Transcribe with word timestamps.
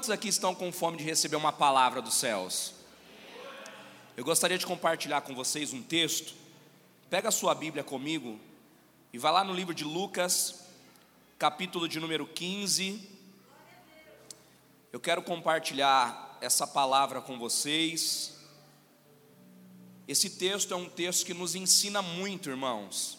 Quantos 0.00 0.08
aqui 0.08 0.28
estão 0.28 0.54
com 0.54 0.72
fome 0.72 0.96
de 0.96 1.04
receber 1.04 1.36
uma 1.36 1.52
palavra 1.52 2.00
dos 2.00 2.14
céus? 2.14 2.72
Eu 4.16 4.24
gostaria 4.24 4.56
de 4.56 4.64
compartilhar 4.64 5.20
com 5.20 5.34
vocês 5.34 5.74
um 5.74 5.82
texto. 5.82 6.32
Pega 7.10 7.28
a 7.28 7.30
sua 7.30 7.54
Bíblia 7.54 7.84
comigo 7.84 8.40
e 9.12 9.18
vá 9.18 9.30
lá 9.30 9.44
no 9.44 9.52
livro 9.52 9.74
de 9.74 9.84
Lucas, 9.84 10.64
capítulo 11.38 11.86
de 11.86 12.00
número 12.00 12.26
15. 12.26 13.06
Eu 14.90 14.98
quero 14.98 15.20
compartilhar 15.20 16.38
essa 16.40 16.66
palavra 16.66 17.20
com 17.20 17.38
vocês. 17.38 18.38
Esse 20.08 20.30
texto 20.30 20.72
é 20.72 20.76
um 20.78 20.88
texto 20.88 21.26
que 21.26 21.34
nos 21.34 21.54
ensina 21.54 22.00
muito, 22.00 22.48
irmãos. 22.48 23.18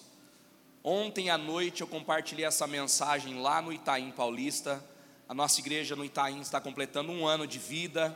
Ontem 0.83 1.29
à 1.29 1.37
noite 1.37 1.81
eu 1.81 1.87
compartilhei 1.87 2.43
essa 2.43 2.65
mensagem 2.65 3.39
lá 3.39 3.61
no 3.61 3.71
Itaim 3.71 4.09
Paulista. 4.09 4.83
A 5.31 5.33
nossa 5.33 5.61
igreja 5.61 5.95
no 5.95 6.03
Itaim 6.03 6.41
está 6.41 6.59
completando 6.59 7.09
um 7.09 7.25
ano 7.25 7.47
de 7.47 7.57
vida. 7.57 8.13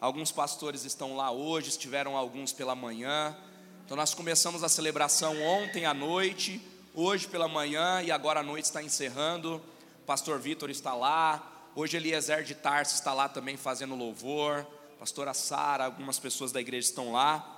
Alguns 0.00 0.32
pastores 0.32 0.84
estão 0.84 1.14
lá 1.14 1.30
hoje, 1.30 1.68
estiveram 1.68 2.16
alguns 2.16 2.52
pela 2.52 2.74
manhã. 2.74 3.36
Então 3.84 3.96
nós 3.96 4.12
começamos 4.12 4.64
a 4.64 4.68
celebração 4.68 5.40
ontem 5.40 5.86
à 5.86 5.94
noite, 5.94 6.60
hoje 6.96 7.28
pela 7.28 7.46
manhã 7.46 8.02
e 8.02 8.10
agora 8.10 8.40
à 8.40 8.42
noite 8.42 8.64
está 8.64 8.82
encerrando. 8.82 9.62
O 10.00 10.04
pastor 10.04 10.40
Vitor 10.40 10.68
está 10.68 10.96
lá. 10.96 11.70
Hoje 11.76 11.96
Eliezer 11.96 12.42
de 12.42 12.56
Tarso 12.56 12.96
está 12.96 13.14
lá 13.14 13.28
também 13.28 13.56
fazendo 13.56 13.94
louvor. 13.94 14.66
Pastora 14.98 15.32
Sara, 15.34 15.84
algumas 15.84 16.18
pessoas 16.18 16.50
da 16.50 16.60
igreja 16.60 16.88
estão 16.88 17.12
lá. 17.12 17.56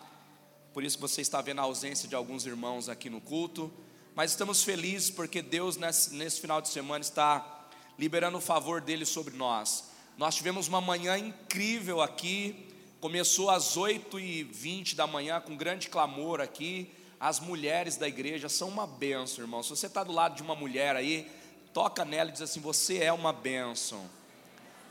Por 0.75 0.84
isso 0.84 0.98
você 0.98 1.22
está 1.22 1.41
vendo 1.41 1.61
a 1.61 1.62
ausência 1.62 2.06
de 2.06 2.14
alguns 2.14 2.44
irmãos 2.44 2.91
aqui 2.91 3.09
no 3.09 3.22
culto. 3.22 3.72
Mas 4.14 4.33
estamos 4.33 4.62
felizes 4.62 5.09
porque 5.09 5.41
Deus 5.41 5.78
nesse, 5.78 6.12
nesse 6.14 6.39
final 6.39 6.61
de 6.61 6.69
semana 6.69 7.00
está 7.00 7.53
liberando 7.98 8.39
o 8.39 8.41
favor 8.41 8.81
dele 8.81 9.05
sobre 9.05 9.37
nós. 9.37 9.84
Nós 10.17 10.34
tivemos 10.34 10.69
uma 10.69 10.81
manhã 10.81 11.19
incrível 11.19 12.00
aqui, 12.00 12.69
começou 13.00 13.50
às 13.50 13.77
8h20 13.77 14.95
da 14.95 15.06
manhã 15.06 15.41
com 15.41 15.56
grande 15.56 15.89
clamor 15.89 16.41
aqui. 16.41 16.92
As 17.19 17.41
mulheres 17.41 17.97
da 17.97 18.06
igreja 18.06 18.48
são 18.48 18.69
uma 18.69 18.87
benção, 18.87 19.45
irmão. 19.45 19.62
Se 19.62 19.70
você 19.70 19.87
está 19.87 20.05
do 20.05 20.12
lado 20.12 20.37
de 20.37 20.42
uma 20.42 20.55
mulher 20.55 20.95
aí, 20.95 21.31
toca 21.72 22.05
nela 22.05 22.31
e 22.31 22.33
diz 22.33 22.42
assim: 22.42 22.61
Você 22.61 22.98
é 22.98 23.12
uma 23.12 23.33
benção. 23.33 24.09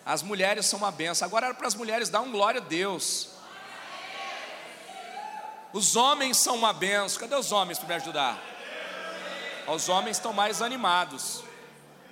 As 0.05 0.21
mulheres 0.21 0.65
são 0.65 0.79
uma 0.79 0.91
benção. 0.91 1.25
Agora 1.25 1.47
era 1.47 1.55
para 1.55 1.67
as 1.67 1.75
mulheres 1.75 2.09
dar 2.09 2.21
um 2.21 2.31
glória 2.31 2.59
a 2.59 2.63
Deus. 2.63 3.29
Os 5.71 5.95
homens 5.95 6.37
são 6.37 6.55
uma 6.55 6.73
benção. 6.73 7.19
Cadê 7.19 7.35
os 7.35 7.51
homens 7.51 7.79
para 7.79 7.87
me 7.87 7.93
ajudar? 7.95 8.41
Os 9.67 9.87
homens 9.87 10.17
estão 10.17 10.33
mais 10.33 10.61
animados. 10.61 11.43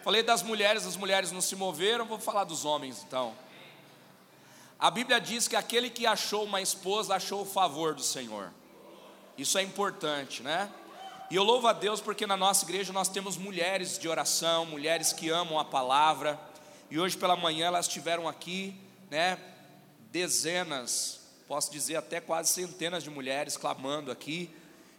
Falei 0.03 0.23
das 0.23 0.41
mulheres, 0.41 0.87
as 0.87 0.97
mulheres 0.97 1.31
não 1.31 1.41
se 1.41 1.55
moveram, 1.55 2.05
vou 2.05 2.17
falar 2.17 2.43
dos 2.43 2.65
homens 2.65 3.03
então. 3.05 3.35
A 4.79 4.89
Bíblia 4.89 5.21
diz 5.21 5.47
que 5.47 5.55
aquele 5.55 5.91
que 5.91 6.07
achou 6.07 6.43
uma 6.43 6.59
esposa 6.59 7.13
achou 7.13 7.43
o 7.43 7.45
favor 7.45 7.93
do 7.93 8.01
Senhor. 8.01 8.51
Isso 9.37 9.59
é 9.59 9.61
importante, 9.61 10.41
né? 10.41 10.71
E 11.29 11.35
eu 11.35 11.43
louvo 11.43 11.67
a 11.67 11.73
Deus 11.73 12.01
porque 12.01 12.25
na 12.25 12.35
nossa 12.35 12.65
igreja 12.65 12.91
nós 12.91 13.07
temos 13.07 13.37
mulheres 13.37 13.99
de 13.99 14.07
oração, 14.07 14.65
mulheres 14.65 15.13
que 15.13 15.29
amam 15.29 15.59
a 15.59 15.63
palavra. 15.63 16.39
E 16.89 16.99
hoje 16.99 17.15
pela 17.15 17.35
manhã 17.35 17.67
elas 17.67 17.85
estiveram 17.85 18.27
aqui, 18.27 18.75
né? 19.09 19.37
Dezenas, 20.11 21.19
posso 21.47 21.71
dizer 21.71 21.95
até 21.95 22.19
quase 22.19 22.51
centenas 22.51 23.03
de 23.03 23.11
mulheres 23.11 23.55
clamando 23.55 24.11
aqui 24.11 24.49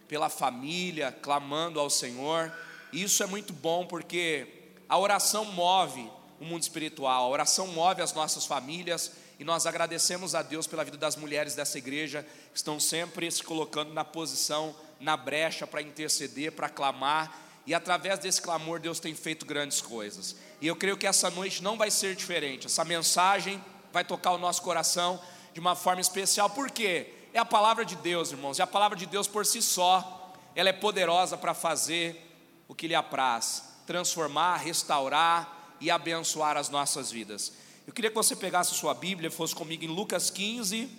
pela 0.07 0.29
família, 0.29 1.11
clamando 1.11 1.77
ao 1.77 1.89
Senhor. 1.89 2.53
E 2.93 3.03
isso 3.03 3.21
é 3.21 3.25
muito 3.25 3.51
bom 3.51 3.85
porque 3.85 4.62
a 4.93 4.97
oração 4.99 5.43
move 5.45 6.07
o 6.39 6.45
mundo 6.45 6.61
espiritual, 6.61 7.23
a 7.23 7.27
oração 7.27 7.65
move 7.65 7.99
as 7.99 8.13
nossas 8.13 8.45
famílias 8.45 9.11
e 9.39 9.43
nós 9.43 9.65
agradecemos 9.65 10.35
a 10.35 10.43
Deus 10.43 10.67
pela 10.67 10.83
vida 10.83 10.97
das 10.97 11.15
mulheres 11.15 11.55
dessa 11.55 11.79
igreja 11.79 12.23
que 12.51 12.57
estão 12.57 12.79
sempre 12.79 13.31
se 13.31 13.41
colocando 13.41 13.91
na 13.91 14.05
posição, 14.05 14.75
na 14.99 15.17
brecha 15.17 15.65
para 15.65 15.81
interceder, 15.81 16.51
para 16.51 16.69
clamar 16.69 17.35
e 17.65 17.73
através 17.73 18.19
desse 18.19 18.39
clamor 18.39 18.79
Deus 18.79 18.99
tem 18.99 19.15
feito 19.15 19.47
grandes 19.47 19.81
coisas. 19.81 20.35
E 20.61 20.67
eu 20.67 20.75
creio 20.75 20.95
que 20.95 21.07
essa 21.07 21.31
noite 21.31 21.63
não 21.63 21.75
vai 21.75 21.89
ser 21.89 22.15
diferente. 22.15 22.67
Essa 22.67 22.85
mensagem 22.85 23.59
vai 23.91 24.05
tocar 24.05 24.33
o 24.33 24.37
nosso 24.37 24.61
coração 24.61 25.19
de 25.55 25.59
uma 25.59 25.75
forma 25.75 26.01
especial. 26.01 26.51
Por 26.51 26.69
quê? 26.69 27.15
É 27.33 27.39
a 27.39 27.45
palavra 27.45 27.83
de 27.83 27.95
Deus, 27.95 28.31
irmãos. 28.31 28.59
E 28.59 28.61
a 28.61 28.67
palavra 28.67 28.95
de 28.95 29.07
Deus 29.07 29.27
por 29.27 29.43
si 29.43 29.59
só, 29.59 30.31
ela 30.53 30.69
é 30.69 30.73
poderosa 30.73 31.35
para 31.35 31.55
fazer 31.55 32.29
o 32.67 32.75
que 32.75 32.87
lhe 32.87 32.93
apraz 32.93 33.72
transformar, 33.85 34.57
restaurar 34.57 35.75
e 35.79 35.91
abençoar 35.91 36.57
as 36.57 36.69
nossas 36.69 37.11
vidas. 37.11 37.53
Eu 37.85 37.93
queria 37.93 38.09
que 38.09 38.15
você 38.15 38.35
pegasse 38.35 38.73
sua 38.73 38.93
Bíblia 38.93 39.27
e 39.27 39.31
fosse 39.31 39.53
comigo 39.53 39.83
em 39.83 39.87
Lucas 39.87 40.29
15. 40.29 40.89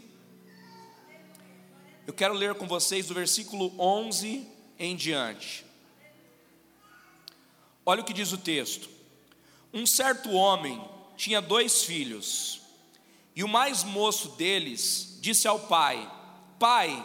Eu 2.06 2.12
quero 2.12 2.34
ler 2.34 2.54
com 2.54 2.66
vocês 2.66 3.06
do 3.06 3.14
versículo 3.14 3.72
11 3.78 4.46
em 4.78 4.94
diante. 4.94 5.64
Olha 7.86 8.02
o 8.02 8.04
que 8.04 8.12
diz 8.12 8.32
o 8.32 8.38
texto. 8.38 8.88
Um 9.72 9.86
certo 9.86 10.30
homem 10.30 10.82
tinha 11.16 11.40
dois 11.40 11.82
filhos, 11.84 12.60
e 13.34 13.42
o 13.42 13.48
mais 13.48 13.82
moço 13.82 14.30
deles 14.30 15.18
disse 15.20 15.48
ao 15.48 15.58
pai: 15.58 16.10
Pai, 16.58 17.04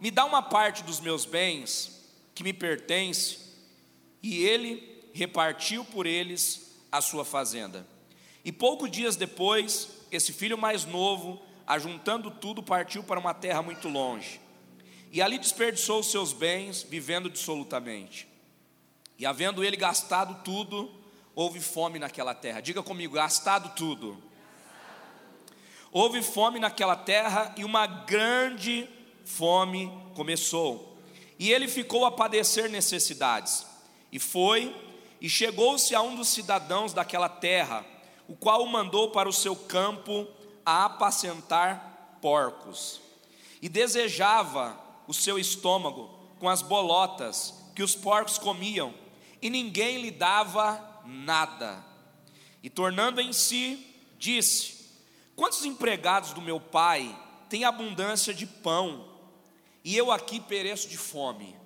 me 0.00 0.10
dá 0.10 0.24
uma 0.24 0.42
parte 0.42 0.82
dos 0.82 1.00
meus 1.00 1.24
bens 1.24 2.00
que 2.34 2.44
me 2.44 2.52
pertence. 2.52 3.38
E 4.22 4.42
ele 4.44 4.95
repartiu 5.16 5.84
por 5.84 6.06
eles 6.06 6.76
a 6.92 7.00
sua 7.00 7.24
fazenda. 7.24 7.86
E 8.44 8.52
poucos 8.52 8.90
dias 8.90 9.16
depois, 9.16 9.88
esse 10.12 10.32
filho 10.32 10.56
mais 10.56 10.84
novo, 10.84 11.42
ajuntando 11.66 12.30
tudo, 12.30 12.62
partiu 12.62 13.02
para 13.02 13.18
uma 13.18 13.34
terra 13.34 13.62
muito 13.62 13.88
longe. 13.88 14.40
E 15.10 15.22
ali 15.22 15.38
desperdiçou 15.38 16.00
os 16.00 16.10
seus 16.10 16.32
bens, 16.32 16.82
vivendo 16.82 17.30
dissolutamente. 17.30 18.28
E 19.18 19.24
havendo 19.24 19.64
ele 19.64 19.76
gastado 19.76 20.44
tudo, 20.44 20.94
houve 21.34 21.60
fome 21.60 21.98
naquela 21.98 22.34
terra. 22.34 22.60
Diga 22.60 22.82
comigo, 22.82 23.14
gastado 23.14 23.74
tudo. 23.74 24.22
Houve 25.90 26.22
fome 26.22 26.60
naquela 26.60 26.94
terra 26.94 27.54
e 27.56 27.64
uma 27.64 27.86
grande 27.86 28.86
fome 29.24 29.90
começou. 30.14 30.98
E 31.38 31.50
ele 31.50 31.68
ficou 31.68 32.04
a 32.04 32.12
padecer 32.12 32.68
necessidades. 32.68 33.66
E 34.12 34.18
foi 34.18 34.74
e 35.20 35.28
chegou-se 35.28 35.94
a 35.94 36.02
um 36.02 36.14
dos 36.14 36.28
cidadãos 36.28 36.92
daquela 36.92 37.28
terra, 37.28 37.84
o 38.28 38.34
qual 38.34 38.62
o 38.62 38.68
mandou 38.68 39.10
para 39.10 39.28
o 39.28 39.32
seu 39.32 39.54
campo 39.54 40.26
a 40.64 40.84
apacentar 40.84 42.18
porcos. 42.20 43.00
E 43.62 43.68
desejava 43.68 44.78
o 45.06 45.14
seu 45.14 45.38
estômago 45.38 46.10
com 46.38 46.48
as 46.48 46.62
bolotas 46.62 47.54
que 47.74 47.82
os 47.82 47.94
porcos 47.94 48.38
comiam, 48.38 48.92
e 49.40 49.48
ninguém 49.48 50.00
lhe 50.00 50.10
dava 50.10 51.02
nada. 51.04 51.84
E 52.62 52.68
tornando 52.68 53.20
em 53.20 53.32
si, 53.32 53.86
disse: 54.18 54.90
Quantos 55.34 55.64
empregados 55.64 56.32
do 56.32 56.42
meu 56.42 56.58
pai 56.58 57.16
têm 57.48 57.64
abundância 57.64 58.34
de 58.34 58.46
pão, 58.46 59.08
e 59.84 59.96
eu 59.96 60.10
aqui 60.10 60.40
pereço 60.40 60.88
de 60.88 60.96
fome? 60.96 61.56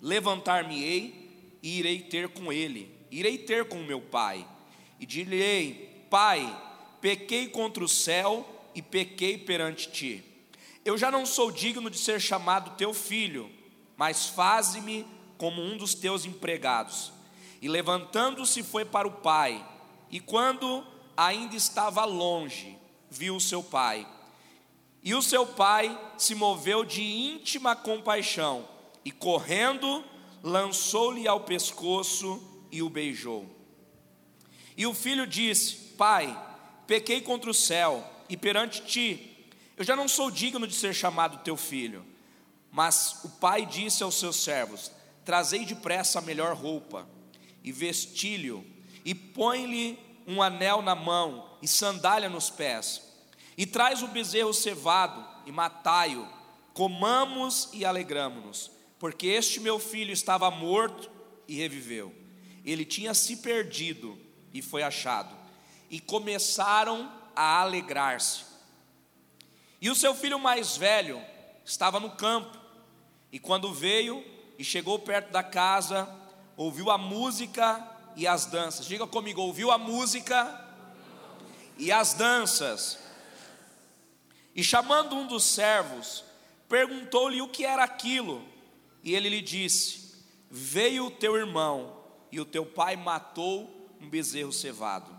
Levantar-me-ei 0.00 1.27
e 1.62 1.78
irei 1.78 2.00
ter 2.00 2.28
com 2.28 2.52
ele, 2.52 2.94
irei 3.10 3.38
ter 3.38 3.68
com 3.68 3.82
meu 3.82 4.00
pai, 4.00 4.46
e 5.00 5.06
direi: 5.06 6.04
Pai, 6.10 6.56
pequei 7.00 7.48
contra 7.48 7.84
o 7.84 7.88
céu 7.88 8.46
e 8.74 8.82
pequei 8.82 9.38
perante 9.38 9.90
ti. 9.90 10.24
Eu 10.84 10.96
já 10.96 11.10
não 11.10 11.26
sou 11.26 11.50
digno 11.50 11.90
de 11.90 11.98
ser 11.98 12.20
chamado 12.20 12.76
teu 12.76 12.94
filho, 12.94 13.50
mas 13.96 14.26
faze-me 14.26 15.06
como 15.36 15.62
um 15.62 15.76
dos 15.76 15.94
teus 15.94 16.24
empregados. 16.24 17.12
E 17.60 17.68
levantando-se 17.68 18.62
foi 18.62 18.84
para 18.84 19.06
o 19.08 19.12
pai, 19.12 19.64
e 20.10 20.20
quando 20.20 20.86
ainda 21.16 21.56
estava 21.56 22.04
longe, 22.04 22.78
viu 23.10 23.36
o 23.36 23.40
seu 23.40 23.62
pai. 23.62 24.06
E 25.02 25.14
o 25.14 25.22
seu 25.22 25.46
pai 25.46 25.98
se 26.16 26.34
moveu 26.34 26.84
de 26.84 27.02
íntima 27.02 27.74
compaixão, 27.74 28.68
e 29.04 29.10
correndo, 29.10 30.04
lançou-lhe 30.42 31.26
ao 31.26 31.40
pescoço 31.40 32.42
e 32.70 32.82
o 32.82 32.88
beijou. 32.88 33.46
E 34.76 34.86
o 34.86 34.94
filho 34.94 35.26
disse: 35.26 35.94
Pai, 35.96 36.36
pequei 36.86 37.20
contra 37.20 37.50
o 37.50 37.54
céu 37.54 38.04
e 38.28 38.36
perante 38.36 38.82
ti, 38.84 39.48
eu 39.76 39.84
já 39.84 39.96
não 39.96 40.08
sou 40.08 40.30
digno 40.30 40.66
de 40.66 40.74
ser 40.74 40.94
chamado 40.94 41.42
teu 41.42 41.56
filho. 41.56 42.04
Mas 42.70 43.20
o 43.24 43.28
pai 43.28 43.64
disse 43.64 44.02
aos 44.02 44.18
seus 44.18 44.36
servos: 44.36 44.90
Trazei 45.24 45.64
depressa 45.64 46.18
a 46.18 46.22
melhor 46.22 46.54
roupa 46.54 47.08
e 47.64 47.72
vestilho, 47.72 48.64
e 49.04 49.14
põe-lhe 49.14 49.98
um 50.26 50.42
anel 50.42 50.82
na 50.82 50.94
mão 50.94 51.56
e 51.62 51.66
sandália 51.66 52.28
nos 52.28 52.50
pés, 52.50 53.02
e 53.56 53.66
traz 53.66 54.02
o 54.02 54.08
bezerro 54.08 54.52
cevado 54.52 55.26
e 55.46 55.50
matai-o, 55.52 56.28
comamos 56.74 57.70
e 57.72 57.84
alegramo-nos 57.84 58.77
porque 58.98 59.26
este 59.26 59.60
meu 59.60 59.78
filho 59.78 60.12
estava 60.12 60.50
morto 60.50 61.10
e 61.46 61.56
reviveu. 61.56 62.14
Ele 62.64 62.84
tinha 62.84 63.14
se 63.14 63.36
perdido 63.36 64.18
e 64.52 64.60
foi 64.62 64.82
achado. 64.82 65.36
e 65.90 65.98
começaram 66.00 67.10
a 67.34 67.60
alegrar-se. 67.62 68.44
E 69.80 69.88
o 69.88 69.94
seu 69.94 70.14
filho 70.14 70.38
mais 70.38 70.76
velho 70.76 71.18
estava 71.64 71.98
no 71.98 72.10
campo, 72.10 72.58
e 73.32 73.38
quando 73.38 73.72
veio 73.72 74.24
e 74.58 74.64
chegou 74.64 74.98
perto 74.98 75.30
da 75.30 75.42
casa, 75.42 76.08
ouviu 76.56 76.90
a 76.90 76.98
música 76.98 77.86
e 78.16 78.26
as 78.26 78.46
danças. 78.46 78.86
Diga 78.86 79.06
comigo, 79.06 79.40
ouviu 79.40 79.70
a 79.70 79.78
música 79.78 80.66
e 81.76 81.92
as 81.92 82.12
danças. 82.14 82.98
E 84.54 84.64
chamando 84.64 85.14
um 85.14 85.26
dos 85.26 85.44
servos, 85.44 86.24
perguntou-lhe 86.68 87.40
o 87.40 87.48
que 87.48 87.64
era 87.64 87.84
aquilo. 87.84 88.44
E 89.02 89.14
ele 89.14 89.28
lhe 89.28 89.40
disse: 89.40 90.14
Veio 90.50 91.06
o 91.06 91.10
teu 91.10 91.36
irmão, 91.36 91.96
e 92.30 92.40
o 92.40 92.44
teu 92.44 92.64
pai 92.64 92.96
matou 92.96 93.88
um 94.00 94.08
bezerro 94.08 94.52
cevado, 94.52 95.10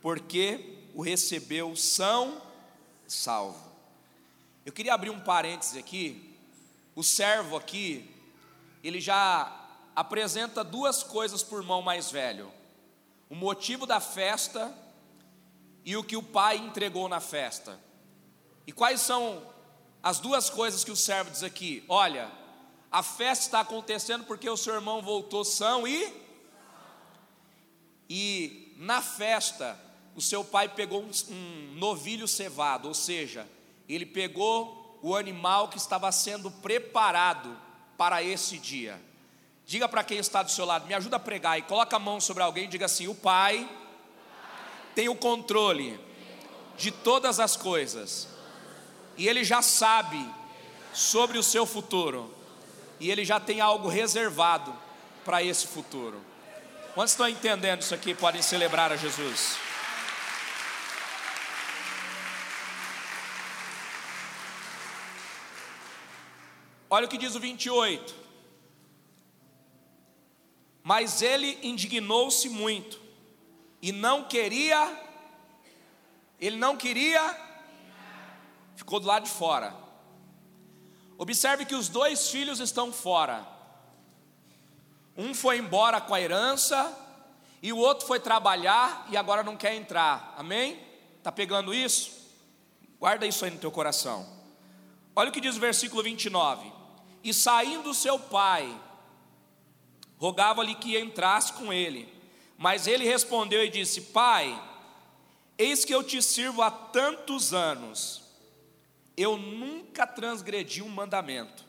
porque 0.00 0.88
o 0.94 1.02
recebeu 1.02 1.74
são 1.76 2.40
salvo. 3.06 3.66
Eu 4.64 4.72
queria 4.72 4.94
abrir 4.94 5.10
um 5.10 5.20
parêntese 5.20 5.78
aqui. 5.78 6.34
O 6.94 7.02
servo 7.02 7.56
aqui, 7.56 8.10
ele 8.82 9.00
já 9.00 9.64
apresenta 9.94 10.64
duas 10.64 11.02
coisas 11.02 11.42
por 11.42 11.60
irmão 11.60 11.82
mais 11.82 12.10
velho: 12.10 12.50
o 13.28 13.34
motivo 13.34 13.86
da 13.86 14.00
festa 14.00 14.74
e 15.84 15.96
o 15.96 16.02
que 16.02 16.16
o 16.16 16.22
pai 16.22 16.56
entregou 16.56 17.08
na 17.08 17.20
festa. 17.20 17.78
E 18.66 18.72
quais 18.72 19.00
são 19.00 19.46
as 20.02 20.18
duas 20.18 20.50
coisas 20.50 20.82
que 20.82 20.90
o 20.90 20.96
servo 20.96 21.30
diz 21.30 21.44
aqui? 21.44 21.84
Olha, 21.88 22.30
a 22.96 23.02
festa 23.02 23.44
está 23.44 23.60
acontecendo 23.60 24.24
porque 24.24 24.48
o 24.48 24.56
seu 24.56 24.74
irmão 24.74 25.02
voltou 25.02 25.44
são 25.44 25.86
e 25.86 26.10
e 28.08 28.72
na 28.78 29.02
festa 29.02 29.78
o 30.14 30.20
seu 30.22 30.42
pai 30.42 30.70
pegou 30.70 31.02
um, 31.02 31.10
um 31.28 31.74
novilho 31.74 32.26
cevado, 32.26 32.88
ou 32.88 32.94
seja, 32.94 33.46
ele 33.86 34.06
pegou 34.06 34.98
o 35.02 35.14
animal 35.14 35.68
que 35.68 35.76
estava 35.76 36.10
sendo 36.10 36.50
preparado 36.50 37.54
para 37.98 38.22
esse 38.22 38.56
dia. 38.56 38.98
Diga 39.66 39.86
para 39.86 40.02
quem 40.02 40.16
está 40.16 40.42
do 40.42 40.50
seu 40.50 40.64
lado, 40.64 40.86
me 40.86 40.94
ajuda 40.94 41.16
a 41.16 41.20
pregar 41.20 41.58
e 41.58 41.62
coloca 41.62 41.96
a 41.96 42.00
mão 42.00 42.18
sobre 42.18 42.42
alguém 42.42 42.64
e 42.64 42.68
diga 42.68 42.86
assim: 42.86 43.08
o 43.08 43.14
pai 43.14 43.68
tem 44.94 45.06
o 45.06 45.14
controle 45.14 46.00
de 46.78 46.90
todas 46.90 47.40
as 47.40 47.58
coisas, 47.58 48.26
e 49.18 49.28
ele 49.28 49.44
já 49.44 49.60
sabe 49.60 50.26
sobre 50.94 51.36
o 51.36 51.42
seu 51.42 51.66
futuro, 51.66 52.34
e 52.98 53.10
ele 53.10 53.24
já 53.24 53.38
tem 53.38 53.60
algo 53.60 53.88
reservado 53.88 54.74
para 55.24 55.42
esse 55.42 55.66
futuro. 55.66 56.20
Quantos 56.94 57.12
estão 57.12 57.28
entendendo 57.28 57.82
isso 57.82 57.94
aqui? 57.94 58.14
Podem 58.14 58.40
celebrar 58.40 58.90
a 58.92 58.96
Jesus. 58.96 59.58
Olha 66.88 67.06
o 67.06 67.08
que 67.08 67.18
diz 67.18 67.34
o 67.34 67.40
28. 67.40 68.14
Mas 70.82 71.20
ele 71.20 71.58
indignou-se 71.62 72.48
muito 72.48 73.00
e 73.82 73.90
não 73.90 74.24
queria, 74.24 75.04
ele 76.40 76.56
não 76.56 76.76
queria, 76.76 77.36
ficou 78.76 79.00
do 79.00 79.06
lado 79.06 79.24
de 79.24 79.30
fora. 79.30 79.85
Observe 81.18 81.64
que 81.64 81.74
os 81.74 81.88
dois 81.88 82.28
filhos 82.28 82.60
estão 82.60 82.92
fora. 82.92 83.46
Um 85.16 85.34
foi 85.34 85.58
embora 85.58 86.00
com 86.00 86.14
a 86.14 86.20
herança 86.20 86.94
e 87.62 87.72
o 87.72 87.78
outro 87.78 88.06
foi 88.06 88.20
trabalhar 88.20 89.06
e 89.10 89.16
agora 89.16 89.42
não 89.42 89.56
quer 89.56 89.74
entrar. 89.74 90.34
Amém? 90.36 90.78
Tá 91.22 91.32
pegando 91.32 91.72
isso? 91.72 92.12
Guarda 93.00 93.26
isso 93.26 93.44
aí 93.44 93.50
no 93.50 93.58
teu 93.58 93.70
coração. 93.70 94.26
Olha 95.14 95.30
o 95.30 95.32
que 95.32 95.40
diz 95.40 95.56
o 95.56 95.60
versículo 95.60 96.02
29. 96.02 96.70
E 97.24 97.32
saindo 97.32 97.94
seu 97.94 98.18
pai, 98.18 98.72
rogava-lhe 100.18 100.74
que 100.74 100.98
entrasse 100.98 101.52
com 101.54 101.72
ele. 101.72 102.12
Mas 102.58 102.86
ele 102.86 103.04
respondeu 103.04 103.64
e 103.64 103.70
disse: 103.70 104.00
Pai, 104.02 104.62
eis 105.58 105.84
que 105.84 105.94
eu 105.94 106.02
te 106.02 106.22
sirvo 106.22 106.62
há 106.62 106.70
tantos 106.70 107.52
anos, 107.52 108.22
eu 109.16 109.36
nunca 109.36 110.06
transgredi 110.06 110.82
um 110.82 110.88
mandamento, 110.88 111.64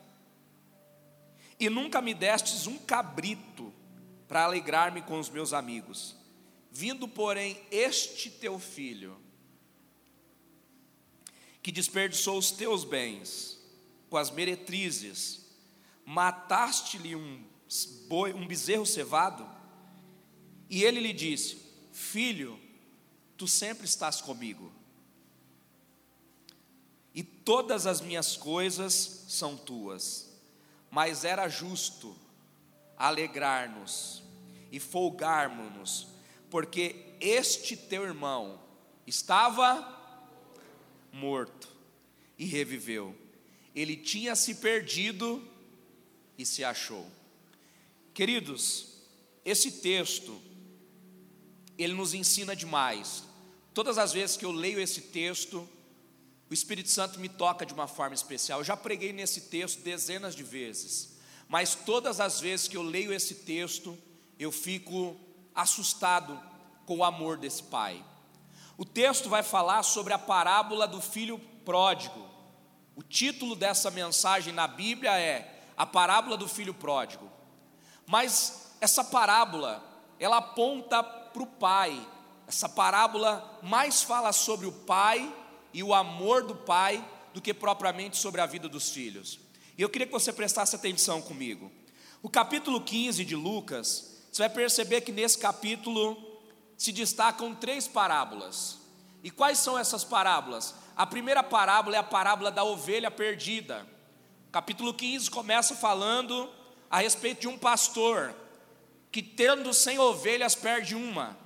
e 1.58 1.68
nunca 1.68 2.00
me 2.00 2.14
destes 2.14 2.66
um 2.66 2.78
cabrito 2.78 3.72
para 4.28 4.44
alegrar-me 4.44 5.02
com 5.02 5.18
os 5.18 5.28
meus 5.28 5.52
amigos. 5.52 6.14
Vindo, 6.70 7.08
porém, 7.08 7.60
este 7.70 8.30
teu 8.30 8.58
filho, 8.58 9.18
que 11.62 11.72
desperdiçou 11.72 12.38
os 12.38 12.50
teus 12.50 12.84
bens 12.84 13.58
com 14.08 14.16
as 14.16 14.30
meretrizes, 14.30 15.46
mataste-lhe 16.04 17.16
um, 17.16 17.44
boi, 18.06 18.32
um 18.32 18.46
bezerro 18.46 18.86
cevado? 18.86 19.48
E 20.70 20.84
ele 20.84 21.00
lhe 21.00 21.12
disse: 21.12 21.58
Filho, 21.92 22.60
tu 23.36 23.48
sempre 23.48 23.86
estás 23.86 24.20
comigo, 24.20 24.72
todas 27.48 27.86
as 27.86 28.02
minhas 28.02 28.36
coisas 28.36 29.24
são 29.26 29.56
tuas, 29.56 30.28
mas 30.90 31.24
era 31.24 31.48
justo 31.48 32.14
alegrar-nos 32.94 34.22
e 34.70 34.78
folgarmos-nos, 34.78 36.08
porque 36.50 37.14
este 37.18 37.74
teu 37.74 38.04
irmão 38.04 38.60
estava 39.06 39.82
morto 41.10 41.74
e 42.36 42.44
reviveu, 42.44 43.16
ele 43.74 43.96
tinha 43.96 44.36
se 44.36 44.56
perdido 44.56 45.42
e 46.36 46.44
se 46.44 46.62
achou. 46.62 47.10
Queridos, 48.12 48.88
esse 49.42 49.80
texto, 49.80 50.38
ele 51.78 51.94
nos 51.94 52.12
ensina 52.12 52.54
demais. 52.54 53.24
Todas 53.72 53.96
as 53.96 54.12
vezes 54.12 54.36
que 54.36 54.44
eu 54.44 54.52
leio 54.52 54.78
esse 54.78 55.00
texto, 55.00 55.66
o 56.50 56.54
Espírito 56.54 56.88
Santo 56.88 57.20
me 57.20 57.28
toca 57.28 57.66
de 57.66 57.74
uma 57.74 57.86
forma 57.86 58.14
especial. 58.14 58.60
Eu 58.60 58.64
já 58.64 58.76
preguei 58.76 59.12
nesse 59.12 59.42
texto 59.42 59.80
dezenas 59.82 60.34
de 60.34 60.42
vezes, 60.42 61.18
mas 61.46 61.74
todas 61.74 62.20
as 62.20 62.40
vezes 62.40 62.68
que 62.68 62.76
eu 62.76 62.82
leio 62.82 63.12
esse 63.12 63.34
texto, 63.36 63.96
eu 64.38 64.50
fico 64.50 65.16
assustado 65.54 66.40
com 66.86 66.98
o 66.98 67.04
amor 67.04 67.36
desse 67.36 67.62
pai. 67.64 68.02
O 68.78 68.84
texto 68.84 69.28
vai 69.28 69.42
falar 69.42 69.82
sobre 69.82 70.12
a 70.12 70.18
parábola 70.18 70.86
do 70.86 71.00
filho 71.00 71.38
pródigo. 71.64 72.26
O 72.96 73.02
título 73.02 73.54
dessa 73.54 73.90
mensagem 73.90 74.52
na 74.52 74.66
Bíblia 74.66 75.18
é 75.18 75.64
a 75.76 75.84
parábola 75.84 76.36
do 76.36 76.48
filho 76.48 76.72
pródigo. 76.72 77.30
Mas 78.06 78.72
essa 78.80 79.04
parábola, 79.04 79.84
ela 80.18 80.38
aponta 80.38 81.02
para 81.02 81.42
o 81.42 81.46
pai. 81.46 82.08
Essa 82.46 82.68
parábola 82.68 83.58
mais 83.62 84.02
fala 84.02 84.32
sobre 84.32 84.66
o 84.66 84.72
pai 84.72 85.34
e 85.78 85.82
o 85.84 85.94
amor 85.94 86.42
do 86.42 86.56
pai 86.56 87.08
do 87.32 87.40
que 87.40 87.54
propriamente 87.54 88.16
sobre 88.16 88.40
a 88.40 88.46
vida 88.46 88.68
dos 88.68 88.90
filhos. 88.90 89.38
E 89.76 89.82
eu 89.82 89.88
queria 89.88 90.08
que 90.08 90.12
você 90.12 90.32
prestasse 90.32 90.74
atenção 90.74 91.22
comigo. 91.22 91.70
O 92.20 92.28
capítulo 92.28 92.80
15 92.80 93.24
de 93.24 93.36
Lucas, 93.36 94.24
você 94.32 94.42
vai 94.42 94.50
perceber 94.50 95.02
que 95.02 95.12
nesse 95.12 95.38
capítulo 95.38 96.20
se 96.76 96.90
destacam 96.90 97.54
três 97.54 97.86
parábolas. 97.86 98.78
E 99.22 99.30
quais 99.30 99.58
são 99.58 99.78
essas 99.78 100.02
parábolas? 100.02 100.74
A 100.96 101.06
primeira 101.06 101.44
parábola 101.44 101.94
é 101.94 101.98
a 102.00 102.02
parábola 102.02 102.50
da 102.50 102.64
ovelha 102.64 103.08
perdida. 103.08 103.86
Capítulo 104.50 104.92
15 104.92 105.30
começa 105.30 105.76
falando 105.76 106.50
a 106.90 106.98
respeito 106.98 107.42
de 107.42 107.46
um 107.46 107.56
pastor 107.56 108.34
que, 109.12 109.22
tendo 109.22 109.72
cem 109.72 109.96
ovelhas, 109.96 110.56
perde 110.56 110.96
uma. 110.96 111.38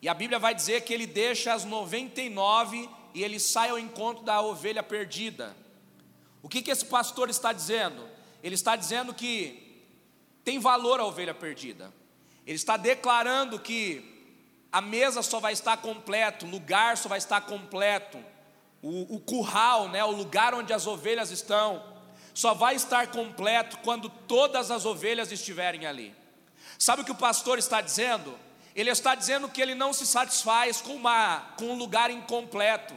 E 0.00 0.08
a 0.08 0.14
Bíblia 0.14 0.38
vai 0.38 0.54
dizer 0.54 0.82
que 0.82 0.94
ele 0.94 1.08
deixa 1.08 1.52
as 1.52 1.64
99 1.64 2.88
e 3.16 3.24
ele 3.24 3.40
sai 3.40 3.70
ao 3.70 3.78
encontro 3.78 4.22
da 4.22 4.42
ovelha 4.42 4.82
perdida. 4.82 5.56
O 6.42 6.50
que, 6.50 6.60
que 6.60 6.70
esse 6.70 6.84
pastor 6.84 7.30
está 7.30 7.50
dizendo? 7.50 8.06
Ele 8.42 8.54
está 8.54 8.76
dizendo 8.76 9.14
que 9.14 9.86
tem 10.44 10.58
valor 10.58 11.00
a 11.00 11.06
ovelha 11.06 11.32
perdida. 11.32 11.90
Ele 12.46 12.56
está 12.56 12.76
declarando 12.76 13.58
que 13.58 14.36
a 14.70 14.82
mesa 14.82 15.22
só 15.22 15.40
vai 15.40 15.54
estar 15.54 15.78
completo, 15.78 16.44
o 16.44 16.50
lugar 16.50 16.98
só 16.98 17.08
vai 17.08 17.16
estar 17.16 17.40
completo 17.40 18.22
o, 18.82 19.16
o 19.16 19.18
curral, 19.18 19.88
né, 19.88 20.04
o 20.04 20.10
lugar 20.10 20.52
onde 20.52 20.74
as 20.74 20.86
ovelhas 20.86 21.30
estão, 21.30 21.82
só 22.34 22.52
vai 22.52 22.74
estar 22.74 23.06
completo 23.06 23.78
quando 23.78 24.10
todas 24.10 24.70
as 24.70 24.84
ovelhas 24.84 25.32
estiverem 25.32 25.86
ali. 25.86 26.14
Sabe 26.78 27.00
o 27.00 27.04
que 27.06 27.12
o 27.12 27.14
pastor 27.14 27.58
está 27.58 27.80
dizendo? 27.80 28.38
Ele 28.76 28.90
está 28.90 29.14
dizendo 29.14 29.48
que 29.48 29.62
ele 29.62 29.74
não 29.74 29.90
se 29.94 30.06
satisfaz 30.06 30.82
com, 30.82 30.94
uma, 30.94 31.40
com 31.56 31.70
um 31.70 31.74
lugar 31.74 32.10
incompleto. 32.10 32.94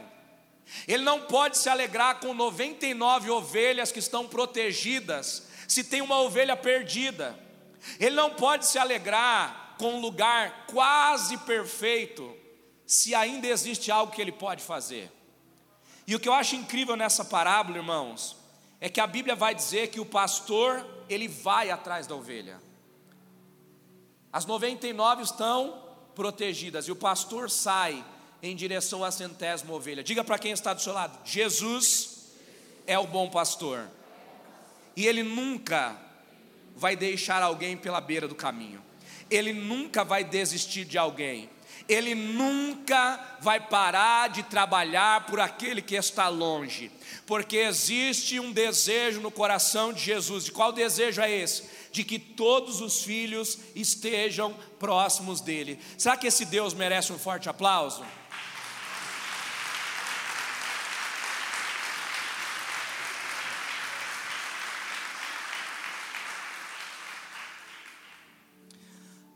Ele 0.86 1.02
não 1.02 1.22
pode 1.22 1.56
se 1.56 1.70
alegrar 1.70 2.20
com 2.20 2.34
99 2.34 3.30
ovelhas 3.30 3.90
que 3.90 3.98
estão 3.98 4.28
protegidas, 4.28 5.48
se 5.66 5.82
tem 5.82 6.02
uma 6.02 6.20
ovelha 6.20 6.54
perdida. 6.54 7.36
Ele 7.98 8.14
não 8.14 8.28
pode 8.28 8.66
se 8.66 8.78
alegrar 8.78 9.74
com 9.78 9.94
um 9.94 10.00
lugar 10.00 10.66
quase 10.66 11.38
perfeito, 11.38 12.36
se 12.86 13.14
ainda 13.14 13.46
existe 13.46 13.90
algo 13.90 14.12
que 14.12 14.20
ele 14.20 14.32
pode 14.32 14.62
fazer. 14.62 15.10
E 16.06 16.14
o 16.14 16.20
que 16.20 16.28
eu 16.28 16.34
acho 16.34 16.56
incrível 16.56 16.94
nessa 16.94 17.24
parábola, 17.24 17.78
irmãos, 17.78 18.36
é 18.80 18.90
que 18.90 19.00
a 19.00 19.06
Bíblia 19.06 19.34
vai 19.34 19.54
dizer 19.54 19.88
que 19.88 19.98
o 19.98 20.04
pastor, 20.04 20.86
ele 21.08 21.26
vai 21.26 21.70
atrás 21.70 22.06
da 22.06 22.14
ovelha. 22.14 22.60
As 24.32 24.46
99 24.46 25.22
estão 25.22 25.82
protegidas 26.14 26.86
e 26.86 26.92
o 26.92 26.96
pastor 26.96 27.50
sai 27.50 28.04
em 28.42 28.54
direção 28.54 29.04
à 29.04 29.10
centésima 29.10 29.72
ovelha. 29.74 30.02
Diga 30.02 30.22
para 30.22 30.38
quem 30.38 30.52
está 30.52 30.72
do 30.72 30.80
seu 30.80 30.92
lado: 30.92 31.18
Jesus 31.24 32.32
é 32.86 32.98
o 32.98 33.06
bom 33.06 33.28
pastor. 33.28 33.88
E 34.96 35.06
ele 35.06 35.22
nunca 35.22 35.96
vai 36.76 36.96
deixar 36.96 37.42
alguém 37.42 37.76
pela 37.76 38.00
beira 38.00 38.26
do 38.26 38.34
caminho. 38.34 38.82
Ele 39.30 39.52
nunca 39.52 40.04
vai 40.04 40.24
desistir 40.24 40.84
de 40.84 40.98
alguém. 40.98 41.48
Ele 41.88 42.14
nunca 42.14 43.38
vai 43.40 43.58
parar 43.58 44.28
de 44.28 44.42
trabalhar 44.44 45.26
por 45.26 45.40
aquele 45.40 45.82
que 45.82 45.96
está 45.96 46.28
longe, 46.28 46.90
porque 47.26 47.56
existe 47.56 48.38
um 48.38 48.52
desejo 48.52 49.20
no 49.20 49.30
coração 49.30 49.92
de 49.92 50.00
Jesus. 50.00 50.46
E 50.46 50.52
qual 50.52 50.72
desejo 50.72 51.20
é 51.20 51.30
esse? 51.30 51.64
De 51.92 52.04
que 52.04 52.18
todos 52.18 52.80
os 52.80 53.02
filhos 53.02 53.58
estejam 53.74 54.54
próximos 54.78 55.40
dele. 55.40 55.80
Será 55.98 56.16
que 56.16 56.26
esse 56.26 56.44
Deus 56.44 56.74
merece 56.74 57.12
um 57.12 57.18
forte 57.18 57.48
aplauso? 57.48 58.04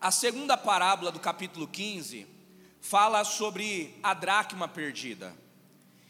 A 0.05 0.11
segunda 0.11 0.55
parábola 0.55 1.11
do 1.11 1.19
capítulo 1.19 1.67
15 1.67 2.27
fala 2.79 3.25
sobre 3.25 3.99
a 4.03 4.13
dracma 4.13 4.69
perdida. 4.69 5.35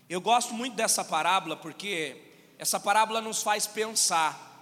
Eu 0.09 0.21
gosto 0.21 0.53
muito 0.53 0.75
dessa 0.75 1.05
parábola 1.05 1.57
porque 1.57 2.21
essa 2.59 2.81
parábola 2.81 3.21
nos 3.21 3.41
faz 3.41 3.69
pensar, 3.69 4.54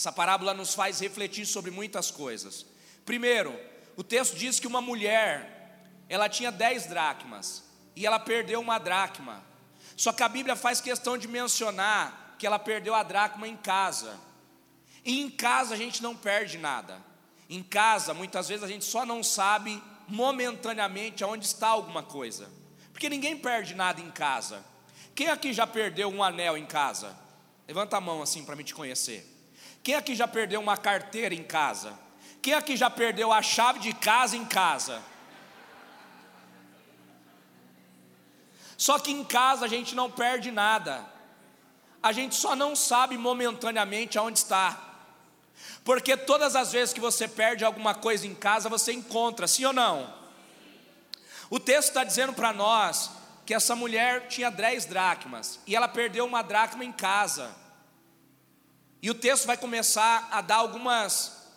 essa 0.00 0.10
parábola 0.10 0.54
nos 0.54 0.72
faz 0.72 0.98
refletir 0.98 1.44
sobre 1.44 1.70
muitas 1.70 2.10
coisas. 2.10 2.64
Primeiro, 3.04 3.54
o 3.98 4.02
texto 4.02 4.34
diz 4.34 4.58
que 4.58 4.66
uma 4.66 4.80
mulher, 4.80 5.84
ela 6.08 6.26
tinha 6.26 6.50
dez 6.50 6.86
dracmas 6.86 7.62
e 7.94 8.06
ela 8.06 8.18
perdeu 8.18 8.62
uma 8.62 8.78
dracma. 8.78 9.44
Só 9.98 10.10
que 10.10 10.22
a 10.22 10.28
Bíblia 10.30 10.56
faz 10.56 10.80
questão 10.80 11.18
de 11.18 11.28
mencionar 11.28 12.34
que 12.38 12.46
ela 12.46 12.58
perdeu 12.58 12.94
a 12.94 13.02
dracma 13.02 13.46
em 13.46 13.58
casa. 13.58 14.18
E 15.04 15.20
em 15.20 15.28
casa 15.28 15.74
a 15.74 15.76
gente 15.76 16.02
não 16.02 16.16
perde 16.16 16.56
nada. 16.56 16.96
Em 17.46 17.62
casa, 17.62 18.14
muitas 18.14 18.48
vezes 18.48 18.64
a 18.64 18.68
gente 18.68 18.86
só 18.86 19.04
não 19.04 19.22
sabe 19.22 19.82
momentaneamente 20.08 21.22
aonde 21.22 21.44
está 21.44 21.68
alguma 21.68 22.02
coisa, 22.02 22.48
porque 22.90 23.10
ninguém 23.10 23.36
perde 23.36 23.74
nada 23.74 24.00
em 24.00 24.10
casa. 24.10 24.64
Quem 25.14 25.28
aqui 25.28 25.52
já 25.52 25.66
perdeu 25.66 26.08
um 26.08 26.24
anel 26.24 26.56
em 26.56 26.64
casa? 26.64 27.14
Levanta 27.68 27.98
a 27.98 28.00
mão 28.00 28.22
assim 28.22 28.46
para 28.46 28.56
me 28.56 28.64
te 28.64 28.74
conhecer. 28.74 29.29
Quem 29.82 29.94
aqui 29.94 30.14
já 30.14 30.28
perdeu 30.28 30.60
uma 30.60 30.76
carteira 30.76 31.34
em 31.34 31.42
casa? 31.42 31.98
Quem 32.42 32.54
aqui 32.54 32.76
já 32.76 32.90
perdeu 32.90 33.32
a 33.32 33.42
chave 33.42 33.80
de 33.80 33.92
casa 33.92 34.36
em 34.36 34.44
casa? 34.44 35.02
Só 38.76 38.98
que 38.98 39.10
em 39.10 39.24
casa 39.24 39.66
a 39.66 39.68
gente 39.68 39.94
não 39.94 40.10
perde 40.10 40.50
nada. 40.50 41.04
A 42.02 42.12
gente 42.12 42.34
só 42.34 42.56
não 42.56 42.74
sabe 42.74 43.16
momentaneamente 43.18 44.18
aonde 44.18 44.38
está. 44.38 44.90
Porque 45.84 46.16
todas 46.16 46.56
as 46.56 46.72
vezes 46.72 46.94
que 46.94 47.00
você 47.00 47.28
perde 47.28 47.64
alguma 47.64 47.94
coisa 47.94 48.26
em 48.26 48.34
casa, 48.34 48.68
você 48.68 48.92
encontra, 48.92 49.46
sim 49.46 49.64
ou 49.64 49.72
não? 49.72 50.12
O 51.50 51.58
texto 51.58 51.88
está 51.88 52.04
dizendo 52.04 52.32
para 52.32 52.52
nós 52.52 53.10
que 53.44 53.52
essa 53.52 53.74
mulher 53.74 54.28
tinha 54.28 54.50
dez 54.50 54.84
dracmas 54.84 55.58
e 55.66 55.74
ela 55.74 55.88
perdeu 55.88 56.24
uma 56.24 56.42
dracma 56.42 56.84
em 56.84 56.92
casa. 56.92 57.50
E 59.02 59.10
o 59.10 59.14
texto 59.14 59.46
vai 59.46 59.56
começar 59.56 60.28
a 60.30 60.40
dar 60.40 60.56
algumas 60.56 61.48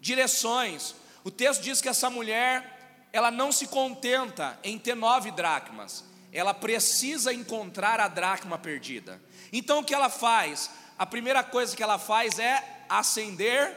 direções. 0.00 0.94
O 1.22 1.30
texto 1.30 1.62
diz 1.62 1.80
que 1.80 1.88
essa 1.88 2.10
mulher, 2.10 3.08
ela 3.12 3.30
não 3.30 3.52
se 3.52 3.66
contenta 3.68 4.58
em 4.64 4.78
ter 4.78 4.96
nove 4.96 5.30
dracmas, 5.30 6.04
ela 6.32 6.54
precisa 6.54 7.32
encontrar 7.32 8.00
a 8.00 8.08
dracma 8.08 8.58
perdida. 8.58 9.20
Então 9.52 9.80
o 9.80 9.84
que 9.84 9.94
ela 9.94 10.08
faz? 10.08 10.70
A 10.98 11.06
primeira 11.06 11.42
coisa 11.42 11.76
que 11.76 11.82
ela 11.82 11.98
faz 11.98 12.38
é 12.38 12.84
acender 12.88 13.76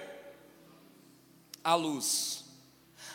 a 1.63 1.75
luz. 1.75 2.45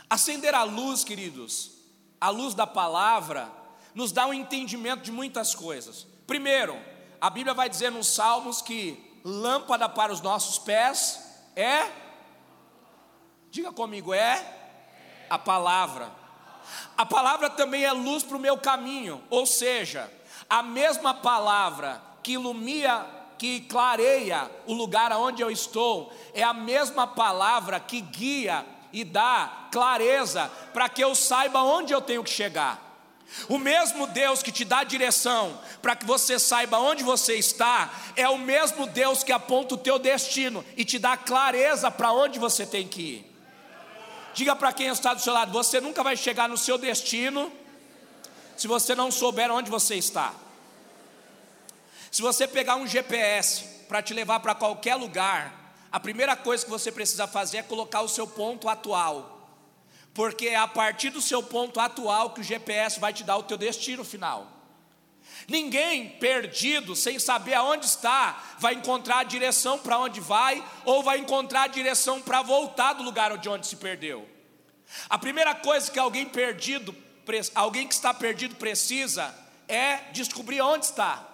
Acender 0.09 0.55
a 0.55 0.63
luz, 0.63 1.05
queridos, 1.05 1.73
a 2.21 2.31
luz 2.31 2.55
da 2.55 2.67
palavra, 2.67 3.51
nos 3.95 4.11
dá 4.13 4.27
um 4.27 4.35
entendimento 4.35 5.03
de 5.03 5.13
muitas 5.13 5.55
coisas. 5.55 6.07
Primeiro, 6.27 6.79
a 7.21 7.29
Bíblia 7.29 7.55
vai 7.55 7.69
dizer 7.69 7.91
nos 7.91 8.07
Salmos 8.07 8.63
que 8.63 9.08
lâmpada 9.29 9.89
para 9.89 10.13
os 10.13 10.21
nossos 10.21 10.59
pés 10.59 11.21
é, 11.55 11.87
diga 13.51 13.73
comigo, 13.73 14.15
é 14.15 14.43
a 15.29 15.39
palavra. 15.39 16.11
A 16.97 17.05
palavra 17.05 17.51
também 17.51 17.85
é 17.85 17.93
luz 17.93 18.23
para 18.23 18.37
o 18.37 18.41
meu 18.41 18.57
caminho, 18.57 19.23
ou 19.31 19.47
seja, 19.47 20.11
a 20.49 20.63
mesma 20.63 21.15
palavra 21.15 22.01
que 22.23 22.33
ilumina 22.33 23.07
que 23.37 23.61
clareia 23.61 24.51
o 24.67 24.75
lugar 24.75 25.13
aonde 25.13 25.41
eu 25.41 25.51
estou, 25.51 26.13
é 26.35 26.43
a 26.43 26.53
mesma 26.53 27.07
palavra 27.07 27.79
que 27.79 28.01
guia 28.01 28.67
e 28.93 29.05
dá 29.05 29.69
clareza 29.71 30.51
para 30.73 30.89
que 30.89 31.03
eu 31.03 31.15
saiba 31.15 31.63
onde 31.63 31.93
eu 31.93 32.01
tenho 32.01 32.25
que 32.25 32.31
chegar. 32.31 32.88
O 33.49 33.59
mesmo 33.59 34.07
Deus 34.07 34.43
que 34.43 34.51
te 34.51 34.65
dá 34.65 34.85
direção 34.85 35.61
para 35.83 35.95
que 35.95 36.07
você 36.07 36.39
saiba 36.39 36.79
onde 36.79 37.03
você 37.03 37.35
está, 37.35 37.93
é 38.17 38.29
o 38.29 38.39
mesmo 38.39 38.87
Deus 38.87 39.23
que 39.23 39.33
aponta 39.33 39.75
o 39.75 39.79
teu 39.79 39.99
destino 39.99 40.65
e 40.77 40.85
te 40.85 40.99
dá 40.99 41.17
clareza 41.17 41.91
para 41.91 42.13
onde 42.13 42.39
você 42.39 42.67
tem 42.67 42.89
que 42.89 43.01
ir. 43.03 43.29
Diga 44.35 44.57
para 44.57 44.73
quem 44.73 44.89
está 44.89 45.15
do 45.15 45.21
seu 45.21 45.33
lado: 45.33 45.53
você 45.53 45.81
nunca 45.81 46.03
vai 46.03 46.17
chegar 46.17 46.49
no 46.49 46.57
seu 46.57 46.79
destino 46.79 47.53
se 48.57 48.67
você 48.67 48.95
não 48.95 49.11
souber 49.11 49.51
onde 49.51 49.71
você 49.71 49.95
está. 49.95 50.35
Se 52.11 52.23
você 52.23 52.49
pegar 52.49 52.77
um 52.77 52.87
GPS 52.87 53.65
para 53.89 54.03
te 54.03 54.15
levar 54.15 54.41
para 54.41 54.55
qualquer 54.55 54.95
lugar, 54.95 55.75
a 55.93 56.01
primeira 56.01 56.35
coisa 56.35 56.65
que 56.65 56.71
você 56.71 56.91
precisa 56.91 57.27
fazer 57.27 57.59
é 57.59 57.63
colocar 57.63 58.01
o 58.01 58.09
seu 58.09 58.27
ponto 58.27 58.69
atual. 58.69 59.38
Porque 60.19 60.49
é 60.49 60.57
a 60.57 60.67
partir 60.67 61.11
do 61.11 61.23
seu 61.23 61.41
ponto 61.41 61.79
atual 61.79 62.31
que 62.31 62.41
o 62.41 62.43
GPS 62.43 62.99
vai 62.99 63.13
te 63.13 63.23
dar 63.23 63.37
o 63.37 63.45
teu 63.45 63.57
destino 63.57 64.05
final. 64.05 64.49
Ninguém 65.47 66.09
perdido, 66.09 66.97
sem 66.97 67.21
saber 67.21 67.55
aonde 67.55 67.87
está, 67.87 68.57
vai 68.59 68.75
encontrar 68.75 69.21
a 69.21 69.23
direção 69.23 69.79
para 69.79 69.97
onde 69.97 70.19
vai, 70.19 70.61
ou 70.85 71.05
vai 71.05 71.19
encontrar 71.19 71.63
a 71.63 71.67
direção 71.69 72.21
para 72.21 72.43
voltar 72.43 72.95
do 72.95 73.05
lugar 73.05 73.39
de 73.39 73.49
onde 73.49 73.69
se 73.69 73.77
perdeu. 73.77 74.29
A 75.09 75.17
primeira 75.17 75.55
coisa 75.55 75.89
que 75.89 76.01
alguém 76.01 76.27
perdido, 76.27 76.93
alguém 77.55 77.87
que 77.87 77.95
está 77.95 78.13
perdido 78.13 78.57
precisa 78.57 79.33
é 79.69 79.99
descobrir 80.11 80.61
onde 80.61 80.87
está. 80.87 81.29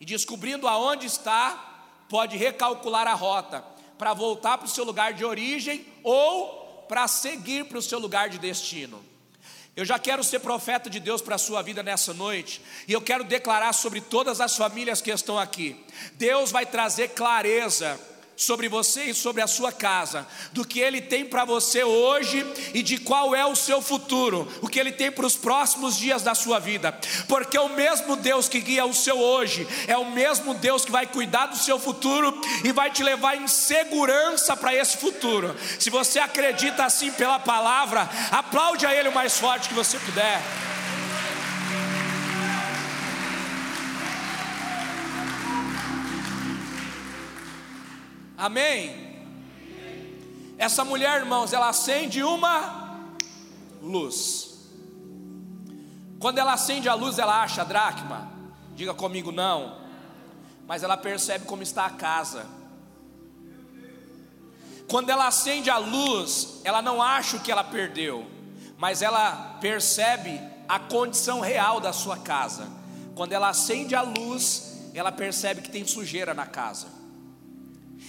E 0.00 0.04
descobrindo 0.04 0.66
aonde 0.66 1.06
está, 1.06 1.84
pode 2.08 2.36
recalcular 2.36 3.06
a 3.06 3.14
rota 3.14 3.64
para 3.96 4.12
voltar 4.12 4.58
para 4.58 4.66
o 4.66 4.68
seu 4.68 4.82
lugar 4.82 5.12
de 5.12 5.24
origem 5.24 5.86
ou 6.02 6.66
para 6.88 7.06
seguir 7.06 7.66
para 7.66 7.78
o 7.78 7.82
seu 7.82 7.98
lugar 7.98 8.28
de 8.28 8.38
destino. 8.38 9.04
Eu 9.76 9.84
já 9.84 9.96
quero 9.96 10.24
ser 10.24 10.40
profeta 10.40 10.90
de 10.90 10.98
Deus 10.98 11.22
para 11.22 11.36
a 11.36 11.38
sua 11.38 11.62
vida 11.62 11.84
nessa 11.84 12.12
noite, 12.12 12.60
e 12.88 12.92
eu 12.92 13.00
quero 13.00 13.22
declarar 13.22 13.72
sobre 13.72 14.00
todas 14.00 14.40
as 14.40 14.56
famílias 14.56 15.00
que 15.00 15.10
estão 15.10 15.38
aqui: 15.38 15.76
Deus 16.14 16.50
vai 16.50 16.66
trazer 16.66 17.10
clareza 17.10 18.00
sobre 18.38 18.68
você 18.68 19.06
e 19.06 19.14
sobre 19.14 19.42
a 19.42 19.48
sua 19.48 19.72
casa, 19.72 20.24
do 20.52 20.64
que 20.64 20.78
Ele 20.78 21.00
tem 21.00 21.24
para 21.24 21.44
você 21.44 21.82
hoje 21.82 22.46
e 22.72 22.84
de 22.84 22.96
qual 22.96 23.34
é 23.34 23.44
o 23.44 23.56
seu 23.56 23.82
futuro, 23.82 24.48
o 24.62 24.68
que 24.68 24.78
Ele 24.78 24.92
tem 24.92 25.10
para 25.10 25.26
os 25.26 25.36
próximos 25.36 25.96
dias 25.96 26.22
da 26.22 26.36
sua 26.36 26.60
vida, 26.60 26.96
porque 27.26 27.58
o 27.58 27.68
mesmo 27.70 28.14
Deus 28.14 28.48
que 28.48 28.60
guia 28.60 28.86
o 28.86 28.94
seu 28.94 29.18
hoje 29.18 29.66
é 29.88 29.98
o 29.98 30.12
mesmo 30.12 30.54
Deus 30.54 30.84
que 30.84 30.92
vai 30.92 31.04
cuidar 31.04 31.46
do 31.46 31.56
seu 31.56 31.80
futuro 31.80 32.40
e 32.62 32.70
vai 32.70 32.92
te 32.92 33.02
levar 33.02 33.36
em 33.36 33.48
segurança 33.48 34.56
para 34.56 34.72
esse 34.72 34.96
futuro. 34.98 35.56
Se 35.80 35.90
você 35.90 36.20
acredita 36.20 36.84
assim 36.84 37.10
pela 37.10 37.40
palavra, 37.40 38.08
aplaude 38.30 38.86
a 38.86 38.94
Ele 38.94 39.08
o 39.08 39.14
mais 39.14 39.36
forte 39.36 39.68
que 39.68 39.74
você 39.74 39.98
puder. 39.98 40.40
Amém? 48.38 49.08
Essa 50.56 50.84
mulher, 50.84 51.18
irmãos, 51.18 51.52
ela 51.52 51.68
acende 51.68 52.22
uma 52.22 53.10
luz. 53.82 54.68
Quando 56.20 56.38
ela 56.38 56.52
acende 56.52 56.88
a 56.88 56.94
luz, 56.94 57.18
ela 57.18 57.42
acha 57.42 57.62
a 57.62 57.64
dracma. 57.64 58.30
Diga 58.76 58.94
comigo, 58.94 59.32
não. 59.32 59.76
Mas 60.68 60.84
ela 60.84 60.96
percebe 60.96 61.46
como 61.46 61.64
está 61.64 61.86
a 61.86 61.90
casa. 61.90 62.46
Quando 64.88 65.10
ela 65.10 65.26
acende 65.26 65.68
a 65.68 65.78
luz, 65.78 66.60
ela 66.62 66.80
não 66.80 67.02
acha 67.02 67.36
o 67.36 67.40
que 67.40 67.50
ela 67.50 67.64
perdeu, 67.64 68.24
mas 68.78 69.02
ela 69.02 69.58
percebe 69.60 70.40
a 70.68 70.78
condição 70.78 71.40
real 71.40 71.80
da 71.80 71.92
sua 71.92 72.16
casa. 72.18 72.68
Quando 73.14 73.32
ela 73.32 73.48
acende 73.48 73.94
a 73.94 74.00
luz, 74.00 74.90
ela 74.94 75.10
percebe 75.10 75.60
que 75.60 75.70
tem 75.70 75.86
sujeira 75.86 76.32
na 76.32 76.46
casa. 76.46 76.97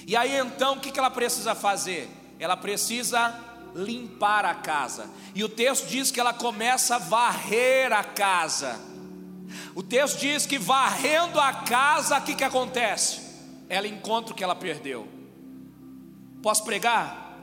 E 0.09 0.15
aí 0.15 0.39
então 0.39 0.73
o 0.73 0.79
que 0.79 0.97
ela 0.97 1.11
precisa 1.11 1.53
fazer? 1.53 2.09
Ela 2.39 2.57
precisa 2.57 3.31
limpar 3.75 4.43
a 4.43 4.55
casa. 4.55 5.07
E 5.35 5.43
o 5.43 5.47
texto 5.47 5.85
diz 5.85 6.09
que 6.09 6.19
ela 6.19 6.33
começa 6.33 6.95
a 6.95 6.97
varrer 6.97 7.93
a 7.93 8.03
casa. 8.03 8.79
O 9.75 9.83
texto 9.83 10.17
diz 10.17 10.47
que 10.47 10.57
varrendo 10.57 11.39
a 11.39 11.53
casa, 11.53 12.17
o 12.17 12.23
que, 12.23 12.33
que 12.33 12.43
acontece? 12.43 13.21
Ela 13.69 13.87
encontra 13.87 14.33
o 14.33 14.35
que 14.35 14.43
ela 14.43 14.55
perdeu. 14.55 15.07
Posso 16.41 16.63
pregar? 16.63 17.37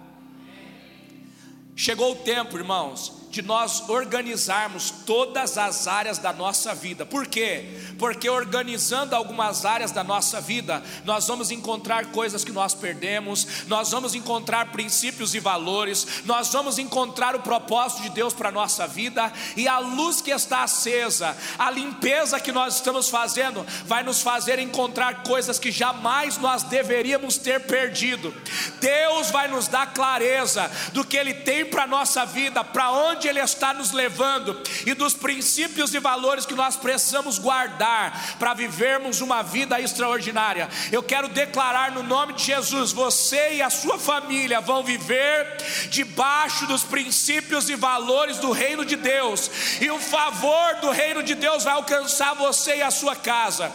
Chegou 1.77 2.15
o 2.15 2.17
tempo, 2.17 2.59
irmãos, 2.59 3.16
de 3.37 3.43
nós 3.43 3.87
organizarmos 3.91 4.91
todas 5.05 5.59
as 5.59 5.87
áreas 5.87 6.17
da 6.17 6.33
nossa 6.33 6.75
vida. 6.75 7.05
Por 7.05 7.27
quê? 7.27 7.67
Porque 7.99 8.31
organizando 8.31 9.15
algumas 9.15 9.67
áreas 9.67 9.91
da 9.93 10.03
nossa 10.03 10.41
vida, 10.41 10.83
nós 11.05 11.27
vamos 11.29 11.51
encontrar 11.51 12.07
coisas 12.07 12.43
que 12.43 12.51
nós 12.51 12.73
perdemos, 12.73 13.47
nós 13.67 13.91
vamos 13.91 14.15
encontrar 14.15 14.73
princípios 14.73 15.35
e 15.35 15.39
valores, 15.39 16.23
nós 16.25 16.51
vamos 16.51 16.79
encontrar 16.79 17.37
o 17.37 17.41
propósito 17.41 18.05
de 18.05 18.09
Deus 18.09 18.33
para 18.33 18.49
a 18.49 18.53
nossa 18.53 18.87
vida, 18.87 19.31
e 19.55 19.69
a 19.69 19.81
luz 19.81 20.23
que 20.23 20.31
está 20.31 20.63
acesa, 20.63 21.37
a 21.59 21.71
limpeza 21.71 22.41
que 22.41 22.53
nós 22.53 22.77
estamos 22.77 23.11
fazendo, 23.11 23.67
vai 23.85 24.03
nos 24.03 24.23
fazer 24.23 24.59
encontrar 24.59 25.25
coisas 25.25 25.59
que 25.59 25.71
jamais 25.71 26.39
nós 26.39 26.63
deveríamos 26.63 27.37
ter 27.37 27.67
perdido. 27.67 28.35
Deus 28.81 29.31
vai 29.31 29.47
nos 29.47 29.69
dar 29.69 29.93
clareza 29.93 30.71
do 30.95 31.05
que 31.05 31.19
Ele 31.19 31.35
tem 31.35 31.67
para 31.67 31.83
a 31.83 31.87
nossa 31.87 32.25
vida, 32.25 32.65
para 32.65 32.91
onde 32.93 33.26
Ele 33.27 33.41
está 33.41 33.73
nos 33.73 33.93
levando 33.93 34.61
e 34.85 34.95
dos 34.95 35.15
princípios 35.15 35.95
e 35.95 35.99
valores 35.99 36.47
que 36.47 36.55
nós 36.55 36.77
precisamos 36.77 37.39
guardar 37.39 38.37
para 38.39 38.55
vivermos 38.55 39.21
uma 39.21 39.43
vida 39.43 39.81
extraordinária. 39.81 40.69
Eu 40.93 41.03
quero 41.03 41.29
declarar 41.29 41.93
no 41.93 42.03
nome 42.03 42.35
de 42.35 42.45
Jesus: 42.45 42.93
você 42.93 43.55
e 43.55 43.63
a 43.63 43.71
sua 43.71 43.99
família 43.99 44.61
vão 44.61 44.83
viver 44.83 45.57
debaixo 45.89 46.67
dos 46.67 46.83
princípios 46.83 47.69
e 47.69 47.77
valores 47.77 48.39
do 48.39 48.51
reino 48.51 48.85
de 48.85 48.97
Deus, 48.97 49.51
e 49.81 49.91
o 49.91 49.99
favor 49.99 50.77
do 50.81 50.91
reino 50.91 51.23
de 51.23 51.35
Deus 51.35 51.65
vai 51.65 51.75
alcançar 51.75 52.35
você 52.35 52.77
e 52.77 52.83
a 52.83 52.91
sua 52.91 53.17
casa. 53.17 53.73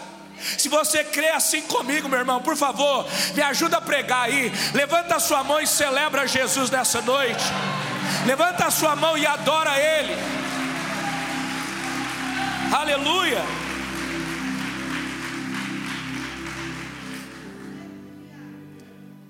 Se 0.57 0.69
você 0.69 1.03
crê 1.03 1.29
assim 1.29 1.61
comigo, 1.61 2.09
meu 2.09 2.19
irmão, 2.19 2.41
por 2.41 2.57
favor, 2.57 3.05
me 3.35 3.41
ajuda 3.41 3.77
a 3.77 3.81
pregar 3.81 4.23
aí. 4.23 4.51
Levanta 4.73 5.15
a 5.15 5.19
sua 5.19 5.43
mão 5.43 5.59
e 5.61 5.67
celebra 5.67 6.27
Jesus 6.27 6.69
nessa 6.69 7.01
noite. 7.01 7.43
Levanta 8.25 8.65
a 8.65 8.71
sua 8.71 8.95
mão 8.95 9.17
e 9.17 9.25
adora 9.25 9.77
Ele. 9.79 10.15
Aleluia. 12.73 13.41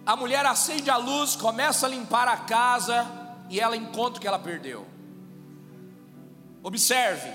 A 0.05 0.15
mulher 0.15 0.45
acende 0.45 0.89
a 0.89 0.97
luz, 0.97 1.35
começa 1.35 1.85
a 1.85 1.89
limpar 1.89 2.27
a 2.27 2.37
casa 2.37 3.07
e 3.49 3.59
ela 3.59 3.77
encontra 3.77 4.17
o 4.17 4.21
que 4.21 4.27
ela 4.27 4.39
perdeu. 4.39 4.85
Observe, 6.63 7.31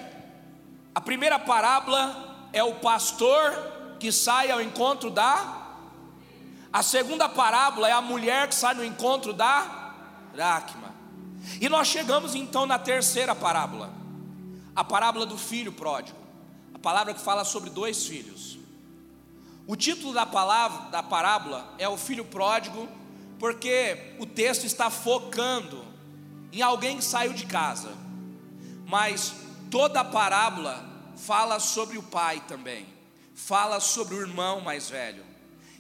a 0.95 1.01
primeira 1.01 1.39
parábola 1.39 2.49
é 2.53 2.63
o 2.63 2.75
pastor 2.77 3.53
que 3.99 4.13
sai 4.13 4.51
ao 4.51 4.61
encontro 4.61 5.11
da. 5.11 5.67
A 6.73 6.83
segunda 6.83 7.29
parábola 7.29 7.89
é 7.89 7.93
a 7.93 8.01
mulher 8.01 8.49
que 8.49 8.55
sai 8.55 8.75
no 8.75 8.85
encontro 8.85 9.33
da 9.33 9.93
dracma. 10.33 10.86
E 11.61 11.69
nós 11.69 11.89
chegamos 11.89 12.35
então 12.35 12.67
na 12.67 12.79
terceira 12.79 13.35
parábola, 13.35 13.93
a 14.75 14.85
parábola 14.85 15.25
do 15.25 15.39
filho 15.39 15.73
pródigo, 15.73 16.19
a 16.75 16.79
palavra 16.79 17.15
que 17.15 17.21
fala 17.21 17.45
sobre 17.45 17.71
dois 17.71 18.07
filhos. 18.07 18.59
O 19.67 19.75
título 19.75 20.13
da 20.13 20.27
palavra 20.27 20.91
da 20.91 21.03
parábola 21.03 21.75
é 21.79 21.89
o 21.89 21.97
filho 21.97 22.25
pródigo, 22.25 22.89
porque 23.39 24.15
o 24.19 24.27
texto 24.27 24.65
está 24.65 24.91
focando 24.91 25.85
em 26.53 26.63
alguém 26.63 26.99
que 26.99 27.05
saiu 27.05 27.33
de 27.33 27.47
casa. 27.47 27.91
Mas 28.87 29.35
toda 29.71 30.01
a 30.01 30.05
parábola 30.05 30.85
fala 31.17 31.59
sobre 31.59 31.99
o 31.99 32.03
pai 32.03 32.43
também, 32.47 32.87
fala 33.35 33.81
sobre 33.81 34.15
o 34.15 34.21
irmão 34.21 34.61
mais 34.61 34.89
velho. 34.89 35.25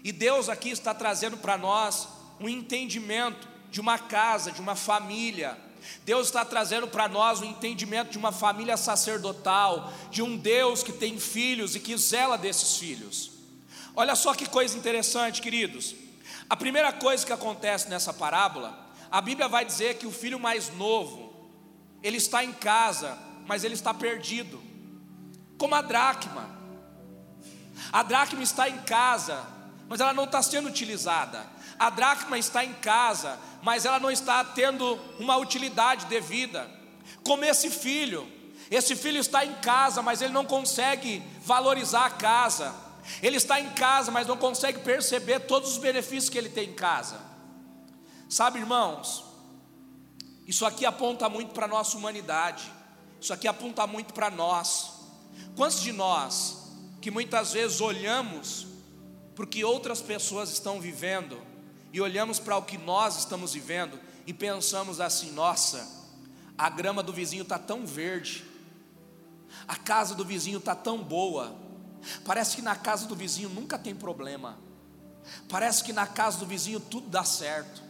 E 0.02 0.10
Deus 0.12 0.48
aqui 0.48 0.70
está 0.70 0.92
trazendo 0.94 1.36
para 1.36 1.56
nós 1.56 2.08
um 2.40 2.48
entendimento 2.48 3.55
de 3.76 3.80
uma 3.82 3.98
casa, 3.98 4.50
de 4.50 4.58
uma 4.58 4.74
família. 4.74 5.54
Deus 6.02 6.28
está 6.28 6.46
trazendo 6.46 6.88
para 6.88 7.10
nós 7.10 7.42
o 7.42 7.44
entendimento 7.44 8.10
de 8.10 8.16
uma 8.16 8.32
família 8.32 8.74
sacerdotal, 8.74 9.92
de 10.10 10.22
um 10.22 10.34
Deus 10.34 10.82
que 10.82 10.92
tem 10.92 11.20
filhos 11.20 11.76
e 11.76 11.80
que 11.80 11.94
zela 11.98 12.38
desses 12.38 12.78
filhos. 12.78 13.32
Olha 13.94 14.16
só 14.16 14.32
que 14.32 14.48
coisa 14.48 14.78
interessante, 14.78 15.42
queridos. 15.42 15.94
A 16.48 16.56
primeira 16.56 16.90
coisa 16.90 17.26
que 17.26 17.34
acontece 17.34 17.90
nessa 17.90 18.14
parábola, 18.14 18.82
a 19.10 19.20
Bíblia 19.20 19.46
vai 19.46 19.62
dizer 19.62 19.98
que 19.98 20.06
o 20.06 20.10
filho 20.10 20.40
mais 20.40 20.74
novo, 20.74 21.50
ele 22.02 22.16
está 22.16 22.42
em 22.42 22.54
casa, 22.54 23.18
mas 23.46 23.62
ele 23.62 23.74
está 23.74 23.92
perdido, 23.92 24.58
como 25.58 25.74
a 25.74 25.82
dracma. 25.82 26.48
A 27.92 28.02
dracma 28.02 28.42
está 28.42 28.70
em 28.70 28.78
casa, 28.84 29.46
mas 29.88 30.00
ela 30.00 30.12
não 30.12 30.24
está 30.24 30.42
sendo 30.42 30.68
utilizada. 30.68 31.46
A 31.78 31.90
dracma 31.90 32.38
está 32.38 32.64
em 32.64 32.72
casa, 32.74 33.38
mas 33.62 33.84
ela 33.84 34.00
não 34.00 34.10
está 34.10 34.42
tendo 34.44 34.98
uma 35.18 35.36
utilidade 35.36 36.06
devida. 36.06 36.68
Como 37.24 37.44
esse 37.44 37.70
filho, 37.70 38.26
esse 38.70 38.96
filho 38.96 39.18
está 39.18 39.44
em 39.44 39.54
casa, 39.54 40.02
mas 40.02 40.22
ele 40.22 40.32
não 40.32 40.44
consegue 40.44 41.22
valorizar 41.42 42.06
a 42.06 42.10
casa. 42.10 42.74
Ele 43.22 43.36
está 43.36 43.60
em 43.60 43.70
casa, 43.70 44.10
mas 44.10 44.26
não 44.26 44.36
consegue 44.36 44.80
perceber 44.80 45.40
todos 45.40 45.72
os 45.72 45.78
benefícios 45.78 46.28
que 46.28 46.38
ele 46.38 46.48
tem 46.48 46.70
em 46.70 46.74
casa. 46.74 47.20
Sabe, 48.28 48.58
irmãos, 48.58 49.24
isso 50.46 50.66
aqui 50.66 50.84
aponta 50.84 51.28
muito 51.28 51.52
para 51.52 51.66
a 51.66 51.68
nossa 51.68 51.96
humanidade. 51.96 52.72
Isso 53.20 53.32
aqui 53.32 53.46
aponta 53.46 53.86
muito 53.86 54.12
para 54.12 54.30
nós. 54.30 54.90
Quantos 55.54 55.80
de 55.80 55.92
nós 55.92 56.72
que 57.00 57.10
muitas 57.10 57.52
vezes 57.52 57.80
olhamos 57.80 58.66
para 59.36 59.44
o 59.44 59.46
que 59.46 59.62
outras 59.62 60.00
pessoas 60.00 60.50
estão 60.50 60.80
vivendo 60.80 61.38
e 61.92 62.00
olhamos 62.00 62.40
para 62.40 62.56
o 62.56 62.62
que 62.62 62.78
nós 62.78 63.18
estamos 63.18 63.52
vivendo 63.52 64.00
e 64.26 64.32
pensamos 64.32 64.98
assim: 64.98 65.30
nossa, 65.30 65.86
a 66.56 66.70
grama 66.70 67.02
do 67.02 67.12
vizinho 67.12 67.42
está 67.42 67.58
tão 67.58 67.86
verde, 67.86 68.44
a 69.68 69.76
casa 69.76 70.14
do 70.14 70.24
vizinho 70.24 70.56
está 70.58 70.74
tão 70.74 71.04
boa, 71.04 71.54
parece 72.24 72.56
que 72.56 72.62
na 72.62 72.74
casa 72.74 73.06
do 73.06 73.14
vizinho 73.14 73.50
nunca 73.50 73.78
tem 73.78 73.94
problema, 73.94 74.58
parece 75.50 75.84
que 75.84 75.92
na 75.92 76.06
casa 76.06 76.38
do 76.38 76.46
vizinho 76.46 76.80
tudo 76.80 77.08
dá 77.08 77.22
certo. 77.22 77.85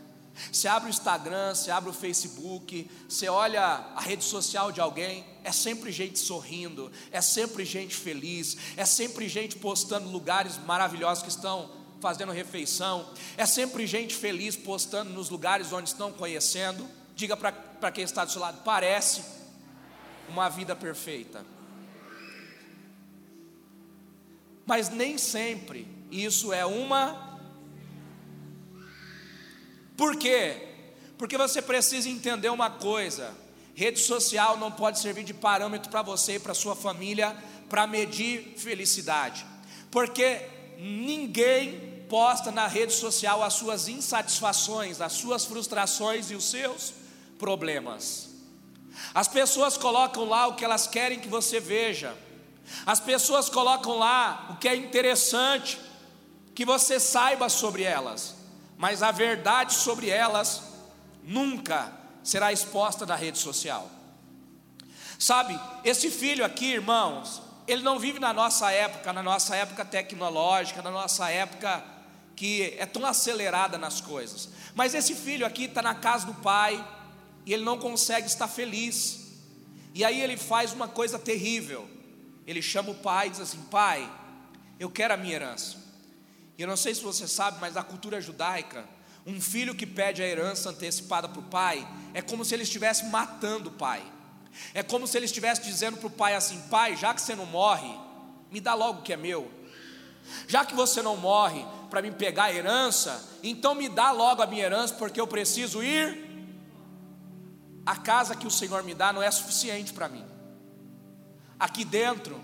Você 0.53 0.69
abre 0.69 0.89
o 0.89 0.91
Instagram, 0.91 1.55
você 1.55 1.71
abre 1.71 1.91
o 1.91 1.93
Facebook, 1.93 2.91
você 3.09 3.29
olha 3.29 3.63
a 3.95 4.01
rede 4.01 4.25
social 4.25 4.71
de 4.71 4.81
alguém, 4.81 5.25
é 5.43 5.53
sempre 5.53 5.91
gente 5.93 6.19
sorrindo, 6.19 6.91
é 7.11 7.21
sempre 7.21 7.65
gente 7.65 7.95
feliz, 7.95 8.57
é 8.77 8.85
sempre 8.85 9.29
gente 9.29 9.57
postando 9.57 10.09
lugares 10.09 10.59
maravilhosos 10.59 11.23
que 11.23 11.31
estão 11.31 11.71
fazendo 12.01 12.33
refeição, 12.33 13.09
é 13.37 13.47
sempre 13.47 13.87
gente 13.87 14.15
feliz 14.15 14.57
postando 14.57 15.11
nos 15.11 15.31
lugares 15.31 15.73
onde 15.73 15.89
estão 15.89 16.13
conhecendo. 16.13 16.89
Diga 17.15 17.37
para 17.37 17.91
quem 17.91 18.05
está 18.05 18.25
do 18.25 18.31
seu 18.31 18.41
lado: 18.41 18.63
parece 18.63 19.23
uma 20.29 20.49
vida 20.49 20.77
perfeita. 20.77 21.45
Mas 24.67 24.89
nem 24.89 25.17
sempre 25.17 25.87
isso 26.11 26.53
é 26.53 26.67
uma. 26.67 27.26
Por 29.97 30.17
quê? 30.17 30.63
Porque 31.17 31.39
você 31.39 31.63
precisa 31.63 32.09
entender 32.09 32.51
uma 32.51 32.71
coisa: 32.71 33.35
rede 33.75 34.01
social 34.01 34.57
não 34.57 34.71
pode 34.71 34.99
servir 34.99 35.25
de 35.25 35.35
parâmetro 35.35 35.91
para 35.91 36.03
você 36.03 36.35
e 36.35 36.39
para 36.39 36.55
sua 36.55 36.77
família 36.77 37.37
para 37.69 37.87
medir 37.87 38.55
felicidade, 38.57 39.45
porque 39.91 40.41
ninguém 40.79 41.97
posta 42.09 42.53
na 42.53 42.69
rede 42.69 42.93
social 42.93 43.43
as 43.43 43.55
suas 43.55 43.89
insatisfações, 43.89 45.01
as 45.01 45.13
suas 45.13 45.45
frustrações 45.45 46.31
e 46.31 46.35
os 46.37 46.45
seus 46.45 46.95
problemas. 47.39 48.29
As 49.13 49.27
pessoas 49.27 49.77
colocam 49.77 50.25
lá 50.25 50.47
o 50.47 50.55
que 50.55 50.65
elas 50.65 50.87
querem 50.87 51.19
que 51.19 51.29
você 51.29 51.59
veja. 51.59 52.17
As 52.85 53.01
pessoas 53.01 53.49
colocam 53.49 53.99
lá 53.99 54.49
o 54.51 54.57
que 54.57 54.69
é 54.69 54.77
interessante 54.77 55.79
que 56.55 56.65
você 56.65 56.99
saiba 56.99 57.49
sobre 57.49 57.83
elas, 57.83 58.36
mas 58.77 59.03
a 59.03 59.11
verdade 59.11 59.75
sobre 59.75 60.09
elas 60.09 60.63
nunca 61.23 61.93
será 62.23 62.53
exposta 62.53 63.07
na 63.07 63.15
rede 63.15 63.39
social. 63.39 63.91
Sabe, 65.19 65.59
esse 65.85 66.11
filho 66.11 66.45
aqui, 66.45 66.73
irmãos, 66.73 67.43
ele 67.67 67.83
não 67.83 67.99
vive 67.99 68.19
na 68.19 68.33
nossa 68.33 68.71
época, 68.71 69.13
na 69.13 69.23
nossa 69.23 69.57
época 69.57 69.85
tecnológica, 69.85 70.83
na 70.83 70.91
nossa 70.91 71.31
época 71.31 71.83
que 72.35 72.75
é 72.79 72.85
tão 72.85 73.05
acelerada 73.07 73.79
nas 73.79 74.01
coisas. 74.01 74.51
Mas 74.75 74.95
esse 74.95 75.15
filho 75.15 75.47
aqui 75.47 75.65
está 75.65 75.81
na 75.81 75.95
casa 75.95 76.27
do 76.27 76.35
pai 76.35 76.85
e 77.47 77.53
ele 77.53 77.65
não 77.65 77.79
consegue 77.79 78.27
estar 78.27 78.47
feliz. 78.47 79.27
E 79.95 80.05
aí 80.05 80.21
ele 80.21 80.37
faz 80.37 80.75
uma 80.75 80.87
coisa 80.87 81.19
terrível. 81.19 81.89
Ele 82.47 82.61
chama 82.61 82.91
o 82.91 82.95
pai 82.95 83.29
e 83.29 83.31
diz 83.31 83.41
assim: 83.41 83.63
Pai, 83.71 84.09
eu 84.79 84.91
quero 84.91 85.15
a 85.15 85.17
minha 85.17 85.35
herança. 85.35 85.86
E 86.59 86.63
eu 86.63 86.69
não 86.69 86.77
sei 86.77 86.95
se 86.95 87.03
você 87.03 87.29
sabe, 87.29 87.59
mas 87.61 87.75
na 87.75 87.83
cultura 87.83 88.21
judaica, 88.21 88.85
um 89.27 89.41
filho 89.41 89.75
que 89.75 89.87
pede 89.87 90.23
a 90.23 90.27
herança 90.27 90.71
antecipada 90.71 91.29
para 91.29 91.41
o 91.41 91.45
pai 91.45 91.87
é 92.15 92.23
como 92.23 92.45
se 92.45 92.55
ele 92.55 92.63
estivesse 92.63 93.07
matando 93.07 93.69
o 93.69 93.73
pai. 93.73 94.03
É 94.73 94.83
como 94.83 95.07
se 95.07 95.19
ele 95.19 95.27
estivesse 95.27 95.63
dizendo 95.63 95.99
para 95.99 96.07
o 96.07 96.11
pai 96.11 96.35
assim: 96.35 96.61
Pai, 96.71 96.97
já 96.97 97.13
que 97.13 97.21
você 97.21 97.35
não 97.35 97.45
morre, 97.45 97.93
me 98.51 98.61
dá 98.61 98.75
logo 98.75 99.01
o 99.01 99.03
que 99.03 99.13
é 99.13 99.17
meu. 99.17 99.51
Já 100.49 100.65
que 100.65 100.75
você 100.75 101.03
não 101.03 101.17
morre 101.17 101.65
para 101.91 102.03
me 102.03 102.11
pegar 102.11 102.45
a 102.45 102.53
herança, 102.53 103.23
então 103.43 103.75
me 103.75 103.89
dá 103.89 104.11
logo 104.11 104.43
a 104.43 104.47
minha 104.47 104.65
herança, 104.65 104.95
porque 104.95 105.21
eu 105.21 105.27
preciso 105.27 105.83
ir. 105.83 106.25
A 107.85 107.97
casa 107.97 108.35
que 108.35 108.47
o 108.47 108.51
Senhor 108.51 108.83
me 108.83 108.95
dá 108.95 109.13
não 109.13 109.23
é 109.23 109.31
suficiente 109.31 109.93
para 109.93 110.09
mim. 110.09 110.25
Aqui 111.59 111.85
dentro, 111.85 112.41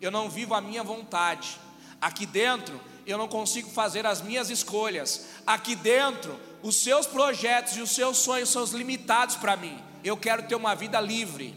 eu 0.00 0.10
não 0.10 0.30
vivo 0.30 0.54
a 0.54 0.60
minha 0.60 0.84
vontade. 0.84 1.58
Aqui 2.00 2.26
dentro, 2.26 2.80
eu 3.06 3.18
não 3.18 3.28
consigo 3.28 3.70
fazer 3.70 4.06
as 4.06 4.22
minhas 4.22 4.50
escolhas. 4.50 5.26
Aqui 5.46 5.74
dentro, 5.74 6.38
os 6.62 6.76
seus 6.76 7.06
projetos 7.06 7.76
e 7.76 7.80
os 7.80 7.90
seus 7.90 8.18
sonhos 8.18 8.48
são 8.48 8.64
limitados 8.64 9.36
para 9.36 9.56
mim. 9.56 9.78
Eu 10.02 10.16
quero 10.16 10.44
ter 10.44 10.54
uma 10.54 10.74
vida 10.74 11.00
livre. 11.00 11.54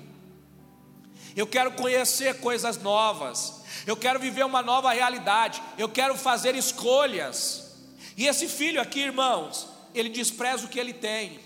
Eu 1.35 1.47
quero 1.47 1.71
conhecer 1.71 2.39
coisas 2.39 2.81
novas. 2.81 3.61
Eu 3.85 3.95
quero 3.95 4.19
viver 4.19 4.45
uma 4.45 4.61
nova 4.61 4.91
realidade. 4.91 5.61
Eu 5.77 5.87
quero 5.87 6.15
fazer 6.15 6.55
escolhas. 6.55 7.75
E 8.17 8.25
esse 8.25 8.47
filho 8.47 8.81
aqui, 8.81 9.01
irmãos, 9.01 9.69
ele 9.93 10.09
despreza 10.09 10.65
o 10.65 10.67
que 10.67 10.79
ele 10.79 10.93
tem. 10.93 11.39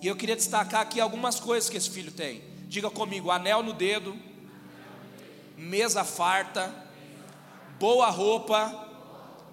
E 0.00 0.06
eu 0.06 0.16
queria 0.16 0.36
destacar 0.36 0.80
aqui 0.80 1.00
algumas 1.00 1.38
coisas 1.38 1.70
que 1.70 1.76
esse 1.76 1.90
filho 1.90 2.10
tem. 2.10 2.42
Diga 2.68 2.90
comigo: 2.90 3.30
anel 3.30 3.62
no 3.62 3.72
dedo, 3.72 4.16
mesa 5.56 6.04
farta, 6.04 6.85
boa 7.78 8.10
roupa 8.10 8.86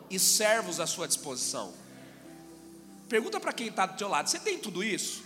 e 0.10 0.20
servos 0.20 0.80
à 0.80 0.88
sua 0.88 1.08
disposição. 1.08 1.74
Pergunta 3.10 3.40
para 3.40 3.54
quem 3.54 3.68
está 3.68 3.86
do 3.86 3.98
teu 3.98 4.08
lado: 4.08 4.30
você 4.30 4.40
tem 4.40 4.58
tudo 4.58 4.84
isso? 4.84 5.24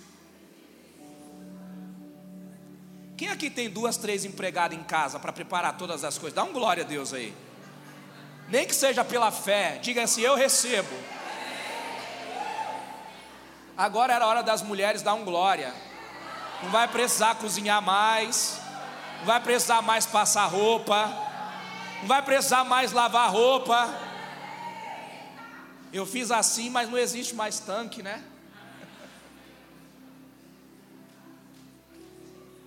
Quem 3.16 3.30
aqui 3.30 3.50
tem 3.50 3.70
duas, 3.70 3.98
três 3.98 4.26
empregadas 4.26 4.78
em 4.78 4.84
casa 4.84 5.20
para 5.20 5.34
preparar 5.34 5.76
todas 5.78 6.04
as 6.04 6.18
coisas? 6.18 6.36
Dá 6.36 6.44
um 6.44 6.54
glória 6.54 6.84
a 6.84 6.88
Deus 6.88 7.14
aí. 7.14 7.34
Nem 8.48 8.66
que 8.66 8.76
seja 8.76 9.04
pela 9.04 9.32
fé, 9.32 9.80
diga 9.82 10.04
assim: 10.04 10.22
Eu 10.22 10.36
recebo. 10.36 10.96
Agora 13.76 14.14
era 14.14 14.26
a 14.26 14.28
hora 14.28 14.44
das 14.44 14.62
mulheres 14.62 15.02
dar 15.02 15.14
um 15.14 15.24
glória. 15.24 15.74
Não 16.64 16.72
vai 16.72 16.88
precisar 16.88 17.36
cozinhar 17.36 17.82
mais, 17.82 18.60
não 19.20 19.26
vai 19.26 19.40
precisar 19.40 19.82
mais 19.82 20.06
passar 20.06 20.46
roupa, 20.48 21.27
não 22.02 22.08
vai 22.08 22.22
precisar 22.22 22.64
mais 22.64 22.92
lavar 22.92 23.32
roupa. 23.32 23.90
Eu 25.92 26.06
fiz 26.06 26.32
assim, 26.32 26.70
mas 26.70 26.90
não 26.90 26.98
existe 26.98 27.34
mais 27.34 27.60
tanque, 27.60 28.04
né? 28.04 28.24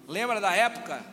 Lembra 0.09 0.41
da 0.41 0.55
época? 0.55 1.05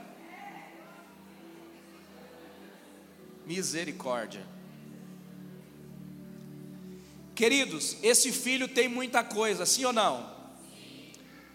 Misericórdia. 3.46 4.44
Queridos, 7.36 7.98
esse 8.02 8.32
filho 8.32 8.68
tem 8.68 8.88
muita 8.88 9.24
coisa, 9.24 9.66
sim 9.66 9.86
ou 9.86 9.94
não? 9.94 10.36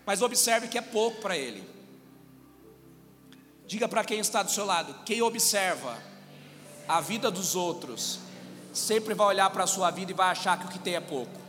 Mas 0.06 0.22
observe 0.22 0.68
que 0.68 0.78
é 0.78 0.80
pouco 0.80 1.20
para 1.20 1.36
ele. 1.36 1.68
Diga 3.66 3.88
para 3.88 4.04
quem 4.04 4.20
está 4.20 4.44
do 4.44 4.50
seu 4.52 4.64
lado: 4.64 5.02
quem 5.04 5.20
observa 5.22 6.11
a 6.96 7.00
vida 7.00 7.30
dos 7.30 7.54
outros, 7.54 8.18
sempre 8.72 9.14
vai 9.14 9.26
olhar 9.26 9.50
para 9.50 9.64
a 9.64 9.66
sua 9.66 9.90
vida 9.90 10.12
e 10.12 10.14
vai 10.14 10.30
achar 10.30 10.58
que 10.58 10.66
o 10.66 10.68
que 10.68 10.78
tem 10.78 10.94
é 10.94 11.00
pouco. 11.00 11.42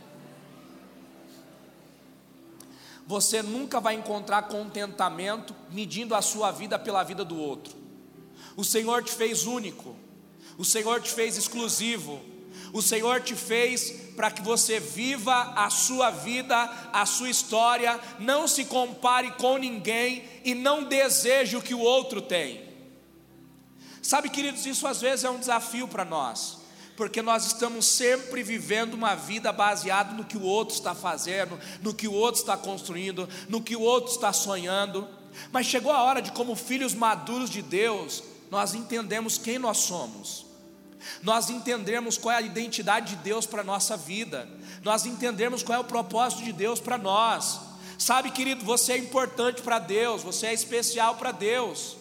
você 3.06 3.42
nunca 3.42 3.80
vai 3.80 3.94
encontrar 3.94 4.42
contentamento 4.42 5.54
medindo 5.70 6.14
a 6.14 6.22
sua 6.22 6.50
vida 6.50 6.78
pela 6.78 7.02
vida 7.02 7.24
do 7.24 7.38
outro. 7.38 7.74
O 8.56 8.64
Senhor 8.64 9.02
te 9.02 9.12
fez 9.12 9.46
único, 9.46 9.94
o 10.56 10.64
Senhor 10.64 11.00
te 11.00 11.10
fez 11.10 11.36
exclusivo, 11.36 12.20
o 12.72 12.80
Senhor 12.80 13.20
te 13.20 13.34
fez 13.34 13.90
para 14.16 14.30
que 14.30 14.40
você 14.40 14.80
viva 14.80 15.52
a 15.54 15.68
sua 15.70 16.10
vida, 16.10 16.56
a 16.92 17.04
sua 17.04 17.28
história, 17.28 18.00
não 18.18 18.48
se 18.48 18.64
compare 18.64 19.32
com 19.32 19.58
ninguém 19.58 20.24
e 20.44 20.54
não 20.54 20.84
deseje 20.84 21.56
o 21.56 21.62
que 21.62 21.74
o 21.74 21.80
outro 21.80 22.22
tem. 22.22 22.63
Sabe, 24.04 24.28
queridos, 24.28 24.64
isso 24.66 24.86
às 24.86 25.00
vezes 25.00 25.24
é 25.24 25.30
um 25.30 25.40
desafio 25.40 25.88
para 25.88 26.04
nós 26.04 26.62
porque 26.96 27.20
nós 27.20 27.46
estamos 27.46 27.86
sempre 27.86 28.42
vivendo 28.42 28.94
uma 28.94 29.14
vida 29.14 29.52
baseada 29.52 30.12
no 30.12 30.24
que 30.24 30.36
o 30.36 30.42
outro 30.42 30.76
está 30.76 30.94
fazendo, 30.94 31.58
no 31.82 31.92
que 31.92 32.06
o 32.06 32.12
outro 32.12 32.40
está 32.40 32.56
construindo, 32.56 33.28
no 33.48 33.60
que 33.60 33.74
o 33.74 33.80
outro 33.80 34.12
está 34.12 34.32
sonhando. 34.32 35.08
Mas 35.50 35.66
chegou 35.66 35.90
a 35.90 36.02
hora 36.02 36.22
de, 36.22 36.30
como 36.30 36.54
filhos 36.54 36.94
maduros 36.94 37.50
de 37.50 37.62
Deus, 37.62 38.22
nós 38.48 38.74
entendemos 38.74 39.36
quem 39.36 39.58
nós 39.58 39.78
somos. 39.78 40.46
Nós 41.20 41.50
entendemos 41.50 42.16
qual 42.16 42.32
é 42.32 42.38
a 42.38 42.42
identidade 42.42 43.16
de 43.16 43.22
Deus 43.22 43.44
para 43.44 43.62
a 43.62 43.64
nossa 43.64 43.96
vida. 43.96 44.48
Nós 44.82 45.04
entendemos 45.04 45.62
qual 45.62 45.78
é 45.78 45.80
o 45.80 45.84
propósito 45.84 46.44
de 46.44 46.52
Deus 46.52 46.78
para 46.80 46.96
nós. 46.96 47.60
Sabe, 47.98 48.30
querido, 48.30 48.64
você 48.64 48.92
é 48.92 48.98
importante 48.98 49.62
para 49.62 49.80
Deus, 49.80 50.22
você 50.22 50.46
é 50.46 50.54
especial 50.54 51.16
para 51.16 51.32
Deus. 51.32 51.96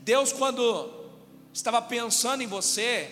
Deus, 0.00 0.32
quando 0.32 0.99
estava 1.52 1.82
pensando 1.82 2.42
em 2.42 2.46
você, 2.46 3.08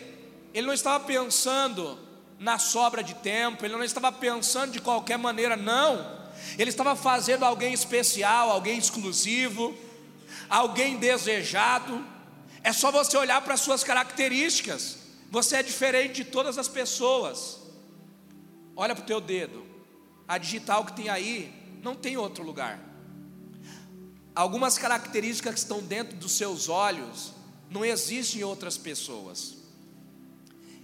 ele 0.55 0.66
não 0.66 0.74
estava 0.74 1.05
pensando 1.05 1.98
na 2.38 2.59
sobra 2.59 3.03
de 3.03 3.14
tempo, 3.14 3.64
ele 3.64 3.74
não 3.74 3.83
estava 3.83 4.12
pensando 4.12 4.72
de 4.72 4.81
qualquer 4.81 5.18
maneira, 5.18 5.57
não. 5.57 6.18
Ele 6.57 6.70
estava 6.70 6.94
fazendo 6.94 7.44
alguém 7.44 7.72
especial, 7.72 8.51
alguém 8.51 8.79
exclusivo, 8.79 9.77
alguém 10.48 10.96
desejado. 10.96 12.05
É 12.62 12.72
só 12.72 12.90
você 12.90 13.16
olhar 13.16 13.40
para 13.42 13.55
as 13.55 13.61
suas 13.61 13.83
características. 13.83 14.98
Você 15.31 15.57
é 15.57 15.62
diferente 15.62 16.22
de 16.22 16.24
todas 16.24 16.57
as 16.57 16.68
pessoas. 16.68 17.59
Olha 18.77 18.94
para 18.94 19.03
o 19.03 19.07
teu 19.07 19.20
dedo. 19.20 19.66
A 20.27 20.38
digital 20.38 20.85
que 20.85 20.92
tem 20.92 21.09
aí 21.09 21.53
não 21.83 21.94
tem 21.94 22.16
outro 22.16 22.44
lugar. 22.44 22.79
Algumas 24.35 24.79
características 24.79 25.55
que 25.55 25.61
estão 25.61 25.81
dentro 25.81 26.16
dos 26.16 26.33
seus 26.33 26.68
olhos 26.68 27.33
não 27.70 27.85
existem 27.85 28.40
em 28.40 28.44
outras 28.44 28.76
pessoas. 28.76 29.57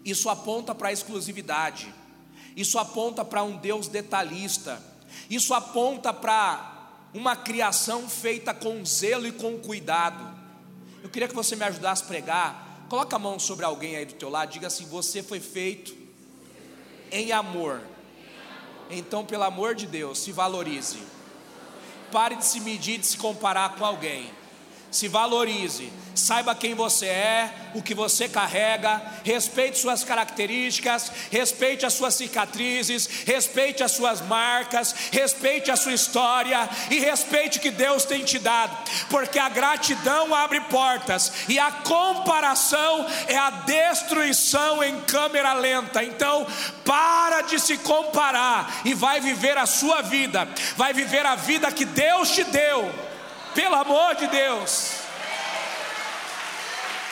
Isso 0.05 0.29
aponta 0.29 0.75
para 0.75 0.89
a 0.89 0.93
exclusividade, 0.93 1.93
isso 2.57 2.79
aponta 2.79 3.25
para 3.25 3.43
um 3.43 3.57
Deus 3.57 3.89
detalhista, 3.89 4.83
isso 5.31 5.55
aponta 5.55 6.13
para 6.13 6.73
uma 7.15 7.35
criação 7.35 8.09
feita 8.09 8.53
com 8.53 8.85
zelo 8.85 9.27
e 9.27 9.33
com 9.33 9.59
cuidado. 9.59 10.35
Eu 11.03 11.09
queria 11.09 11.29
que 11.29 11.35
você 11.35 11.57
me 11.57 11.65
ajudasse 11.65 12.03
a 12.03 12.07
pregar. 12.07 12.87
Coloca 12.89 13.17
a 13.17 13.19
mão 13.19 13.39
sobre 13.39 13.65
alguém 13.65 13.97
aí 13.97 14.05
do 14.05 14.15
teu 14.15 14.29
lado, 14.29 14.53
diga 14.53 14.67
assim: 14.67 14.85
você 14.87 15.23
foi 15.23 15.41
feito 15.41 15.97
em 17.11 17.33
amor. 17.33 17.81
Então, 18.91 19.25
pelo 19.25 19.45
amor 19.45 19.75
de 19.75 19.87
Deus, 19.87 20.19
se 20.19 20.33
valorize. 20.33 20.99
Pare 22.13 22.37
de 22.37 22.45
se 22.45 22.61
medir, 22.61 22.99
de 22.99 23.07
se 23.07 23.17
comparar 23.17 23.77
com 23.77 23.85
alguém 23.85 24.31
se 24.95 25.09
valorize, 25.09 25.93
saiba 26.15 26.55
quem 26.55 26.73
você 26.73 27.07
é, 27.07 27.53
o 27.75 27.83
que 27.83 27.93
você 27.93 28.29
carrega, 28.29 29.03
respeite 29.25 29.77
suas 29.77 30.05
características, 30.05 31.11
respeite 31.33 31.85
as 31.85 31.95
suas 31.95 32.15
cicatrizes, 32.15 33.09
respeite 33.27 33.83
as 33.83 33.91
suas 33.91 34.21
marcas, 34.21 34.95
respeite 35.11 35.69
a 35.69 35.77
sua 35.77 35.93
história 35.93 36.69
e 36.93 37.01
respeite 37.01 37.59
o 37.59 37.61
que 37.61 37.73
Deus 37.73 38.05
tem 38.05 38.23
te 38.23 38.39
dado, 38.39 38.73
porque 39.11 39.37
a 39.37 39.49
gratidão 39.49 40.33
abre 40.33 40.61
portas 40.61 41.33
e 41.49 41.59
a 41.59 41.73
comparação 41.73 43.05
é 43.27 43.37
a 43.37 43.51
destruição 43.51 44.81
em 44.85 45.01
câmera 45.01 45.55
lenta. 45.55 46.05
Então, 46.05 46.47
para 46.85 47.41
de 47.41 47.59
se 47.59 47.79
comparar 47.79 48.83
e 48.85 48.95
vai 48.95 49.21
viver 49.21 49.59
a 49.59 49.67
sua 49.67 50.03
vida, 50.03 50.49
vai 50.77 50.93
viver 50.93 51.27
a 51.27 51.35
vida 51.35 51.73
que 51.73 51.85
Deus 51.85 52.31
te 52.31 52.45
deu 52.45 53.14
pelo 53.55 53.75
amor 53.75 54.15
de 54.17 54.27
Deus. 54.27 55.05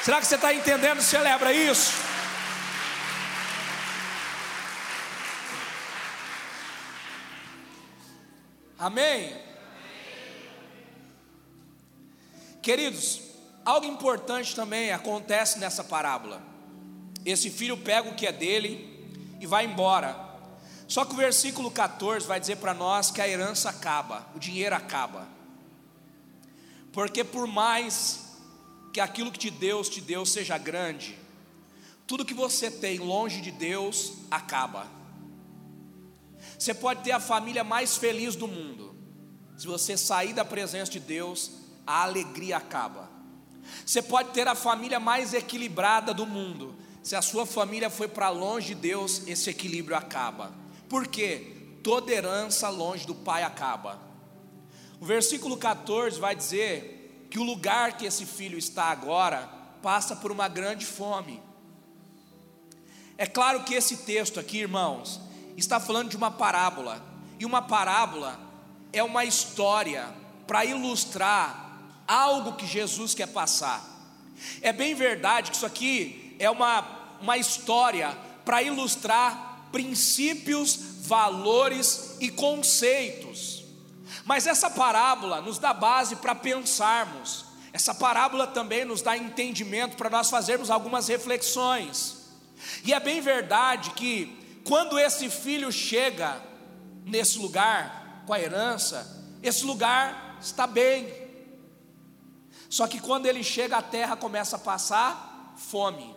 Será 0.02 0.20
que 0.20 0.26
você 0.26 0.34
está 0.34 0.52
entendendo? 0.52 1.00
Celebra 1.00 1.52
isso. 1.52 1.92
Amém? 8.78 9.40
Queridos, 12.60 13.20
algo 13.64 13.86
importante 13.86 14.56
também 14.56 14.90
acontece 14.90 15.60
nessa 15.60 15.84
parábola. 15.84 16.42
Esse 17.24 17.48
filho 17.48 17.76
pega 17.76 18.08
o 18.08 18.16
que 18.16 18.26
é 18.26 18.32
dele 18.32 19.08
e 19.40 19.46
vai 19.46 19.66
embora. 19.66 20.16
Só 20.88 21.04
que 21.04 21.14
o 21.14 21.16
versículo 21.16 21.70
14 21.70 22.26
vai 22.26 22.40
dizer 22.40 22.56
para 22.56 22.74
nós 22.74 23.10
que 23.10 23.20
a 23.20 23.28
herança 23.28 23.70
acaba, 23.70 24.26
o 24.34 24.38
dinheiro 24.40 24.74
acaba. 24.74 25.31
Porque 26.92 27.24
por 27.24 27.46
mais 27.46 28.38
que 28.92 29.00
aquilo 29.00 29.32
que 29.32 29.50
Deus 29.50 29.88
te 29.88 30.00
deu 30.00 30.26
seja 30.26 30.58
grande, 30.58 31.18
tudo 32.06 32.24
que 32.24 32.34
você 32.34 32.70
tem 32.70 32.98
longe 32.98 33.40
de 33.40 33.50
Deus 33.50 34.12
acaba. 34.30 34.86
Você 36.58 36.74
pode 36.74 37.02
ter 37.02 37.12
a 37.12 37.20
família 37.20 37.64
mais 37.64 37.96
feliz 37.96 38.36
do 38.36 38.46
mundo, 38.46 38.94
se 39.56 39.66
você 39.66 39.96
sair 39.96 40.34
da 40.34 40.44
presença 40.44 40.92
de 40.92 41.00
Deus, 41.00 41.52
a 41.86 42.02
alegria 42.02 42.58
acaba. 42.58 43.10
Você 43.86 44.02
pode 44.02 44.30
ter 44.30 44.46
a 44.46 44.54
família 44.54 45.00
mais 45.00 45.32
equilibrada 45.32 46.12
do 46.12 46.26
mundo, 46.26 46.74
se 47.02 47.16
a 47.16 47.22
sua 47.22 47.46
família 47.46 47.88
foi 47.88 48.08
para 48.08 48.28
longe 48.28 48.68
de 48.68 48.74
Deus, 48.74 49.26
esse 49.26 49.48
equilíbrio 49.48 49.96
acaba. 49.96 50.52
Por 50.88 51.06
quê? 51.06 51.56
Toda 51.82 52.12
herança 52.12 52.68
longe 52.68 53.06
do 53.06 53.14
Pai 53.14 53.42
acaba. 53.42 54.11
O 55.02 55.04
versículo 55.04 55.56
14 55.56 56.20
vai 56.20 56.32
dizer 56.32 57.26
que 57.28 57.36
o 57.36 57.42
lugar 57.42 57.96
que 57.96 58.06
esse 58.06 58.24
filho 58.24 58.56
está 58.56 58.84
agora 58.84 59.50
passa 59.82 60.14
por 60.14 60.30
uma 60.30 60.46
grande 60.46 60.86
fome. 60.86 61.42
É 63.18 63.26
claro 63.26 63.64
que 63.64 63.74
esse 63.74 63.96
texto 63.96 64.38
aqui, 64.38 64.58
irmãos, 64.58 65.20
está 65.56 65.80
falando 65.80 66.08
de 66.10 66.16
uma 66.16 66.30
parábola, 66.30 67.04
e 67.36 67.44
uma 67.44 67.60
parábola 67.60 68.38
é 68.92 69.02
uma 69.02 69.24
história 69.24 70.08
para 70.46 70.64
ilustrar 70.64 71.80
algo 72.06 72.52
que 72.52 72.64
Jesus 72.64 73.12
quer 73.12 73.26
passar. 73.26 73.84
É 74.60 74.72
bem 74.72 74.94
verdade 74.94 75.50
que 75.50 75.56
isso 75.56 75.66
aqui 75.66 76.36
é 76.38 76.48
uma, 76.48 77.16
uma 77.20 77.36
história 77.36 78.16
para 78.44 78.62
ilustrar 78.62 79.66
princípios, 79.72 80.76
valores 81.00 82.18
e 82.20 82.28
conceitos. 82.28 83.61
Mas 84.24 84.46
essa 84.46 84.70
parábola 84.70 85.40
nos 85.40 85.58
dá 85.58 85.72
base 85.72 86.16
para 86.16 86.34
pensarmos. 86.34 87.46
Essa 87.72 87.94
parábola 87.94 88.46
também 88.46 88.84
nos 88.84 89.02
dá 89.02 89.16
entendimento 89.16 89.96
para 89.96 90.10
nós 90.10 90.30
fazermos 90.30 90.70
algumas 90.70 91.08
reflexões. 91.08 92.22
E 92.84 92.92
é 92.92 93.00
bem 93.00 93.20
verdade 93.20 93.90
que 93.90 94.60
quando 94.64 94.98
esse 94.98 95.28
filho 95.28 95.72
chega 95.72 96.40
nesse 97.04 97.38
lugar 97.38 98.22
com 98.26 98.32
a 98.32 98.40
herança, 98.40 99.22
esse 99.42 99.64
lugar 99.64 100.38
está 100.40 100.66
bem. 100.66 101.12
Só 102.68 102.86
que 102.86 103.00
quando 103.00 103.26
ele 103.26 103.42
chega 103.42 103.78
à 103.78 103.82
terra 103.82 104.16
começa 104.16 104.56
a 104.56 104.58
passar 104.58 105.54
fome. 105.56 106.14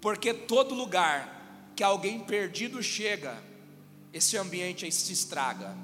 Porque 0.00 0.34
todo 0.34 0.74
lugar 0.74 1.72
que 1.76 1.82
alguém 1.82 2.20
perdido 2.20 2.82
chega, 2.82 3.42
esse 4.12 4.36
ambiente 4.36 4.84
aí 4.84 4.92
se 4.92 5.12
estraga. 5.12 5.76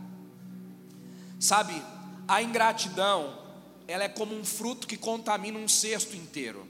Sabe, 1.39 1.83
a 2.27 2.43
ingratidão, 2.43 3.39
ela 3.87 4.05
é 4.05 4.09
como 4.09 4.35
um 4.35 4.45
fruto 4.45 4.87
que 4.87 4.97
contamina 4.97 5.59
um 5.59 5.69
cesto 5.69 6.17
inteiro. 6.17 6.67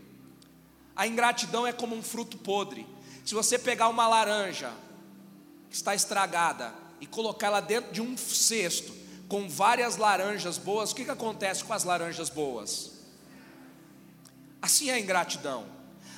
A 0.95 1.07
ingratidão 1.07 1.67
é 1.67 1.73
como 1.73 1.95
um 1.95 2.03
fruto 2.03 2.39
podre. 2.39 2.87
Se 3.25 3.35
você 3.35 3.59
pegar 3.59 3.89
uma 3.89 4.07
laranja 4.07 4.73
que 5.69 5.77
está 5.77 5.95
estragada 5.95 6.73
e 7.01 7.07
colocar 7.07 7.49
ela 7.49 7.61
dentro 7.61 7.93
de 7.93 8.01
um 8.01 8.17
cesto 8.17 8.95
com 9.29 9.49
várias 9.49 9.97
laranjas 9.97 10.59
boas, 10.59 10.93
o 10.93 10.95
que, 10.95 11.05
que 11.05 11.11
acontece 11.11 11.65
com 11.65 11.73
as 11.73 11.85
laranjas 11.85 12.31
boas? 12.31 12.93
Assim 14.61 14.91
é 14.91 14.95
a 14.95 15.01
ingratidão. 15.01 15.67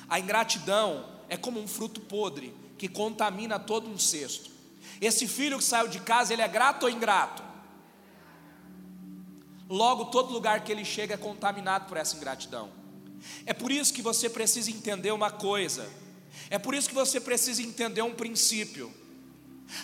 A 0.09 0.19
ingratidão 0.19 1.05
é 1.27 1.37
como 1.37 1.59
um 1.59 1.67
fruto 1.67 2.01
podre 2.01 2.53
que 2.77 2.87
contamina 2.87 3.59
todo 3.59 3.89
um 3.89 3.97
cesto. 3.97 4.49
Esse 5.01 5.27
filho 5.27 5.57
que 5.57 5.63
saiu 5.63 5.87
de 5.87 5.99
casa, 5.99 6.33
ele 6.33 6.41
é 6.41 6.47
grato 6.47 6.83
ou 6.83 6.89
ingrato? 6.89 7.48
Logo, 9.69 10.05
todo 10.05 10.33
lugar 10.33 10.63
que 10.63 10.71
ele 10.71 10.83
chega 10.83 11.13
é 11.13 11.17
contaminado 11.17 11.85
por 11.85 11.95
essa 11.95 12.15
ingratidão. 12.15 12.71
É 13.45 13.53
por 13.53 13.71
isso 13.71 13.93
que 13.93 14.01
você 14.01 14.27
precisa 14.27 14.71
entender 14.71 15.11
uma 15.11 15.29
coisa. 15.29 15.87
É 16.49 16.57
por 16.57 16.73
isso 16.73 16.89
que 16.89 16.95
você 16.95 17.19
precisa 17.19 17.61
entender 17.61 18.01
um 18.01 18.13
princípio. 18.13 18.91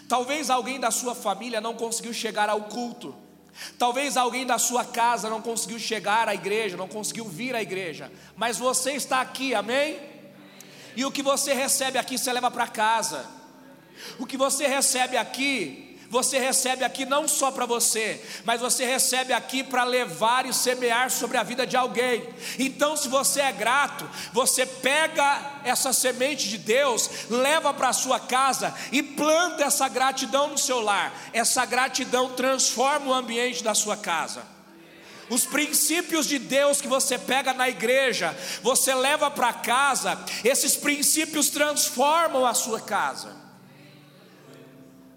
Talvez 0.07 0.49
alguém 0.49 0.79
da 0.79 0.89
sua 0.89 1.13
família 1.13 1.61
não 1.61 1.75
conseguiu 1.75 2.13
chegar 2.13 2.49
ao 2.49 2.63
culto. 2.63 3.15
Talvez 3.77 4.17
alguém 4.17 4.45
da 4.45 4.57
sua 4.57 4.83
casa 4.83 5.29
não 5.29 5.41
conseguiu 5.41 5.79
chegar 5.79 6.27
à 6.27 6.33
igreja, 6.33 6.75
não 6.75 6.87
conseguiu 6.87 7.25
vir 7.25 7.55
à 7.55 7.61
igreja, 7.61 8.11
mas 8.35 8.57
você 8.57 8.91
está 8.93 9.21
aqui, 9.21 9.55
amém? 9.55 9.97
E 10.95 11.05
o 11.05 11.11
que 11.11 11.21
você 11.21 11.53
recebe 11.53 11.97
aqui 11.97 12.17
você 12.17 12.33
leva 12.33 12.51
para 12.51 12.67
casa. 12.67 13.25
O 14.19 14.25
que 14.25 14.35
você 14.35 14.67
recebe 14.67 15.15
aqui 15.15 15.84
você 16.15 16.39
recebe 16.39 16.85
aqui 16.85 17.05
não 17.05 17.27
só 17.27 17.51
para 17.51 17.65
você, 17.65 18.23
mas 18.45 18.61
você 18.61 18.85
recebe 18.85 19.33
aqui 19.33 19.61
para 19.61 19.83
levar 19.83 20.45
e 20.45 20.53
semear 20.53 21.11
sobre 21.11 21.35
a 21.37 21.43
vida 21.43 21.67
de 21.67 21.75
alguém. 21.75 22.25
Então, 22.57 22.95
se 22.95 23.09
você 23.09 23.41
é 23.41 23.51
grato, 23.51 24.09
você 24.31 24.65
pega 24.65 25.59
essa 25.65 25.91
semente 25.91 26.47
de 26.47 26.57
Deus, 26.57 27.09
leva 27.29 27.73
para 27.73 27.89
a 27.89 27.93
sua 27.93 28.17
casa 28.17 28.73
e 28.93 29.03
planta 29.03 29.65
essa 29.65 29.89
gratidão 29.89 30.47
no 30.47 30.57
seu 30.57 30.79
lar. 30.79 31.13
Essa 31.33 31.65
gratidão 31.65 32.29
transforma 32.31 33.07
o 33.07 33.13
ambiente 33.13 33.61
da 33.61 33.73
sua 33.73 33.97
casa. 33.97 34.41
Os 35.29 35.45
princípios 35.45 36.27
de 36.27 36.39
Deus 36.39 36.79
que 36.79 36.87
você 36.87 37.17
pega 37.17 37.53
na 37.53 37.67
igreja, 37.67 38.33
você 38.63 38.95
leva 38.95 39.29
para 39.29 39.51
casa, 39.51 40.17
esses 40.45 40.77
princípios 40.77 41.49
transformam 41.49 42.45
a 42.45 42.53
sua 42.53 42.79
casa. 42.79 43.44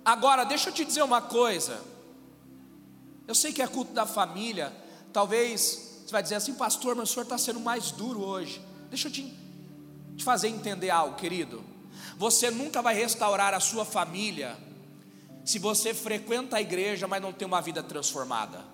Agora, 0.09 0.43
deixa 0.43 0.71
eu 0.71 0.73
te 0.73 0.87
dizer 0.87 1.03
uma 1.03 1.21
coisa. 1.21 1.83
Eu 3.27 3.35
sei 3.35 3.53
que 3.53 3.61
é 3.61 3.67
culto 3.67 3.93
da 3.93 4.07
família. 4.07 4.73
Talvez 5.13 6.01
você 6.03 6.11
vai 6.11 6.23
dizer 6.23 6.37
assim, 6.37 6.55
pastor, 6.55 6.97
mas 6.97 7.11
o 7.11 7.13
senhor 7.13 7.25
está 7.25 7.37
sendo 7.37 7.61
mais 7.61 7.91
duro 7.91 8.23
hoje. 8.25 8.59
Deixa 8.89 9.09
eu 9.09 9.13
te, 9.13 9.31
te 10.17 10.25
fazer 10.25 10.49
entender 10.49 10.89
algo, 10.89 11.15
querido. 11.15 11.63
Você 12.17 12.51
nunca 12.51 12.81
vai 12.81 12.95
restaurar 12.95 13.53
a 13.53 13.61
sua 13.61 13.85
família 13.85 14.57
se 15.45 15.59
você 15.59 15.93
frequenta 15.93 16.57
a 16.57 16.61
igreja, 16.63 17.07
mas 17.07 17.21
não 17.21 17.31
tem 17.31 17.47
uma 17.47 17.61
vida 17.61 17.83
transformada. 17.83 18.65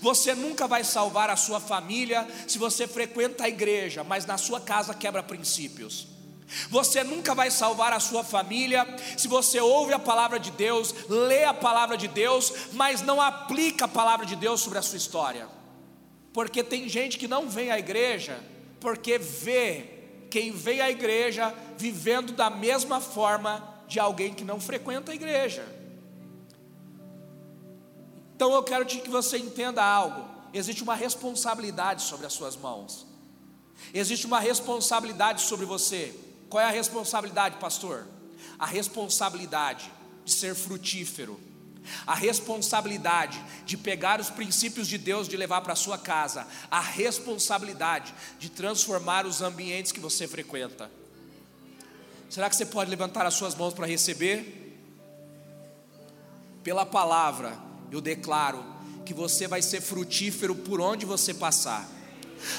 Você 0.00 0.32
nunca 0.32 0.68
vai 0.68 0.84
salvar 0.84 1.28
a 1.28 1.34
sua 1.34 1.58
família 1.58 2.24
se 2.46 2.56
você 2.56 2.86
frequenta 2.86 3.42
a 3.42 3.48
igreja, 3.48 4.04
mas 4.04 4.24
na 4.24 4.38
sua 4.38 4.60
casa 4.60 4.94
quebra 4.94 5.24
princípios. 5.24 6.06
Você 6.70 7.04
nunca 7.04 7.34
vai 7.34 7.50
salvar 7.50 7.92
a 7.92 8.00
sua 8.00 8.24
família 8.24 8.86
se 9.16 9.28
você 9.28 9.60
ouve 9.60 9.92
a 9.92 9.98
palavra 9.98 10.38
de 10.38 10.50
Deus, 10.50 10.94
lê 11.08 11.44
a 11.44 11.54
palavra 11.54 11.96
de 11.96 12.08
Deus, 12.08 12.52
mas 12.72 13.02
não 13.02 13.20
aplica 13.20 13.84
a 13.84 13.88
palavra 13.88 14.24
de 14.24 14.34
Deus 14.34 14.60
sobre 14.60 14.78
a 14.78 14.82
sua 14.82 14.96
história. 14.96 15.48
Porque 16.32 16.62
tem 16.62 16.88
gente 16.88 17.18
que 17.18 17.28
não 17.28 17.48
vem 17.48 17.70
à 17.70 17.78
igreja 17.78 18.40
porque 18.80 19.18
vê 19.18 19.98
quem 20.30 20.52
vem 20.52 20.80
à 20.80 20.90
igreja 20.90 21.54
vivendo 21.76 22.32
da 22.32 22.50
mesma 22.50 23.00
forma 23.00 23.76
de 23.86 23.98
alguém 23.98 24.34
que 24.34 24.44
não 24.44 24.60
frequenta 24.60 25.12
a 25.12 25.14
igreja. 25.14 25.66
Então 28.34 28.52
eu 28.52 28.62
quero 28.62 28.86
que 28.86 29.08
você 29.08 29.38
entenda 29.38 29.82
algo: 29.82 30.24
existe 30.52 30.82
uma 30.82 30.94
responsabilidade 30.94 32.02
sobre 32.02 32.26
as 32.26 32.32
suas 32.32 32.56
mãos, 32.56 33.06
existe 33.92 34.26
uma 34.26 34.40
responsabilidade 34.40 35.42
sobre 35.42 35.66
você. 35.66 36.14
Qual 36.48 36.62
é 36.62 36.66
a 36.66 36.70
responsabilidade, 36.70 37.56
pastor? 37.58 38.06
A 38.58 38.66
responsabilidade 38.66 39.90
de 40.24 40.32
ser 40.32 40.54
frutífero, 40.54 41.38
a 42.06 42.14
responsabilidade 42.14 43.42
de 43.64 43.76
pegar 43.76 44.20
os 44.20 44.30
princípios 44.30 44.88
de 44.88 44.98
Deus 44.98 45.28
de 45.28 45.36
levar 45.36 45.60
para 45.60 45.74
sua 45.74 45.98
casa, 45.98 46.46
a 46.70 46.80
responsabilidade 46.80 48.14
de 48.38 48.48
transformar 48.48 49.26
os 49.26 49.42
ambientes 49.42 49.92
que 49.92 50.00
você 50.00 50.26
frequenta. 50.26 50.90
Será 52.28 52.48
que 52.50 52.56
você 52.56 52.66
pode 52.66 52.90
levantar 52.90 53.24
as 53.24 53.34
suas 53.34 53.54
mãos 53.54 53.72
para 53.72 53.86
receber? 53.86 54.76
Pela 56.62 56.84
palavra, 56.84 57.58
eu 57.90 58.00
declaro 58.00 58.64
que 59.06 59.14
você 59.14 59.46
vai 59.46 59.62
ser 59.62 59.80
frutífero 59.80 60.54
por 60.54 60.80
onde 60.80 61.06
você 61.06 61.32
passar. 61.32 61.88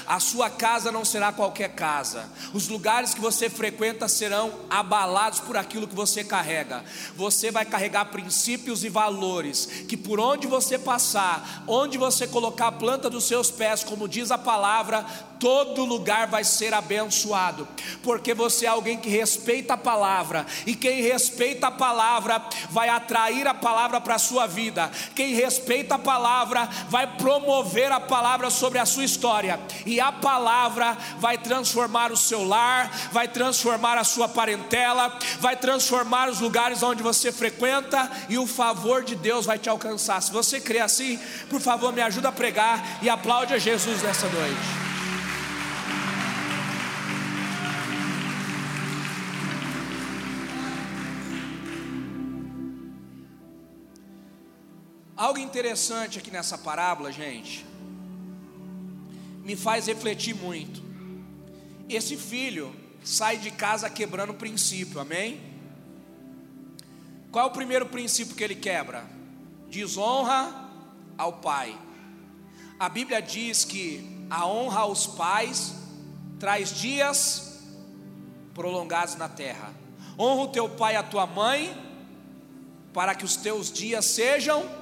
A 0.06 0.20
sua 0.20 0.50
casa 0.50 0.92
não 0.92 1.04
será 1.04 1.32
qualquer 1.32 1.70
casa. 1.70 2.28
Os 2.52 2.68
lugares 2.68 3.14
que 3.14 3.20
você 3.20 3.48
frequenta 3.48 4.08
serão 4.08 4.52
abalados 4.68 5.40
por 5.40 5.56
aquilo 5.56 5.88
que 5.88 5.94
você 5.94 6.22
carrega. 6.24 6.84
Você 7.16 7.50
vai 7.50 7.64
carregar 7.64 8.06
princípios 8.06 8.84
e 8.84 8.88
valores 8.88 9.66
que 9.88 9.96
por 9.96 10.20
onde 10.20 10.46
você 10.46 10.78
passar, 10.78 11.64
onde 11.66 11.98
você 11.98 12.26
colocar 12.26 12.68
a 12.68 12.72
planta 12.72 13.10
dos 13.10 13.24
seus 13.24 13.50
pés, 13.50 13.84
como 13.84 14.08
diz 14.08 14.30
a 14.30 14.38
palavra, 14.38 15.06
todo 15.40 15.84
lugar 15.84 16.28
vai 16.28 16.44
ser 16.44 16.74
abençoado, 16.74 17.66
porque 18.02 18.34
você 18.34 18.66
é 18.66 18.68
alguém 18.68 18.98
que 18.98 19.08
respeita 19.08 19.74
a 19.74 19.78
palavra, 19.78 20.46
e 20.66 20.74
quem 20.74 21.02
respeita 21.02 21.68
a 21.68 21.70
palavra 21.70 22.44
vai 22.68 22.90
atrair 22.90 23.46
a 23.48 23.54
palavra 23.54 24.00
para 24.00 24.16
a 24.16 24.18
sua 24.18 24.46
vida, 24.46 24.90
quem 25.14 25.34
respeita 25.34 25.94
a 25.94 25.98
palavra 25.98 26.68
vai 26.88 27.06
promover 27.16 27.90
a 27.90 27.98
palavra 27.98 28.50
sobre 28.50 28.78
a 28.78 28.84
sua 28.84 29.04
história, 29.04 29.58
e 29.86 29.98
a 29.98 30.12
palavra 30.12 30.96
vai 31.18 31.38
transformar 31.38 32.12
o 32.12 32.16
seu 32.16 32.46
lar, 32.46 32.90
vai 33.10 33.26
transformar 33.26 33.96
a 33.96 34.04
sua 34.04 34.28
parentela, 34.28 35.18
vai 35.40 35.56
transformar 35.56 36.28
os 36.28 36.40
lugares 36.40 36.82
onde 36.82 37.02
você 37.02 37.32
frequenta, 37.32 38.10
e 38.28 38.36
o 38.36 38.46
favor 38.46 39.02
de 39.02 39.16
Deus 39.16 39.46
vai 39.46 39.58
te 39.58 39.70
alcançar. 39.70 40.20
Se 40.20 40.30
você 40.30 40.60
crê 40.60 40.80
assim, 40.80 41.18
por 41.48 41.60
favor, 41.60 41.92
me 41.92 42.02
ajuda 42.02 42.28
a 42.28 42.32
pregar 42.32 42.98
e 43.00 43.08
aplaude 43.08 43.54
a 43.54 43.58
Jesus 43.58 44.02
nessa 44.02 44.28
noite. 44.28 44.89
Algo 55.20 55.38
interessante 55.38 56.18
aqui 56.18 56.30
nessa 56.30 56.56
parábola, 56.56 57.12
gente, 57.12 57.66
me 59.44 59.54
faz 59.54 59.86
refletir 59.86 60.34
muito. 60.34 60.82
Esse 61.90 62.16
filho 62.16 62.74
sai 63.04 63.36
de 63.36 63.50
casa 63.50 63.90
quebrando 63.90 64.30
o 64.30 64.34
princípio, 64.34 64.98
amém? 64.98 65.38
Qual 67.30 67.44
é 67.44 67.48
o 67.50 67.52
primeiro 67.52 67.84
princípio 67.84 68.34
que 68.34 68.42
ele 68.42 68.54
quebra? 68.54 69.04
Desonra 69.68 70.70
ao 71.18 71.34
pai. 71.34 71.78
A 72.78 72.88
Bíblia 72.88 73.20
diz 73.20 73.62
que 73.62 74.26
a 74.30 74.46
honra 74.46 74.80
aos 74.80 75.06
pais 75.06 75.74
traz 76.38 76.70
dias 76.70 77.60
prolongados 78.54 79.16
na 79.16 79.28
terra. 79.28 79.74
Honra 80.18 80.44
o 80.44 80.48
teu 80.48 80.66
pai 80.66 80.94
e 80.94 80.96
a 80.96 81.02
tua 81.02 81.26
mãe, 81.26 81.76
para 82.94 83.14
que 83.14 83.26
os 83.26 83.36
teus 83.36 83.70
dias 83.70 84.06
sejam 84.06 84.79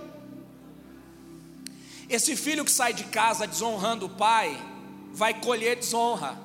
esse 2.08 2.34
filho 2.36 2.64
que 2.64 2.70
sai 2.70 2.92
de 2.92 3.04
casa 3.04 3.46
desonrando 3.46 4.06
o 4.06 4.10
pai, 4.10 4.56
vai 5.12 5.40
colher 5.40 5.76
desonra. 5.76 6.38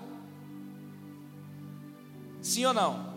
Sim 2.42 2.66
ou 2.66 2.74
não? 2.74 3.14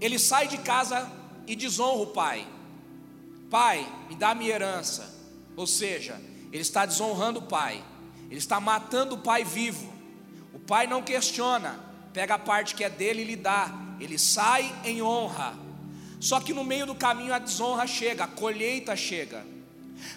Ele 0.00 0.18
sai 0.18 0.48
de 0.48 0.58
casa 0.58 1.10
e 1.46 1.54
desonra 1.54 2.02
o 2.02 2.06
pai. 2.08 2.46
Pai, 3.48 3.86
me 4.08 4.16
dá 4.16 4.34
minha 4.34 4.50
herança. 4.50 5.14
Ou 5.56 5.66
seja, 5.66 6.20
ele 6.52 6.62
está 6.62 6.84
desonrando 6.84 7.38
o 7.38 7.42
pai. 7.42 7.82
Ele 8.28 8.38
está 8.38 8.58
matando 8.58 9.14
o 9.14 9.18
pai 9.18 9.44
vivo. 9.44 9.92
O 10.52 10.58
pai 10.58 10.86
não 10.86 11.02
questiona, 11.02 11.78
pega 12.12 12.34
a 12.34 12.38
parte 12.38 12.74
que 12.74 12.82
é 12.82 12.90
dele 12.90 13.22
e 13.22 13.24
lhe 13.24 13.36
dá. 13.36 13.72
Ele 14.00 14.18
sai 14.18 14.74
em 14.84 15.02
honra. 15.02 15.54
Só 16.18 16.40
que 16.40 16.52
no 16.52 16.64
meio 16.64 16.86
do 16.86 16.94
caminho 16.94 17.32
a 17.32 17.38
desonra 17.38 17.86
chega, 17.86 18.24
a 18.24 18.28
colheita 18.28 18.96
chega. 18.96 19.44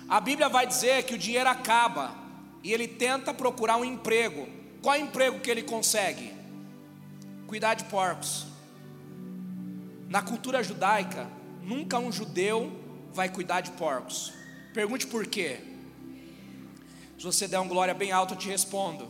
A 0.07 0.19
Bíblia 0.19 0.49
vai 0.49 0.67
dizer 0.67 1.03
que 1.03 1.15
o 1.15 1.17
dinheiro 1.17 1.49
acaba 1.49 2.15
e 2.63 2.71
ele 2.71 2.87
tenta 2.87 3.33
procurar 3.33 3.77
um 3.77 3.85
emprego. 3.85 4.47
Qual 4.81 4.95
emprego 4.95 5.39
que 5.39 5.49
ele 5.49 5.63
consegue? 5.63 6.33
Cuidar 7.47 7.73
de 7.73 7.83
porcos. 7.85 8.45
Na 10.07 10.21
cultura 10.21 10.63
judaica, 10.63 11.27
nunca 11.61 11.97
um 11.97 12.11
judeu 12.11 12.71
vai 13.13 13.29
cuidar 13.29 13.61
de 13.61 13.71
porcos. 13.71 14.33
Pergunte 14.73 15.07
por 15.07 15.25
quê. 15.27 15.59
Se 17.17 17.23
você 17.23 17.47
der 17.47 17.59
um 17.59 17.67
glória 17.67 17.93
bem 17.93 18.11
alto, 18.11 18.33
eu 18.33 18.37
te 18.37 18.49
respondo. 18.49 19.09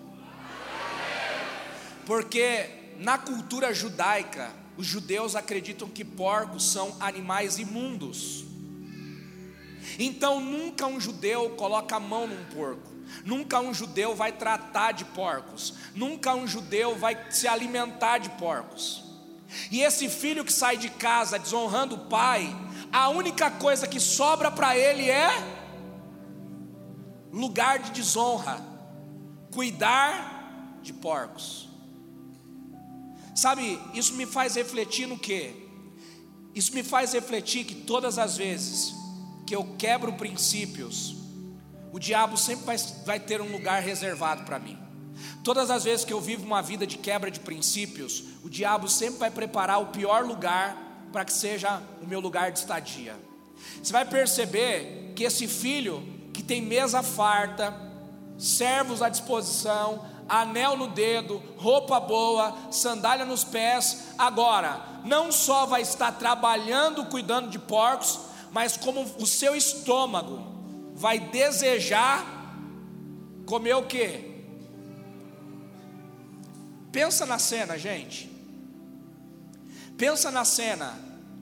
Porque 2.06 2.70
na 3.00 3.18
cultura 3.18 3.74
judaica, 3.74 4.52
os 4.78 4.86
judeus 4.86 5.36
acreditam 5.36 5.88
que 5.88 6.04
porcos 6.04 6.72
são 6.72 6.96
animais 7.00 7.60
imundos. 7.60 8.46
Então 10.00 10.39
nunca 10.39 10.88
um 10.88 11.00
judeu 11.00 11.52
coloca 11.52 11.96
a 11.96 12.00
mão 12.00 12.28
num 12.28 12.43
porco. 12.46 12.91
Nunca 13.26 13.60
um 13.60 13.74
judeu 13.74 14.15
vai 14.15 14.32
tratar 14.32 14.91
de 14.91 15.06
porcos. 15.06 15.74
Nunca 15.96 16.34
um 16.34 16.48
judeu 16.48 16.96
vai 16.96 17.17
se 17.30 17.48
alimentar 17.48 18.17
de 18.17 18.30
porcos. 18.32 19.04
E 19.72 19.82
esse 19.82 20.10
filho 20.10 20.43
que 20.43 20.52
sai 20.52 20.78
de 20.78 20.89
casa 20.89 21.38
desonrando 21.38 21.96
o 21.96 22.06
pai, 22.06 22.56
a 22.91 23.10
única 23.10 23.52
coisa 23.52 23.88
que 23.88 24.00
sobra 24.00 24.50
para 24.50 24.76
ele 24.78 25.10
é 25.10 25.30
lugar 27.32 27.80
de 27.80 27.91
desonra, 27.91 28.60
cuidar 29.52 30.80
de 30.82 30.93
porcos. 30.93 31.69
Sabe, 33.36 33.80
isso 33.93 34.13
me 34.13 34.26
faz 34.26 34.56
refletir 34.56 35.08
no 35.08 35.17
que? 35.17 35.63
Isso 36.54 36.74
me 36.74 36.84
faz 36.84 37.13
refletir 37.13 37.65
que 37.65 37.74
todas 37.74 38.19
as 38.19 38.38
vezes 38.38 38.93
que 39.45 39.56
eu 39.56 39.75
quebro 39.77 40.13
princípios, 40.13 41.15
o 41.91 41.99
diabo 41.99 42.38
sempre 42.38 42.65
vai, 43.06 43.19
ter 43.19 43.41
um 43.41 43.51
lugar 43.51 43.82
reservado 43.82 44.43
para 44.43 44.58
mim. 44.58 44.77
Todas 45.43 45.69
as 45.69 45.84
vezes 45.84 46.03
que 46.06 46.13
eu 46.13 46.19
vivo 46.19 46.45
uma 46.45 46.62
vida 46.62 46.88
de 46.88 46.97
quebra 46.97 47.29
de 47.29 47.39
princípios, 47.39 48.23
o 48.43 48.49
diabo 48.49 48.88
sempre 48.88 49.19
vai 49.19 49.29
preparar 49.29 49.79
o 49.82 49.88
pior 49.88 50.25
lugar 50.25 50.75
para 51.12 51.23
que 51.23 51.34
seja 51.34 51.82
o 52.01 52.08
meu 52.08 52.19
lugar 52.19 52.51
de 52.51 52.60
estadia. 52.60 53.15
Você 53.82 53.93
vai 53.93 54.06
perceber 54.06 55.13
que 55.15 55.23
esse 55.23 55.47
filho 55.47 56.03
que 56.34 56.41
tem 56.41 56.62
mesa 56.62 57.03
farta, 57.03 57.73
servos 58.38 59.01
à 59.01 59.10
disposição, 59.10 60.03
anel 60.27 60.75
no 60.75 60.88
dedo, 60.88 61.41
roupa 61.58 61.99
boa, 61.99 62.56
sandália 62.71 63.25
nos 63.25 63.43
pés, 63.43 64.06
agora 64.17 64.82
não 65.03 65.32
só 65.32 65.65
vai 65.65 65.82
estar 65.82 66.13
trabalhando 66.13 67.06
cuidando 67.06 67.49
de 67.49 67.60
porcos, 67.60 68.19
mas 68.54 68.78
como 68.78 69.02
o 69.02 69.26
seu 69.26 69.56
estômago 69.56 70.39
vai 70.94 71.20
desejar 71.20 72.24
comer 73.48 73.74
o 73.74 73.88
que? 73.88 74.32
Pensa 76.92 77.26
na 77.26 77.39
cena, 77.39 77.80
gente. 77.80 78.30
Pensa 79.98 80.30
na 80.30 80.46
cena 80.46 80.94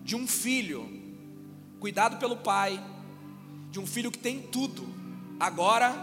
de 0.06 0.16
um 0.16 0.26
filho 0.26 0.88
cuidado 1.82 2.18
pelo 2.18 2.38
pai, 2.38 2.82
de 3.70 3.80
um 3.80 3.86
filho 3.86 4.10
que 4.10 4.18
tem 4.18 4.42
tudo, 4.42 4.88
agora 5.38 5.94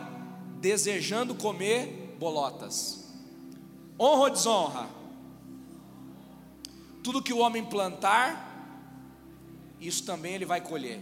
desejando 0.61 1.35
comer 1.35 2.17
bolotas. 2.19 3.09
Honra 3.99 4.21
ou 4.21 4.31
desonra? 4.31 4.89
Tudo 7.03 7.23
que 7.23 7.33
o 7.33 7.39
homem 7.39 7.65
plantar, 7.65 8.48
isso 9.81 10.05
também 10.05 10.35
ele 10.35 10.45
vai 10.45 10.61
colher. 10.61 11.01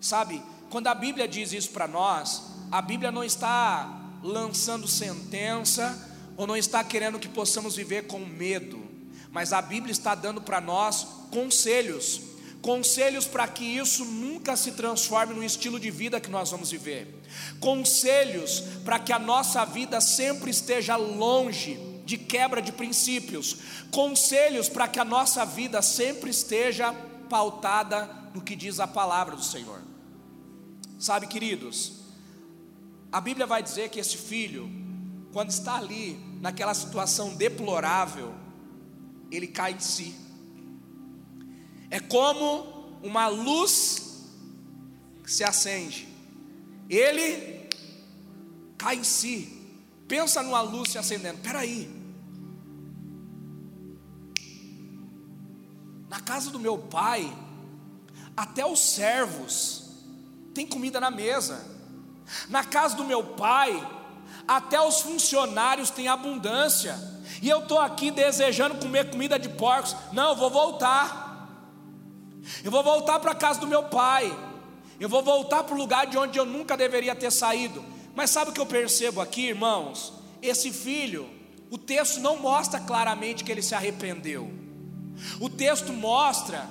Sabe, 0.00 0.42
quando 0.70 0.88
a 0.88 0.94
Bíblia 0.94 1.26
diz 1.26 1.52
isso 1.52 1.70
para 1.70 1.88
nós, 1.88 2.42
a 2.70 2.82
Bíblia 2.82 3.10
não 3.10 3.24
está 3.24 4.02
lançando 4.22 4.88
sentença 4.88 6.14
ou 6.36 6.46
não 6.46 6.56
está 6.56 6.82
querendo 6.84 7.18
que 7.18 7.28
possamos 7.28 7.76
viver 7.76 8.06
com 8.06 8.18
medo, 8.18 8.84
mas 9.30 9.52
a 9.52 9.62
Bíblia 9.62 9.92
está 9.92 10.14
dando 10.14 10.40
para 10.40 10.60
nós 10.60 11.06
conselhos, 11.30 12.20
conselhos 12.60 13.26
para 13.26 13.46
que 13.46 13.64
isso 13.64 14.04
nunca 14.04 14.56
se 14.56 14.72
transforme 14.72 15.34
no 15.34 15.44
estilo 15.44 15.78
de 15.78 15.90
vida 15.90 16.20
que 16.20 16.30
nós 16.30 16.50
vamos 16.50 16.70
viver, 16.70 17.22
conselhos 17.60 18.60
para 18.84 18.98
que 18.98 19.12
a 19.12 19.18
nossa 19.18 19.64
vida 19.64 20.00
sempre 20.00 20.50
esteja 20.50 20.96
longe 20.96 21.78
de 22.04 22.16
quebra 22.16 22.62
de 22.62 22.72
princípios, 22.72 23.56
conselhos 23.90 24.68
para 24.68 24.86
que 24.88 24.98
a 24.98 25.04
nossa 25.04 25.44
vida 25.44 25.82
sempre 25.82 26.30
esteja 26.30 26.94
pautada 27.28 28.08
no 28.34 28.40
que 28.40 28.56
diz 28.56 28.80
a 28.80 28.86
palavra 28.86 29.36
do 29.36 29.42
Senhor. 29.42 29.82
Sabe, 30.98 31.26
queridos, 31.26 32.00
a 33.12 33.20
Bíblia 33.20 33.46
vai 33.46 33.62
dizer 33.62 33.90
que 33.90 34.00
esse 34.00 34.16
filho, 34.16 34.70
quando 35.32 35.50
está 35.50 35.76
ali, 35.76 36.18
naquela 36.40 36.74
situação 36.74 37.34
deplorável, 37.34 38.34
ele 39.30 39.46
cai 39.46 39.74
de 39.74 39.84
si. 39.84 40.14
É 41.90 42.00
como 42.00 42.98
uma 43.02 43.28
luz 43.28 44.24
que 45.22 45.30
se 45.30 45.44
acende. 45.44 46.08
Ele 46.88 47.68
cai 48.76 48.96
em 48.96 49.04
si. 49.04 49.52
Pensa 50.08 50.42
numa 50.42 50.60
luz 50.60 50.90
se 50.90 50.98
acendendo. 50.98 51.36
Espera 51.36 51.60
aí. 51.60 51.95
Casa 56.26 56.50
do 56.50 56.58
meu 56.58 56.76
pai, 56.76 57.32
até 58.36 58.66
os 58.66 58.80
servos 58.80 59.84
têm 60.52 60.66
comida 60.66 60.98
na 60.98 61.10
mesa. 61.10 61.64
Na 62.48 62.64
casa 62.64 62.96
do 62.96 63.04
meu 63.04 63.22
pai, 63.22 63.70
até 64.46 64.80
os 64.80 65.00
funcionários 65.00 65.88
têm 65.88 66.08
abundância. 66.08 66.98
E 67.40 67.48
eu 67.48 67.60
estou 67.60 67.78
aqui 67.78 68.10
desejando 68.10 68.74
comer 68.74 69.08
comida 69.08 69.38
de 69.38 69.48
porcos. 69.48 69.94
Não, 70.12 70.30
eu 70.30 70.36
vou 70.36 70.50
voltar. 70.50 71.24
Eu 72.64 72.70
vou 72.72 72.82
voltar 72.82 73.20
para 73.20 73.30
a 73.30 73.34
casa 73.34 73.60
do 73.60 73.68
meu 73.68 73.84
pai. 73.84 74.36
Eu 74.98 75.08
vou 75.08 75.22
voltar 75.22 75.62
para 75.62 75.74
o 75.74 75.78
lugar 75.78 76.06
de 76.08 76.18
onde 76.18 76.38
eu 76.38 76.44
nunca 76.44 76.76
deveria 76.76 77.14
ter 77.14 77.30
saído. 77.30 77.84
Mas 78.16 78.30
sabe 78.30 78.50
o 78.50 78.52
que 78.52 78.60
eu 78.60 78.66
percebo 78.66 79.20
aqui, 79.20 79.46
irmãos? 79.46 80.12
Esse 80.42 80.72
filho, 80.72 81.28
o 81.70 81.78
texto 81.78 82.18
não 82.18 82.36
mostra 82.36 82.80
claramente 82.80 83.44
que 83.44 83.52
ele 83.52 83.62
se 83.62 83.74
arrependeu. 83.74 84.65
O 85.40 85.48
texto 85.48 85.92
mostra 85.92 86.68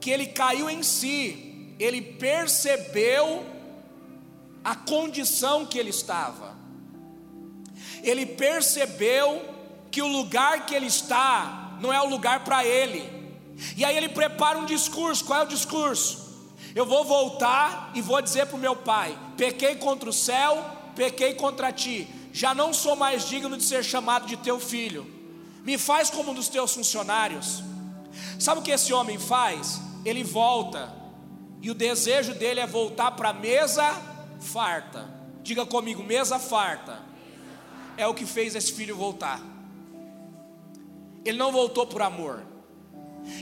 que 0.00 0.10
ele 0.10 0.26
caiu 0.26 0.68
em 0.68 0.82
si, 0.82 1.74
ele 1.78 2.00
percebeu 2.00 3.44
a 4.62 4.74
condição 4.74 5.66
que 5.66 5.78
ele 5.78 5.90
estava. 5.90 6.54
Ele 8.02 8.26
percebeu 8.26 9.42
que 9.90 10.02
o 10.02 10.06
lugar 10.06 10.66
que 10.66 10.74
ele 10.74 10.86
está 10.86 11.76
não 11.80 11.92
é 11.92 12.00
o 12.00 12.08
lugar 12.08 12.44
para 12.44 12.64
ele. 12.64 13.02
E 13.76 13.84
aí 13.84 13.96
ele 13.96 14.08
prepara 14.08 14.58
um 14.58 14.64
discurso. 14.64 15.24
Qual 15.24 15.40
é 15.40 15.44
o 15.44 15.48
discurso? 15.48 16.24
Eu 16.74 16.84
vou 16.84 17.04
voltar 17.04 17.92
e 17.94 18.02
vou 18.02 18.20
dizer 18.20 18.46
para 18.46 18.56
o 18.56 18.60
meu 18.60 18.74
pai: 18.74 19.16
pequei 19.36 19.76
contra 19.76 20.08
o 20.08 20.12
céu, 20.12 20.64
pequei 20.94 21.34
contra 21.34 21.72
ti. 21.72 22.08
Já 22.32 22.54
não 22.54 22.72
sou 22.72 22.96
mais 22.96 23.28
digno 23.28 23.56
de 23.56 23.62
ser 23.62 23.84
chamado 23.84 24.26
de 24.26 24.36
teu 24.36 24.58
filho. 24.58 25.06
Me 25.62 25.78
faz 25.78 26.10
como 26.10 26.32
um 26.32 26.34
dos 26.34 26.48
teus 26.48 26.74
funcionários. 26.74 27.62
Sabe 28.38 28.60
o 28.60 28.62
que 28.62 28.70
esse 28.70 28.92
homem 28.92 29.18
faz? 29.18 29.80
Ele 30.04 30.22
volta, 30.22 30.92
e 31.64 31.70
o 31.70 31.74
desejo 31.74 32.34
dele 32.34 32.60
é 32.60 32.66
voltar 32.66 33.12
para 33.12 33.30
a 33.30 33.32
mesa 33.32 33.90
farta. 34.38 35.08
Diga 35.42 35.64
comigo, 35.64 36.02
mesa 36.02 36.38
farta. 36.38 37.00
É 37.96 38.06
o 38.06 38.12
que 38.12 38.26
fez 38.26 38.54
esse 38.54 38.72
filho 38.72 38.96
voltar. 38.96 39.40
Ele 41.24 41.38
não 41.38 41.50
voltou 41.50 41.86
por 41.86 42.02
amor. 42.02 42.44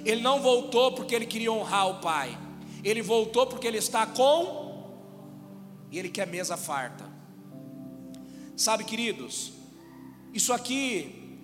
Ele 0.04 0.20
não 0.20 0.40
voltou 0.40 0.92
porque 0.92 1.14
ele 1.14 1.26
queria 1.26 1.50
honrar 1.50 1.88
o 1.88 2.00
pai. 2.00 2.38
Ele 2.84 3.02
voltou 3.02 3.46
porque 3.46 3.66
ele 3.66 3.78
está 3.78 4.06
com 4.06 4.62
e 5.90 5.98
ele 5.98 6.08
quer 6.08 6.26
mesa 6.26 6.56
farta. 6.56 7.04
Sabe, 8.56 8.84
queridos, 8.84 9.52
isso 10.32 10.52
aqui 10.52 11.40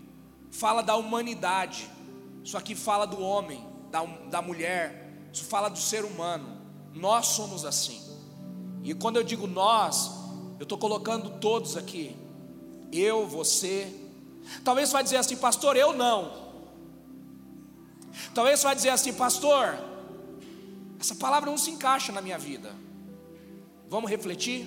fala 0.53 0.83
da 0.83 0.95
humanidade. 0.95 1.91
Isso 2.49 2.57
aqui 2.57 2.75
fala 2.75 3.07
do 3.07 3.21
homem, 3.21 3.63
da, 3.91 4.07
da 4.31 4.41
mulher. 4.41 5.29
Isso 5.31 5.45
fala 5.45 5.69
do 5.69 5.79
ser 5.79 6.03
humano. 6.03 6.63
Nós 6.95 7.27
somos 7.27 7.63
assim. 7.63 8.01
E 8.83 8.95
quando 8.95 9.17
eu 9.17 9.23
digo 9.23 9.47
nós, 9.47 10.11
eu 10.59 10.63
estou 10.63 10.79
colocando 10.79 11.39
todos 11.41 11.77
aqui. 11.77 12.17
Eu, 12.91 13.27
você. 13.27 13.95
Talvez 14.65 14.89
você 14.89 14.93
vai 14.95 15.03
dizer 15.03 15.19
assim, 15.19 15.37
pastor, 15.37 15.77
eu 15.77 15.93
não. 15.93 16.49
Talvez 18.33 18.61
você 18.61 18.67
vai 18.67 18.75
dizer 18.75 18.89
assim, 18.89 19.13
pastor, 19.13 19.79
essa 20.99 21.17
palavra 21.17 21.51
não 21.51 21.59
se 21.59 21.71
encaixa 21.71 22.13
na 22.13 22.23
minha 22.23 22.39
vida. 22.39 22.75
Vamos 23.91 24.09
refletir? 24.09 24.67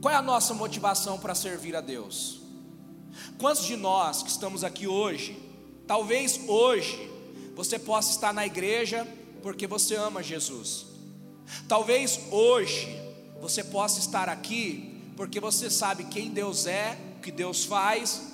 Qual 0.00 0.10
é 0.10 0.16
a 0.16 0.22
nossa 0.22 0.54
motivação 0.54 1.18
para 1.18 1.34
servir 1.34 1.76
a 1.76 1.82
Deus? 1.82 2.40
Quantos 3.36 3.66
de 3.66 3.76
nós 3.76 4.22
que 4.22 4.30
estamos 4.30 4.64
aqui 4.64 4.86
hoje, 4.86 5.44
talvez 5.86 6.40
hoje, 6.48 7.10
você 7.54 7.78
possa 7.78 8.10
estar 8.10 8.32
na 8.32 8.46
igreja 8.46 9.06
porque 9.42 9.66
você 9.66 9.94
ama 9.94 10.22
Jesus. 10.22 10.86
Talvez 11.68 12.20
hoje 12.30 12.88
você 13.40 13.62
possa 13.62 14.00
estar 14.00 14.28
aqui 14.28 15.00
porque 15.16 15.40
você 15.40 15.70
sabe 15.70 16.04
quem 16.04 16.30
Deus 16.30 16.66
é, 16.66 16.98
o 17.16 17.20
que 17.20 17.30
Deus 17.30 17.64
faz 17.64 18.32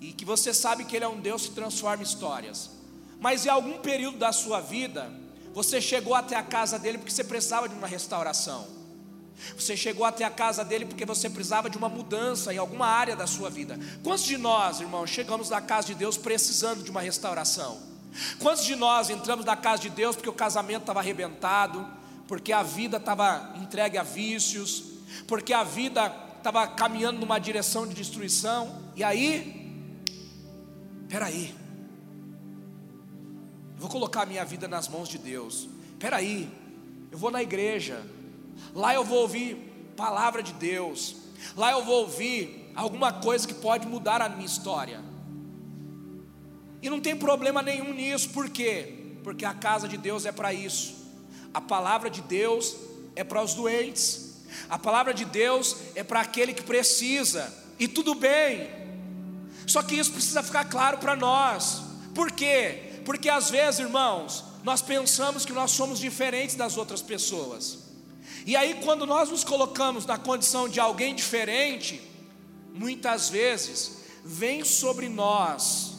e 0.00 0.12
que 0.12 0.24
você 0.24 0.52
sabe 0.52 0.84
que 0.84 0.96
Ele 0.96 1.04
é 1.04 1.08
um 1.08 1.20
Deus 1.20 1.46
que 1.46 1.54
transforma 1.54 2.02
histórias. 2.02 2.70
Mas 3.20 3.46
em 3.46 3.48
algum 3.48 3.78
período 3.78 4.18
da 4.18 4.32
sua 4.32 4.60
vida, 4.60 5.10
você 5.54 5.80
chegou 5.80 6.14
até 6.14 6.36
a 6.36 6.42
casa 6.42 6.78
dele 6.78 6.98
porque 6.98 7.12
você 7.12 7.24
precisava 7.24 7.68
de 7.68 7.74
uma 7.74 7.86
restauração. 7.86 8.66
Você 9.56 9.76
chegou 9.76 10.04
até 10.04 10.24
a 10.24 10.30
casa 10.30 10.64
dele 10.64 10.86
porque 10.86 11.04
você 11.04 11.28
precisava 11.28 11.68
de 11.68 11.76
uma 11.76 11.88
mudança 11.88 12.52
em 12.52 12.58
alguma 12.58 12.86
área 12.86 13.14
da 13.14 13.26
sua 13.26 13.50
vida. 13.50 13.78
Quantos 14.02 14.24
de 14.24 14.36
nós, 14.36 14.80
irmãos, 14.80 15.10
chegamos 15.10 15.50
na 15.50 15.60
casa 15.60 15.88
de 15.88 15.94
Deus 15.94 16.16
precisando 16.16 16.82
de 16.82 16.90
uma 16.90 17.00
restauração? 17.00 17.80
Quantos 18.38 18.64
de 18.64 18.74
nós 18.74 19.10
entramos 19.10 19.44
na 19.44 19.56
casa 19.56 19.82
de 19.82 19.90
Deus 19.90 20.16
porque 20.16 20.28
o 20.28 20.32
casamento 20.32 20.82
estava 20.82 21.00
arrebentado, 21.00 21.86
porque 22.26 22.52
a 22.52 22.62
vida 22.62 22.96
estava 22.96 23.54
entregue 23.56 23.98
a 23.98 24.02
vícios, 24.02 24.84
porque 25.26 25.52
a 25.52 25.62
vida 25.62 26.12
estava 26.38 26.66
caminhando 26.66 27.20
numa 27.20 27.38
direção 27.38 27.86
de 27.86 27.94
destruição, 27.94 28.82
e 28.94 29.04
aí, 29.04 29.84
peraí, 31.08 31.54
vou 33.76 33.90
colocar 33.90 34.22
a 34.22 34.26
minha 34.26 34.44
vida 34.44 34.66
nas 34.66 34.88
mãos 34.88 35.08
de 35.08 35.18
Deus, 35.18 35.68
peraí, 35.98 36.48
eu 37.10 37.18
vou 37.18 37.30
na 37.30 37.42
igreja, 37.42 38.02
lá 38.74 38.94
eu 38.94 39.04
vou 39.04 39.22
ouvir 39.22 39.92
palavra 39.96 40.42
de 40.42 40.52
Deus, 40.52 41.16
lá 41.56 41.72
eu 41.72 41.84
vou 41.84 42.02
ouvir 42.02 42.72
alguma 42.74 43.12
coisa 43.12 43.46
que 43.46 43.54
pode 43.54 43.86
mudar 43.86 44.20
a 44.20 44.28
minha 44.28 44.46
história, 44.46 45.00
e 46.82 46.90
não 46.90 47.00
tem 47.00 47.16
problema 47.16 47.62
nenhum 47.62 47.92
nisso, 47.92 48.30
por 48.30 48.48
quê? 48.48 48.94
Porque 49.24 49.44
a 49.44 49.54
casa 49.54 49.88
de 49.88 49.96
Deus 49.96 50.24
é 50.24 50.32
para 50.32 50.52
isso. 50.52 50.94
A 51.52 51.60
palavra 51.60 52.08
de 52.08 52.20
Deus 52.20 52.76
é 53.16 53.24
para 53.24 53.42
os 53.42 53.54
doentes. 53.54 54.44
A 54.68 54.78
palavra 54.78 55.12
de 55.12 55.24
Deus 55.24 55.76
é 55.94 56.04
para 56.04 56.20
aquele 56.20 56.54
que 56.54 56.62
precisa. 56.62 57.52
E 57.78 57.88
tudo 57.88 58.14
bem. 58.14 58.70
Só 59.66 59.82
que 59.82 59.96
isso 59.96 60.12
precisa 60.12 60.42
ficar 60.42 60.66
claro 60.66 60.98
para 60.98 61.16
nós. 61.16 61.82
Por 62.14 62.30
quê? 62.30 63.00
Porque 63.04 63.28
às 63.28 63.50
vezes, 63.50 63.80
irmãos, 63.80 64.44
nós 64.62 64.80
pensamos 64.80 65.44
que 65.44 65.52
nós 65.52 65.72
somos 65.72 65.98
diferentes 65.98 66.54
das 66.54 66.76
outras 66.76 67.02
pessoas. 67.02 67.78
E 68.46 68.54
aí, 68.54 68.74
quando 68.84 69.04
nós 69.04 69.28
nos 69.28 69.42
colocamos 69.42 70.06
na 70.06 70.16
condição 70.16 70.68
de 70.68 70.78
alguém 70.78 71.16
diferente, 71.16 72.00
muitas 72.72 73.28
vezes 73.28 74.04
vem 74.24 74.64
sobre 74.64 75.08
nós 75.08 75.94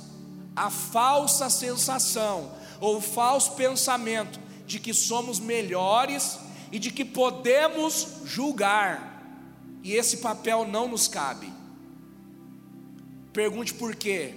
a 0.56 0.70
falsa 0.70 1.50
sensação 1.50 2.56
ou 2.80 3.02
falso 3.02 3.52
pensamento 3.56 4.40
de 4.66 4.80
que 4.80 4.94
somos 4.94 5.40
melhores 5.40 6.40
e 6.72 6.80
de 6.80 6.90
que 6.90 7.04
podemos 7.04 8.22
julgar, 8.24 9.16
e 9.84 9.94
esse 9.94 10.18
papel 10.18 10.66
não 10.66 10.88
nos 10.88 11.06
cabe. 11.08 11.52
Pergunte 13.34 13.74
por 13.74 13.94
quê? 13.94 14.34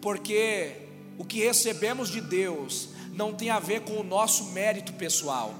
Porque 0.00 0.72
o 1.16 1.24
que 1.24 1.38
recebemos 1.38 2.08
de 2.08 2.20
Deus 2.20 2.88
não 3.12 3.32
tem 3.32 3.50
a 3.50 3.60
ver 3.60 3.82
com 3.82 4.00
o 4.00 4.04
nosso 4.04 4.46
mérito 4.46 4.92
pessoal. 4.94 5.54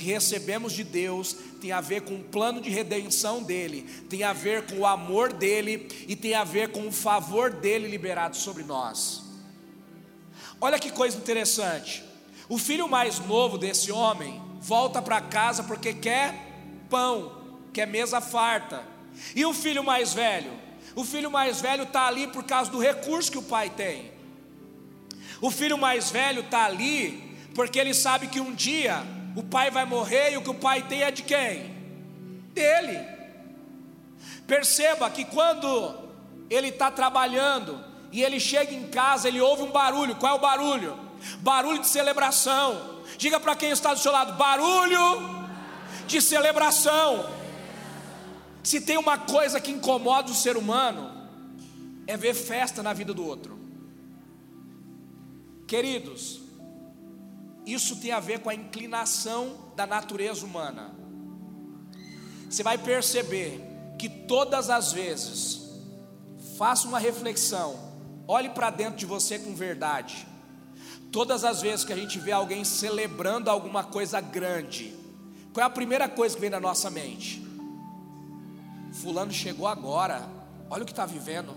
Que 0.00 0.06
recebemos 0.06 0.72
de 0.72 0.82
Deus 0.82 1.36
tem 1.60 1.72
a 1.72 1.80
ver 1.82 2.00
com 2.00 2.14
o 2.14 2.24
plano 2.24 2.58
de 2.58 2.70
redenção 2.70 3.42
dele, 3.42 3.82
tem 4.08 4.22
a 4.22 4.32
ver 4.32 4.64
com 4.64 4.78
o 4.78 4.86
amor 4.86 5.30
dele 5.30 5.86
e 6.08 6.16
tem 6.16 6.34
a 6.34 6.42
ver 6.42 6.70
com 6.70 6.88
o 6.88 6.90
favor 6.90 7.50
dele 7.50 7.86
liberado 7.86 8.34
sobre 8.34 8.62
nós. 8.62 9.22
Olha 10.58 10.78
que 10.78 10.90
coisa 10.90 11.18
interessante. 11.18 12.02
O 12.48 12.56
filho 12.56 12.88
mais 12.88 13.18
novo 13.18 13.58
desse 13.58 13.92
homem 13.92 14.40
volta 14.58 15.02
para 15.02 15.20
casa 15.20 15.64
porque 15.64 15.92
quer 15.92 16.34
pão, 16.88 17.30
quer 17.70 17.86
mesa 17.86 18.22
farta. 18.22 18.82
E 19.36 19.44
o 19.44 19.52
filho 19.52 19.84
mais 19.84 20.14
velho? 20.14 20.50
O 20.96 21.04
filho 21.04 21.30
mais 21.30 21.60
velho 21.60 21.82
está 21.82 22.06
ali 22.06 22.26
por 22.26 22.44
causa 22.44 22.70
do 22.70 22.78
recurso 22.78 23.30
que 23.30 23.38
o 23.38 23.42
pai 23.42 23.68
tem. 23.68 24.10
O 25.42 25.50
filho 25.50 25.76
mais 25.76 26.10
velho 26.10 26.40
está 26.40 26.64
ali 26.64 27.36
porque 27.54 27.78
ele 27.78 27.92
sabe 27.92 28.28
que 28.28 28.40
um 28.40 28.54
dia 28.54 29.19
o 29.36 29.42
pai 29.42 29.70
vai 29.70 29.84
morrer 29.84 30.32
e 30.32 30.36
o 30.36 30.42
que 30.42 30.50
o 30.50 30.54
pai 30.54 30.82
tem 30.82 31.02
é 31.02 31.10
de 31.10 31.22
quem? 31.22 31.74
Dele. 32.52 32.98
Perceba 34.46 35.08
que 35.10 35.24
quando 35.24 35.94
ele 36.48 36.68
está 36.68 36.90
trabalhando 36.90 37.82
e 38.10 38.22
ele 38.22 38.40
chega 38.40 38.74
em 38.74 38.88
casa, 38.88 39.28
ele 39.28 39.40
ouve 39.40 39.62
um 39.62 39.70
barulho. 39.70 40.16
Qual 40.16 40.34
é 40.34 40.36
o 40.36 40.40
barulho? 40.40 40.98
Barulho 41.38 41.78
de 41.78 41.86
celebração. 41.86 43.00
Diga 43.16 43.38
para 43.38 43.54
quem 43.54 43.70
está 43.70 43.94
do 43.94 44.00
seu 44.00 44.10
lado: 44.10 44.32
barulho 44.36 44.98
de 46.06 46.20
celebração. 46.20 47.30
Se 48.62 48.80
tem 48.80 48.98
uma 48.98 49.16
coisa 49.16 49.60
que 49.60 49.70
incomoda 49.70 50.30
o 50.30 50.34
ser 50.34 50.56
humano, 50.56 51.10
é 52.06 52.16
ver 52.16 52.34
festa 52.34 52.82
na 52.82 52.92
vida 52.92 53.14
do 53.14 53.24
outro. 53.24 53.58
Queridos, 55.66 56.40
isso 57.66 57.96
tem 57.96 58.12
a 58.12 58.20
ver 58.20 58.40
com 58.40 58.50
a 58.50 58.54
inclinação 58.54 59.72
da 59.76 59.86
natureza 59.86 60.44
humana. 60.44 60.94
Você 62.48 62.62
vai 62.62 62.78
perceber 62.78 63.60
que 63.98 64.08
todas 64.08 64.70
as 64.70 64.92
vezes, 64.92 65.60
faça 66.56 66.88
uma 66.88 66.98
reflexão, 66.98 67.78
olhe 68.26 68.48
para 68.48 68.70
dentro 68.70 68.96
de 68.96 69.06
você 69.06 69.38
com 69.38 69.54
verdade. 69.54 70.26
Todas 71.12 71.44
as 71.44 71.60
vezes 71.60 71.84
que 71.84 71.92
a 71.92 71.96
gente 71.96 72.18
vê 72.18 72.32
alguém 72.32 72.64
celebrando 72.64 73.50
alguma 73.50 73.84
coisa 73.84 74.20
grande, 74.20 74.94
qual 75.52 75.64
é 75.64 75.66
a 75.66 75.70
primeira 75.70 76.08
coisa 76.08 76.34
que 76.34 76.40
vem 76.40 76.50
na 76.50 76.60
nossa 76.60 76.90
mente? 76.90 77.44
Fulano 78.92 79.32
chegou 79.32 79.66
agora, 79.66 80.28
olha 80.68 80.82
o 80.82 80.86
que 80.86 80.92
está 80.92 81.06
vivendo. 81.06 81.54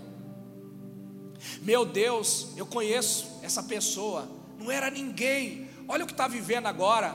Meu 1.62 1.84
Deus, 1.84 2.48
eu 2.56 2.66
conheço 2.66 3.38
essa 3.42 3.62
pessoa, 3.62 4.28
não 4.58 4.70
era 4.70 4.90
ninguém, 4.90 5.63
olha 5.88 6.04
o 6.04 6.06
que 6.06 6.12
está 6.12 6.28
vivendo 6.28 6.66
agora. 6.66 7.14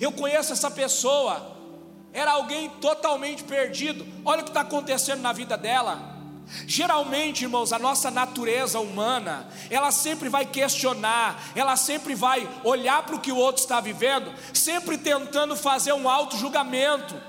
Eu 0.00 0.12
conheço 0.12 0.52
essa 0.52 0.70
pessoa, 0.70 1.56
era 2.12 2.32
alguém 2.32 2.70
totalmente 2.80 3.44
perdido. 3.44 4.06
Olha 4.24 4.40
o 4.40 4.44
que 4.44 4.50
está 4.50 4.62
acontecendo 4.62 5.20
na 5.20 5.32
vida 5.32 5.56
dela. 5.56 6.16
Geralmente, 6.66 7.42
irmãos, 7.42 7.72
a 7.72 7.78
nossa 7.78 8.10
natureza 8.10 8.78
humana, 8.78 9.48
ela 9.68 9.90
sempre 9.90 10.28
vai 10.28 10.46
questionar, 10.46 11.42
ela 11.56 11.76
sempre 11.76 12.14
vai 12.14 12.48
olhar 12.62 13.02
para 13.02 13.16
o 13.16 13.20
que 13.20 13.32
o 13.32 13.36
outro 13.36 13.62
está 13.62 13.80
vivendo, 13.80 14.32
sempre 14.54 14.96
tentando 14.96 15.56
fazer 15.56 15.92
um 15.92 16.08
auto-julgamento. 16.08 17.20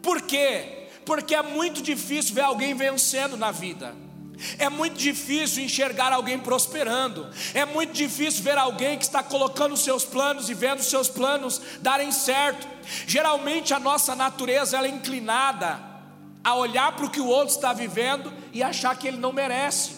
Por 0.00 0.22
quê? 0.22 0.88
Porque 1.04 1.34
é 1.34 1.42
muito 1.42 1.82
difícil 1.82 2.34
ver 2.34 2.42
alguém 2.42 2.74
vencendo 2.74 3.36
na 3.36 3.50
vida. 3.50 4.05
É 4.58 4.68
muito 4.68 4.96
difícil 4.98 5.64
enxergar 5.64 6.12
alguém 6.12 6.38
prosperando. 6.38 7.28
É 7.54 7.64
muito 7.64 7.92
difícil 7.92 8.42
ver 8.42 8.58
alguém 8.58 8.98
que 8.98 9.04
está 9.04 9.22
colocando 9.22 9.76
seus 9.76 10.04
planos 10.04 10.50
e 10.50 10.54
vendo 10.54 10.82
seus 10.82 11.08
planos 11.08 11.60
darem 11.80 12.12
certo. 12.12 12.66
Geralmente 13.06 13.72
a 13.72 13.80
nossa 13.80 14.14
natureza 14.14 14.78
é 14.78 14.88
inclinada 14.88 15.80
a 16.44 16.54
olhar 16.54 16.92
para 16.92 17.06
o 17.06 17.10
que 17.10 17.20
o 17.20 17.26
outro 17.26 17.54
está 17.54 17.72
vivendo 17.72 18.32
e 18.52 18.62
achar 18.62 18.96
que 18.96 19.08
ele 19.08 19.16
não 19.16 19.32
merece. 19.32 19.96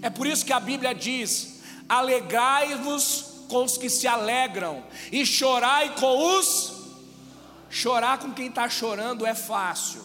É 0.00 0.08
por 0.08 0.26
isso 0.26 0.44
que 0.44 0.52
a 0.52 0.60
Bíblia 0.60 0.94
diz: 0.94 1.60
alegrai-vos 1.88 3.44
com 3.48 3.64
os 3.64 3.76
que 3.76 3.88
se 3.88 4.06
alegram, 4.06 4.82
e 5.10 5.24
chorai 5.26 5.94
com 5.96 6.38
os. 6.38 6.78
Chorar 7.70 8.18
com 8.18 8.32
quem 8.32 8.46
está 8.46 8.66
chorando 8.66 9.26
é 9.26 9.34
fácil, 9.34 10.02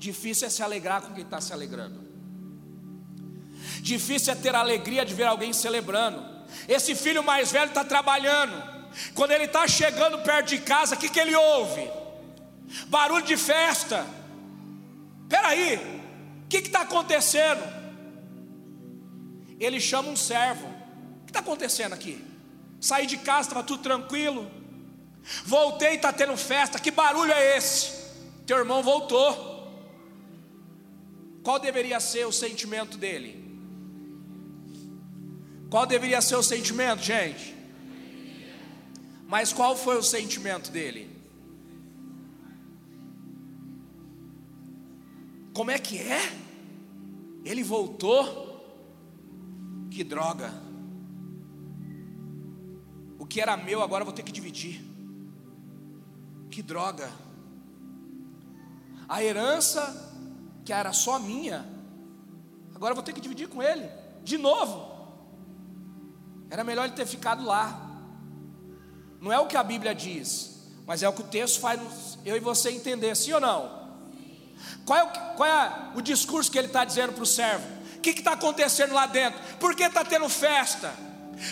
difícil 0.00 0.46
é 0.46 0.50
se 0.50 0.62
alegrar 0.62 1.02
com 1.02 1.12
quem 1.12 1.22
está 1.22 1.40
se 1.40 1.52
alegrando. 1.52 2.00
Difícil 3.82 4.32
é 4.32 4.36
ter 4.36 4.54
a 4.54 4.60
alegria 4.60 5.04
de 5.04 5.14
ver 5.14 5.24
alguém 5.24 5.52
celebrando. 5.52 6.18
Esse 6.66 6.94
filho 6.94 7.22
mais 7.22 7.52
velho 7.52 7.68
está 7.68 7.84
trabalhando. 7.84 8.54
Quando 9.14 9.32
ele 9.32 9.44
está 9.44 9.68
chegando 9.68 10.18
perto 10.22 10.48
de 10.48 10.58
casa, 10.58 10.94
o 10.94 10.98
que, 10.98 11.08
que 11.08 11.20
ele 11.20 11.34
ouve? 11.36 11.88
Barulho 12.86 13.24
de 13.24 13.36
festa. 13.36 14.06
Peraí, 15.28 15.76
o 16.44 16.48
que 16.48 16.56
está 16.56 16.80
acontecendo? 16.80 17.62
Ele 19.60 19.78
chama 19.78 20.08
um 20.08 20.16
servo. 20.16 20.66
O 20.66 21.24
que 21.26 21.30
está 21.30 21.40
acontecendo 21.40 21.92
aqui? 21.92 22.24
Saí 22.80 23.06
de 23.06 23.18
casa, 23.18 23.48
estava 23.48 23.62
tudo 23.62 23.82
tranquilo. 23.82 24.50
Voltei, 25.44 25.96
está 25.96 26.10
tendo 26.10 26.36
festa. 26.38 26.78
Que 26.78 26.90
barulho 26.90 27.32
é 27.32 27.58
esse? 27.58 27.92
Teu 28.46 28.56
irmão 28.56 28.82
voltou. 28.82 29.49
Qual 31.42 31.58
deveria 31.58 31.98
ser 32.00 32.26
o 32.26 32.32
sentimento 32.32 32.98
dele? 32.98 33.40
Qual 35.70 35.86
deveria 35.86 36.20
ser 36.20 36.36
o 36.36 36.42
sentimento, 36.42 37.02
gente? 37.02 37.54
Mas 39.26 39.52
qual 39.52 39.76
foi 39.76 39.96
o 39.96 40.02
sentimento 40.02 40.70
dele? 40.70 41.08
Como 45.54 45.70
é 45.70 45.78
que 45.78 45.98
é? 45.98 46.20
Ele 47.44 47.62
voltou. 47.62 48.48
Que 49.90 50.02
droga. 50.02 50.52
O 53.18 53.26
que 53.26 53.40
era 53.40 53.56
meu 53.56 53.82
agora 53.82 54.04
vou 54.04 54.12
ter 54.12 54.22
que 54.22 54.32
dividir. 54.32 54.82
Que 56.50 56.62
droga. 56.62 57.10
A 59.08 59.22
herança 59.22 60.09
que 60.70 60.74
era 60.74 60.92
só 60.92 61.18
minha, 61.18 61.66
agora 62.72 62.94
vou 62.94 63.02
ter 63.02 63.12
que 63.12 63.20
dividir 63.20 63.48
com 63.48 63.60
ele, 63.60 63.90
de 64.22 64.38
novo. 64.38 64.88
Era 66.48 66.62
melhor 66.62 66.84
ele 66.84 66.94
ter 66.94 67.06
ficado 67.06 67.44
lá. 67.44 67.90
Não 69.20 69.32
é 69.32 69.40
o 69.40 69.48
que 69.48 69.56
a 69.56 69.64
Bíblia 69.64 69.92
diz, 69.92 70.70
mas 70.86 71.02
é 71.02 71.08
o 71.08 71.12
que 71.12 71.22
o 71.22 71.26
texto 71.26 71.58
faz 71.58 71.80
eu 72.24 72.36
e 72.36 72.38
você 72.38 72.70
entender, 72.70 73.16
sim 73.16 73.32
ou 73.32 73.40
não? 73.40 73.98
Qual 74.86 74.96
é 74.96 75.02
o, 75.02 75.08
qual 75.34 75.48
é 75.48 75.90
o 75.96 76.00
discurso 76.00 76.48
que 76.48 76.56
ele 76.56 76.68
está 76.68 76.84
dizendo 76.84 77.14
para 77.14 77.24
o 77.24 77.26
servo? 77.26 77.66
O 77.96 78.00
que 78.00 78.10
está 78.10 78.34
acontecendo 78.34 78.94
lá 78.94 79.06
dentro? 79.06 79.40
Por 79.56 79.74
que 79.74 79.82
está 79.82 80.04
tendo 80.04 80.28
festa? 80.28 80.94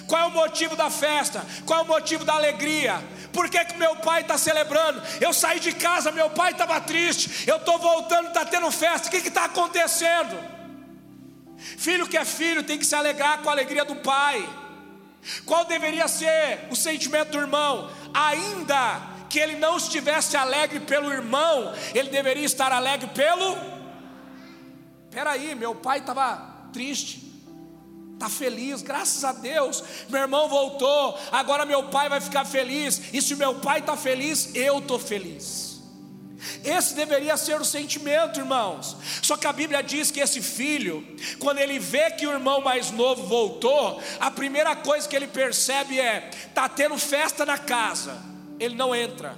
Qual 0.07 0.23
é 0.23 0.27
o 0.27 0.31
motivo 0.31 0.77
da 0.77 0.91
festa? 0.91 1.45
Qual 1.65 1.81
é 1.81 1.83
o 1.83 1.87
motivo 1.87 2.25
da 2.25 2.35
alegria? 2.35 3.03
Por 3.33 3.49
que, 3.49 3.65
que 3.65 3.77
meu 3.77 3.97
pai 3.97 4.23
está 4.23 4.37
celebrando? 4.37 5.03
Eu 5.21 5.33
saí 5.33 5.61
de 5.61 5.73
casa, 5.73 6.11
meu 6.11 6.31
pai 6.31 6.53
estava 6.53 6.81
triste. 6.81 7.49
Eu 7.49 7.57
estou 7.57 7.79
voltando, 7.79 8.29
está 8.29 8.45
tendo 8.45 8.71
festa. 8.71 9.09
O 9.09 9.11
que 9.11 9.17
está 9.17 9.45
acontecendo? 9.45 10.39
Filho 11.57 12.07
que 12.07 12.17
é 12.17 12.25
filho 12.25 12.63
tem 12.63 12.79
que 12.79 12.85
se 12.85 12.95
alegrar 12.95 13.39
com 13.39 13.49
a 13.49 13.53
alegria 13.53 13.85
do 13.85 13.97
pai. 13.97 14.49
Qual 15.45 15.65
deveria 15.65 16.07
ser 16.07 16.67
o 16.71 16.77
sentimento 16.77 17.31
do 17.31 17.39
irmão? 17.39 17.91
Ainda 18.15 19.01
que 19.29 19.39
ele 19.39 19.57
não 19.57 19.77
estivesse 19.77 20.37
alegre 20.37 20.81
pelo 20.81 21.13
irmão, 21.13 21.75
ele 21.95 22.09
deveria 22.09 22.47
estar 22.47 22.73
alegre 22.73 23.09
pelo. 23.09 23.57
Peraí, 25.11 25.55
meu 25.55 25.75
pai 25.75 25.99
estava 25.99 26.71
triste 26.73 27.28
está 28.19 28.29
feliz, 28.29 28.83
graças 28.83 29.25
a 29.25 29.31
Deus, 29.31 29.83
meu 30.09 30.21
irmão 30.21 30.49
voltou, 30.49 31.17
agora 31.31 31.65
meu 31.65 31.85
pai 31.85 32.09
vai 32.09 32.21
ficar 32.21 32.45
feliz, 32.45 33.01
e 33.13 33.23
se 33.23 33.37
meu 33.37 33.55
pai 33.55 33.79
está 33.79 33.97
feliz, 33.97 34.51
eu 34.57 34.81
estou 34.81 34.99
feliz. 34.99 35.69
Esse 36.65 36.95
deveria 36.95 37.37
ser 37.37 37.61
o 37.61 37.65
sentimento, 37.65 38.39
irmãos. 38.39 38.97
Só 39.23 39.37
que 39.37 39.47
a 39.47 39.53
Bíblia 39.53 39.83
diz 39.83 40.11
que 40.11 40.21
esse 40.21 40.41
filho, 40.41 41.05
quando 41.39 41.59
ele 41.59 41.79
vê 41.79 42.11
que 42.13 42.27
o 42.27 42.33
irmão 42.33 42.61
mais 42.61 42.91
novo 42.91 43.25
voltou, 43.25 44.01
a 44.21 44.31
primeira 44.31 44.75
coisa 44.77 45.09
que 45.09 45.17
ele 45.17 45.27
percebe 45.27 45.99
é: 45.99 46.31
está 46.49 46.69
tendo 46.69 46.97
festa 46.97 47.45
na 47.45 47.59
casa, 47.59 48.21
ele 48.59 48.75
não 48.77 48.95
entra. 48.95 49.37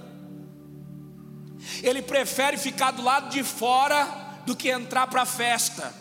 Ele 1.83 2.03
prefere 2.03 2.57
ficar 2.57 2.91
do 2.91 3.03
lado 3.03 3.31
de 3.31 3.43
fora 3.43 4.05
do 4.47 4.55
que 4.57 4.71
entrar 4.71 5.07
para 5.07 5.23
a 5.23 5.27
festa. 5.27 6.00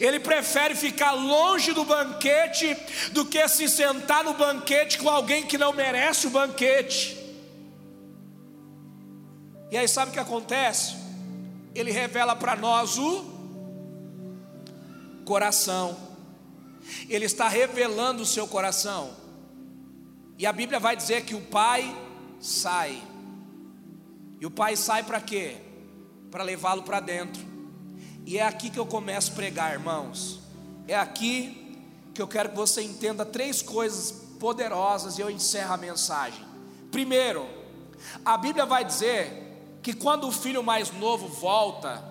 Ele 0.00 0.18
prefere 0.18 0.74
ficar 0.74 1.12
longe 1.12 1.72
do 1.72 1.84
banquete 1.84 2.76
do 3.12 3.24
que 3.26 3.46
se 3.48 3.68
sentar 3.68 4.24
no 4.24 4.34
banquete 4.34 4.98
com 4.98 5.08
alguém 5.08 5.46
que 5.46 5.58
não 5.58 5.72
merece 5.72 6.26
o 6.26 6.30
banquete. 6.30 7.16
E 9.70 9.76
aí 9.76 9.86
sabe 9.86 10.10
o 10.10 10.14
que 10.14 10.20
acontece? 10.20 10.96
Ele 11.74 11.90
revela 11.90 12.34
para 12.34 12.56
nós 12.56 12.96
o 12.96 13.24
coração. 15.24 15.96
Ele 17.08 17.26
está 17.26 17.48
revelando 17.48 18.22
o 18.22 18.26
seu 18.26 18.46
coração. 18.46 19.14
E 20.38 20.46
a 20.46 20.52
Bíblia 20.52 20.78
vai 20.78 20.96
dizer 20.96 21.24
que 21.24 21.34
o 21.34 21.40
pai 21.40 21.94
sai. 22.40 23.02
E 24.40 24.46
o 24.46 24.50
pai 24.50 24.76
sai 24.76 25.02
para 25.02 25.20
quê? 25.20 25.56
Para 26.30 26.44
levá-lo 26.44 26.82
para 26.82 27.00
dentro. 27.00 27.55
E 28.26 28.38
é 28.38 28.42
aqui 28.42 28.70
que 28.70 28.78
eu 28.78 28.84
começo 28.84 29.30
a 29.30 29.34
pregar, 29.36 29.72
irmãos. 29.72 30.40
É 30.88 30.96
aqui 30.96 31.78
que 32.12 32.20
eu 32.20 32.26
quero 32.26 32.48
que 32.48 32.56
você 32.56 32.82
entenda 32.82 33.24
três 33.24 33.62
coisas 33.62 34.10
poderosas 34.40 35.16
e 35.16 35.20
eu 35.20 35.30
encerro 35.30 35.72
a 35.72 35.76
mensagem. 35.76 36.44
Primeiro, 36.90 37.46
a 38.24 38.36
Bíblia 38.36 38.66
vai 38.66 38.84
dizer 38.84 39.78
que 39.80 39.92
quando 39.92 40.26
o 40.26 40.32
filho 40.32 40.60
mais 40.60 40.90
novo 40.90 41.28
volta, 41.28 42.02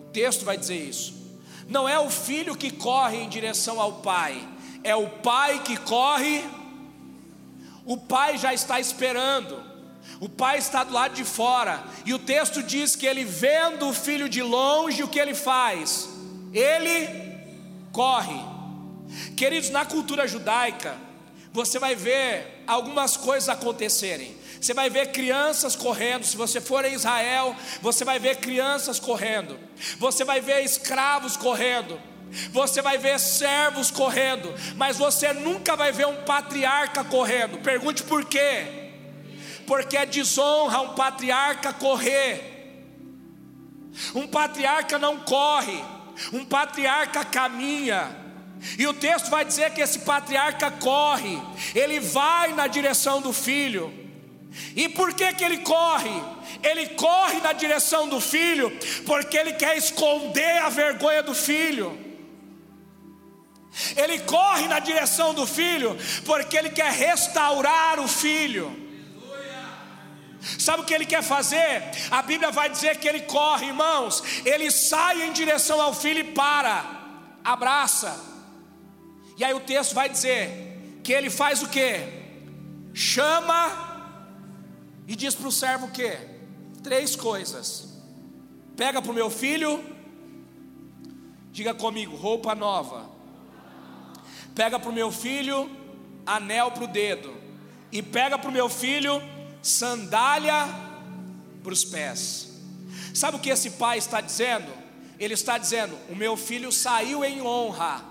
o 0.00 0.10
texto 0.10 0.44
vai 0.44 0.56
dizer 0.56 0.88
isso. 0.88 1.14
Não 1.68 1.88
é 1.88 2.00
o 2.00 2.10
filho 2.10 2.56
que 2.56 2.72
corre 2.72 3.18
em 3.18 3.28
direção 3.28 3.80
ao 3.80 4.00
pai, 4.00 4.46
é 4.82 4.96
o 4.96 5.08
pai 5.08 5.62
que 5.62 5.76
corre. 5.76 6.44
O 7.84 7.96
pai 7.96 8.38
já 8.38 8.52
está 8.52 8.80
esperando. 8.80 9.62
O 10.24 10.28
pai 10.30 10.56
está 10.56 10.82
do 10.82 10.94
lado 10.94 11.14
de 11.14 11.22
fora, 11.22 11.84
e 12.06 12.14
o 12.14 12.18
texto 12.18 12.62
diz 12.62 12.96
que 12.96 13.04
ele, 13.04 13.26
vendo 13.26 13.86
o 13.86 13.92
filho 13.92 14.26
de 14.26 14.40
longe, 14.40 15.02
o 15.02 15.08
que 15.08 15.18
ele 15.20 15.34
faz? 15.34 16.08
Ele 16.50 17.36
corre. 17.92 18.40
Queridos, 19.36 19.68
na 19.68 19.84
cultura 19.84 20.26
judaica, 20.26 20.96
você 21.52 21.78
vai 21.78 21.94
ver 21.94 22.64
algumas 22.66 23.18
coisas 23.18 23.50
acontecerem. 23.50 24.34
Você 24.58 24.72
vai 24.72 24.88
ver 24.88 25.12
crianças 25.12 25.76
correndo. 25.76 26.24
Se 26.24 26.38
você 26.38 26.58
for 26.58 26.86
em 26.86 26.94
Israel, 26.94 27.54
você 27.82 28.02
vai 28.02 28.18
ver 28.18 28.36
crianças 28.36 28.98
correndo. 28.98 29.60
Você 29.98 30.24
vai 30.24 30.40
ver 30.40 30.64
escravos 30.64 31.36
correndo. 31.36 32.00
Você 32.50 32.80
vai 32.80 32.96
ver 32.96 33.20
servos 33.20 33.90
correndo, 33.90 34.54
mas 34.74 34.96
você 34.96 35.34
nunca 35.34 35.76
vai 35.76 35.92
ver 35.92 36.06
um 36.06 36.22
patriarca 36.22 37.04
correndo. 37.04 37.58
Pergunte 37.58 38.02
por 38.02 38.24
quê? 38.24 38.83
Porque 39.66 39.96
é 39.96 40.06
desonra 40.06 40.80
um 40.80 40.94
patriarca 40.94 41.72
correr. 41.72 42.52
Um 44.14 44.26
patriarca 44.26 44.98
não 44.98 45.20
corre, 45.20 45.82
um 46.32 46.44
patriarca 46.44 47.24
caminha. 47.24 48.24
E 48.78 48.86
o 48.86 48.94
texto 48.94 49.30
vai 49.30 49.44
dizer 49.44 49.72
que 49.72 49.80
esse 49.80 50.00
patriarca 50.00 50.70
corre, 50.70 51.40
ele 51.74 52.00
vai 52.00 52.52
na 52.52 52.66
direção 52.66 53.20
do 53.20 53.32
filho. 53.32 53.92
E 54.74 54.88
por 54.88 55.12
que 55.12 55.32
que 55.34 55.44
ele 55.44 55.58
corre? 55.58 56.10
Ele 56.62 56.88
corre 56.90 57.40
na 57.40 57.52
direção 57.52 58.08
do 58.08 58.20
filho, 58.20 58.72
porque 59.04 59.36
ele 59.36 59.52
quer 59.52 59.76
esconder 59.76 60.58
a 60.58 60.68
vergonha 60.68 61.22
do 61.22 61.34
filho. 61.34 62.00
Ele 63.96 64.20
corre 64.20 64.68
na 64.68 64.78
direção 64.78 65.34
do 65.34 65.46
filho, 65.46 65.96
porque 66.24 66.56
ele 66.56 66.70
quer 66.70 66.92
restaurar 66.92 67.98
o 67.98 68.06
filho. 68.06 68.83
Sabe 70.58 70.82
o 70.82 70.84
que 70.84 70.94
ele 70.94 71.06
quer 71.06 71.22
fazer? 71.22 71.82
A 72.10 72.22
Bíblia 72.22 72.50
vai 72.50 72.68
dizer 72.68 72.98
que 72.98 73.08
ele 73.08 73.20
corre, 73.20 73.66
irmãos. 73.66 74.22
Ele 74.44 74.70
sai 74.70 75.22
em 75.22 75.32
direção 75.32 75.80
ao 75.80 75.94
filho 75.94 76.20
e 76.20 76.32
para, 76.32 76.84
abraça. 77.42 78.18
E 79.36 79.44
aí 79.44 79.54
o 79.54 79.60
texto 79.60 79.94
vai 79.94 80.08
dizer 80.08 81.00
que 81.02 81.12
ele 81.12 81.30
faz 81.30 81.62
o 81.62 81.68
que? 81.68 82.22
Chama 82.92 83.94
e 85.08 85.16
diz 85.16 85.34
para 85.34 85.48
o 85.48 85.52
servo 85.52 85.86
o 85.86 85.90
que? 85.90 86.16
Três 86.82 87.16
coisas. 87.16 87.92
Pega 88.76 89.00
para 89.00 89.10
o 89.10 89.14
meu 89.14 89.30
filho, 89.30 89.82
diga 91.50 91.74
comigo, 91.74 92.16
roupa 92.16 92.54
nova. 92.54 93.10
Pega 94.54 94.78
para 94.78 94.90
o 94.90 94.92
meu 94.92 95.10
filho, 95.10 95.70
anel 96.24 96.70
para 96.70 96.84
o 96.84 96.88
dedo. 96.88 97.34
E 97.90 98.02
pega 98.02 98.38
para 98.38 98.50
o 98.50 98.52
meu 98.52 98.68
filho, 98.68 99.20
sandália 99.64 100.68
para 101.62 101.72
os 101.72 101.84
pés. 101.84 102.50
Sabe 103.14 103.38
o 103.38 103.40
que 103.40 103.48
esse 103.48 103.70
pai 103.70 103.98
está 103.98 104.20
dizendo? 104.20 104.70
Ele 105.18 105.34
está 105.34 105.56
dizendo: 105.56 105.98
O 106.10 106.14
meu 106.14 106.36
filho 106.36 106.70
saiu 106.70 107.24
em 107.24 107.40
honra, 107.40 108.04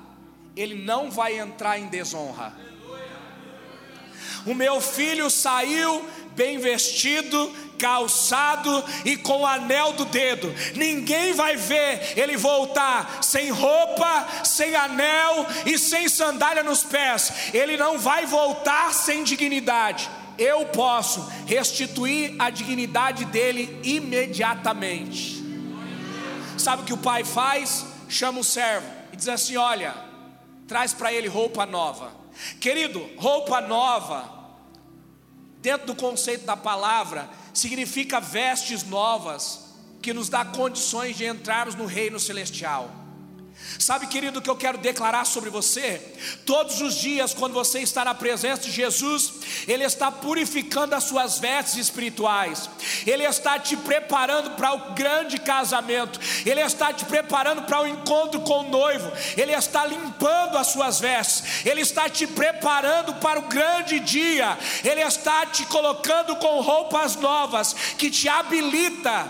ele 0.56 0.76
não 0.76 1.12
vai 1.12 1.40
entrar 1.40 1.78
em 1.78 1.88
desonra. 1.88 2.54
O 4.46 4.54
meu 4.54 4.82
filho 4.82 5.30
saiu 5.30 6.06
bem 6.36 6.58
vestido, 6.58 7.56
calçado 7.78 8.84
e 9.06 9.16
com 9.16 9.46
anel 9.46 9.94
do 9.94 10.06
dedo. 10.06 10.54
Ninguém 10.76 11.34
vai 11.34 11.56
ver 11.56 12.18
ele 12.18 12.36
voltar 12.36 13.24
sem 13.24 13.52
roupa, 13.52 14.44
sem 14.44 14.76
anel 14.76 15.46
e 15.66 15.78
sem 15.78 16.10
sandália 16.10 16.64
nos 16.64 16.84
pés. 16.84 17.32
Ele 17.54 17.78
não 17.78 17.98
vai 18.00 18.26
voltar 18.26 18.94
sem 18.94 19.24
dignidade 19.24 20.10
eu 20.38 20.66
posso 20.68 21.22
restituir 21.46 22.36
a 22.40 22.50
dignidade 22.50 23.26
dele 23.26 23.80
imediatamente. 23.84 25.44
Sabe 26.58 26.84
o 26.84 26.86
que 26.86 26.94
o 26.94 26.98
pai 26.98 27.24
faz? 27.24 27.86
Chama 28.08 28.40
o 28.40 28.44
servo 28.44 28.88
e 29.12 29.16
diz 29.16 29.28
assim: 29.28 29.58
Olha, 29.58 29.96
traz 30.68 30.94
para 30.94 31.12
ele 31.12 31.28
roupa 31.28 31.66
nova. 31.66 32.12
Querido, 32.60 33.10
roupa 33.18 33.62
nova, 33.62 34.30
dentro 35.62 35.88
do 35.88 35.96
conceito 35.96 36.46
da 36.46 36.58
palavra, 36.58 37.30
significa 37.54 38.20
vestes 38.20 38.84
novas, 38.84 39.76
que 40.02 40.14
nos 40.14 40.30
dá 40.30 40.44
condições 40.44 41.16
de 41.16 41.26
entrarmos 41.26 41.76
no 41.76 41.86
reino 41.86 42.20
celestial. 42.20 43.03
Sabe, 43.80 44.08
querido, 44.08 44.40
o 44.40 44.42
que 44.42 44.50
eu 44.50 44.56
quero 44.56 44.78
declarar 44.78 45.26
sobre 45.26 45.50
você? 45.50 46.02
Todos 46.46 46.82
os 46.82 46.96
dias, 46.96 47.34
quando 47.34 47.54
você 47.54 47.80
está 47.80 48.06
na 48.06 48.14
presença 48.14 48.64
de 48.64 48.72
Jesus, 48.72 49.34
Ele 49.68 49.84
está 49.84 50.12
purificando 50.12 50.96
as 50.96 51.06
suas 51.06 51.40
vestes 51.40 51.78
espirituais, 51.78 52.70
Ele 53.06 53.24
está 53.24 53.58
te 53.60 53.76
preparando 53.76 54.52
para 54.52 54.74
o 54.74 54.94
grande 54.94 55.40
casamento, 55.40 56.20
Ele 56.46 56.62
está 56.62 56.94
te 56.94 57.06
preparando 57.06 57.64
para 57.64 57.82
o 57.82 57.88
encontro 57.88 58.42
com 58.42 58.62
o 58.62 58.70
noivo, 58.70 59.12
Ele 59.36 59.54
está 59.54 59.86
limpando 59.86 60.58
as 60.58 60.68
suas 60.68 61.00
vestes, 61.00 61.66
Ele 61.66 61.82
está 61.82 62.10
te 62.10 62.28
preparando 62.28 63.16
para 63.16 63.40
o 63.40 63.44
grande 63.44 64.00
dia, 64.00 64.58
Ele 64.84 65.02
está 65.02 65.46
te 65.46 65.66
colocando 65.66 66.36
com 66.36 66.62
roupas 66.62 67.16
novas 67.16 67.74
que 67.98 68.10
te 68.12 68.30
habilita 68.30 69.28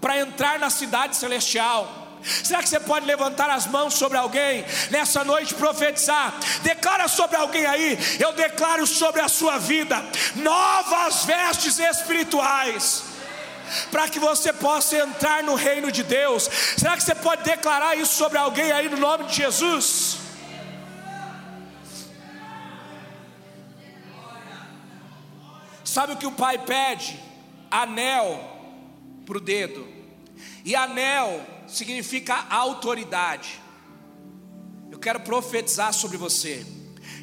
para 0.00 0.18
entrar 0.18 0.58
na 0.58 0.70
cidade 0.70 1.16
celestial. 1.16 1.97
Será 2.22 2.62
que 2.62 2.68
você 2.68 2.80
pode 2.80 3.06
levantar 3.06 3.48
as 3.50 3.66
mãos 3.66 3.94
sobre 3.94 4.18
alguém 4.18 4.64
nessa 4.90 5.24
noite 5.24 5.54
profetizar? 5.54 6.34
Declara 6.62 7.08
sobre 7.08 7.36
alguém 7.36 7.64
aí, 7.66 7.98
eu 8.18 8.32
declaro 8.32 8.86
sobre 8.86 9.20
a 9.20 9.28
sua 9.28 9.58
vida 9.58 10.02
novas 10.36 11.24
vestes 11.24 11.78
espirituais. 11.78 13.04
Para 13.90 14.08
que 14.08 14.18
você 14.18 14.52
possa 14.52 14.96
entrar 14.96 15.42
no 15.42 15.54
reino 15.54 15.92
de 15.92 16.02
Deus, 16.02 16.48
será 16.76 16.96
que 16.96 17.02
você 17.02 17.14
pode 17.14 17.42
declarar 17.42 17.96
isso 17.96 18.14
sobre 18.14 18.38
alguém 18.38 18.72
aí 18.72 18.88
no 18.88 18.96
nome 18.96 19.24
de 19.24 19.36
Jesus? 19.36 20.16
Sabe 25.84 26.12
o 26.12 26.16
que 26.16 26.26
o 26.26 26.32
pai 26.32 26.58
pede? 26.58 27.18
Anel 27.70 28.56
para 29.26 29.36
o 29.36 29.40
dedo, 29.40 29.86
e 30.64 30.74
anel 30.74 31.57
significa 31.68 32.46
autoridade. 32.50 33.60
Eu 34.90 34.98
quero 34.98 35.20
profetizar 35.20 35.92
sobre 35.92 36.16
você. 36.16 36.66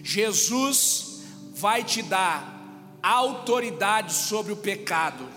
Jesus 0.04 1.24
vai 1.54 1.84
te 1.84 2.02
dar 2.02 2.56
autoridade 3.02 4.14
sobre 4.14 4.54
o 4.54 4.58
pecado. 4.58 5.28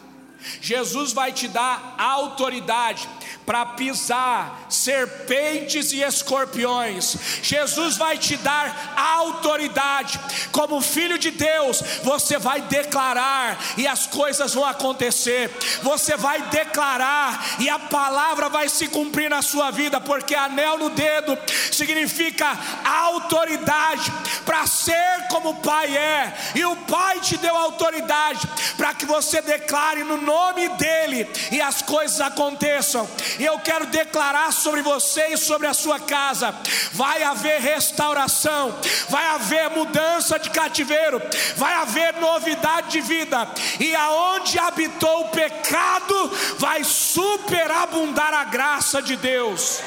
Jesus 0.60 1.12
vai 1.12 1.32
te 1.32 1.48
dar 1.48 1.94
autoridade 1.98 3.08
para 3.48 3.64
pisar 3.64 4.66
serpentes 4.68 5.90
e 5.92 6.02
escorpiões. 6.02 7.16
Jesus 7.42 7.96
vai 7.96 8.18
te 8.18 8.36
dar 8.36 8.94
autoridade. 8.94 10.20
Como 10.52 10.82
filho 10.82 11.18
de 11.18 11.30
Deus, 11.30 11.82
você 12.02 12.36
vai 12.36 12.60
declarar 12.60 13.58
e 13.78 13.86
as 13.86 14.06
coisas 14.06 14.52
vão 14.52 14.66
acontecer. 14.66 15.50
Você 15.82 16.14
vai 16.14 16.42
declarar 16.42 17.56
e 17.58 17.70
a 17.70 17.78
palavra 17.78 18.50
vai 18.50 18.68
se 18.68 18.86
cumprir 18.88 19.30
na 19.30 19.40
sua 19.40 19.70
vida, 19.70 19.98
porque 19.98 20.34
anel 20.34 20.76
no 20.76 20.90
dedo 20.90 21.38
significa 21.72 22.54
autoridade 22.84 24.12
para 24.44 24.66
ser 24.66 25.26
como 25.30 25.50
o 25.50 25.56
Pai 25.56 25.96
é. 25.96 26.36
E 26.54 26.64
o 26.66 26.76
Pai 26.76 27.18
te 27.20 27.38
deu 27.38 27.56
autoridade 27.56 28.46
para 28.76 28.92
que 28.92 29.06
você 29.06 29.40
declare 29.40 30.04
no 30.04 30.18
nome 30.28 30.68
dele 30.70 31.26
e 31.50 31.58
as 31.58 31.80
coisas 31.80 32.20
aconteçam. 32.20 33.08
E 33.38 33.44
eu 33.44 33.58
quero 33.60 33.86
declarar 33.86 34.52
sobre 34.52 34.82
você 34.82 35.28
e 35.28 35.38
sobre 35.38 35.66
a 35.66 35.72
sua 35.72 35.98
casa: 35.98 36.54
vai 36.92 37.22
haver 37.22 37.60
restauração, 37.62 38.78
vai 39.08 39.24
haver 39.24 39.70
mudança 39.70 40.38
de 40.38 40.50
cativeiro, 40.50 41.20
vai 41.56 41.74
haver 41.74 42.14
novidade 42.16 42.90
de 42.90 43.00
vida, 43.00 43.48
e 43.80 43.94
aonde 43.96 44.58
habitou 44.58 45.22
o 45.22 45.28
pecado, 45.28 46.30
vai 46.58 46.84
superabundar 46.84 48.34
a 48.34 48.44
graça 48.44 49.00
de 49.00 49.16
Deus. 49.16 49.80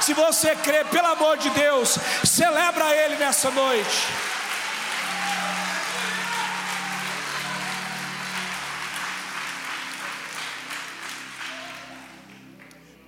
Se 0.00 0.12
você 0.12 0.54
crê, 0.56 0.84
pelo 0.84 1.06
amor 1.06 1.38
de 1.38 1.48
Deus, 1.50 1.96
celebra 2.24 2.94
Ele 2.94 3.16
nessa 3.16 3.50
noite. 3.50 4.08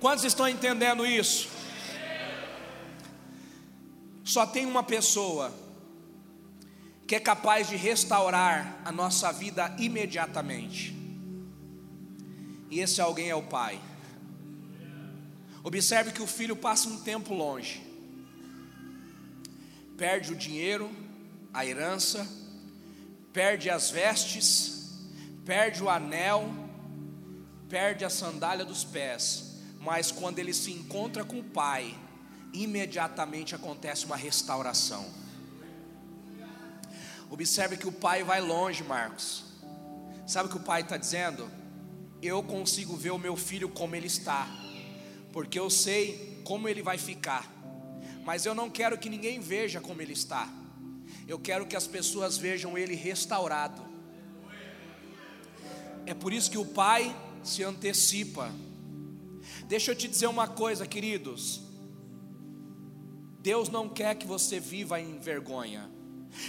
Quantos 0.05 0.23
estão 0.23 0.47
entendendo 0.47 1.03
isso? 1.03 1.49
Só 4.23 4.45
tem 4.45 4.63
uma 4.63 4.83
pessoa 4.83 5.51
que 7.07 7.15
é 7.15 7.19
capaz 7.19 7.67
de 7.67 7.75
restaurar 7.75 8.83
a 8.85 8.91
nossa 8.91 9.33
vida 9.33 9.75
imediatamente. 9.79 10.95
E 12.69 12.81
esse 12.81 13.01
alguém 13.01 13.31
é 13.31 13.35
o 13.35 13.41
Pai. 13.41 13.81
Observe 15.63 16.11
que 16.11 16.21
o 16.21 16.27
filho 16.27 16.55
passa 16.55 16.87
um 16.87 17.01
tempo 17.01 17.33
longe, 17.33 17.81
perde 19.97 20.33
o 20.33 20.35
dinheiro, 20.35 20.87
a 21.51 21.65
herança, 21.65 22.29
perde 23.33 23.71
as 23.71 23.89
vestes, 23.89 24.99
perde 25.43 25.81
o 25.81 25.89
anel, 25.89 26.53
perde 27.67 28.05
a 28.05 28.09
sandália 28.11 28.63
dos 28.63 28.83
pés 28.83 29.44
mas 29.85 30.11
quando 30.11 30.39
ele 30.39 30.51
se 30.51 30.71
encontra 30.71 31.23
com 31.23 31.39
o 31.39 31.43
Pai, 31.43 31.95
imediatamente 32.51 33.53
acontece 33.53 34.03
uma 34.05 34.15
restauração. 34.15 35.05
Observe 37.29 37.77
que 37.77 37.87
o 37.87 37.91
Pai 37.91 38.23
vai 38.23 38.41
longe, 38.41 38.83
Marcos. 38.83 39.43
Sabe 40.25 40.49
o 40.49 40.51
que 40.51 40.57
o 40.57 40.63
Pai 40.63 40.81
está 40.81 40.97
dizendo? 40.97 41.47
Eu 42.19 42.41
consigo 42.41 42.95
ver 42.95 43.11
o 43.11 43.19
meu 43.19 43.37
filho 43.37 43.69
como 43.69 43.95
ele 43.95 44.07
está, 44.07 44.47
porque 45.31 45.59
eu 45.59 45.69
sei 45.69 46.41
como 46.43 46.67
ele 46.67 46.81
vai 46.81 46.97
ficar, 46.97 47.47
mas 48.25 48.43
eu 48.43 48.55
não 48.55 48.71
quero 48.71 48.97
que 48.97 49.07
ninguém 49.07 49.39
veja 49.39 49.79
como 49.79 50.01
ele 50.01 50.13
está, 50.13 50.49
eu 51.27 51.37
quero 51.37 51.67
que 51.67 51.75
as 51.75 51.85
pessoas 51.85 52.37
vejam 52.37 52.75
ele 52.75 52.95
restaurado. 52.95 53.83
É 56.07 56.13
por 56.15 56.33
isso 56.33 56.49
que 56.49 56.57
o 56.57 56.65
Pai 56.65 57.15
se 57.43 57.63
antecipa 57.63 58.51
Deixa 59.67 59.91
eu 59.91 59.95
te 59.95 60.07
dizer 60.07 60.27
uma 60.27 60.47
coisa, 60.47 60.85
queridos. 60.85 61.61
Deus 63.39 63.69
não 63.69 63.89
quer 63.89 64.15
que 64.15 64.25
você 64.25 64.59
viva 64.59 64.99
em 64.99 65.19
vergonha. 65.19 65.89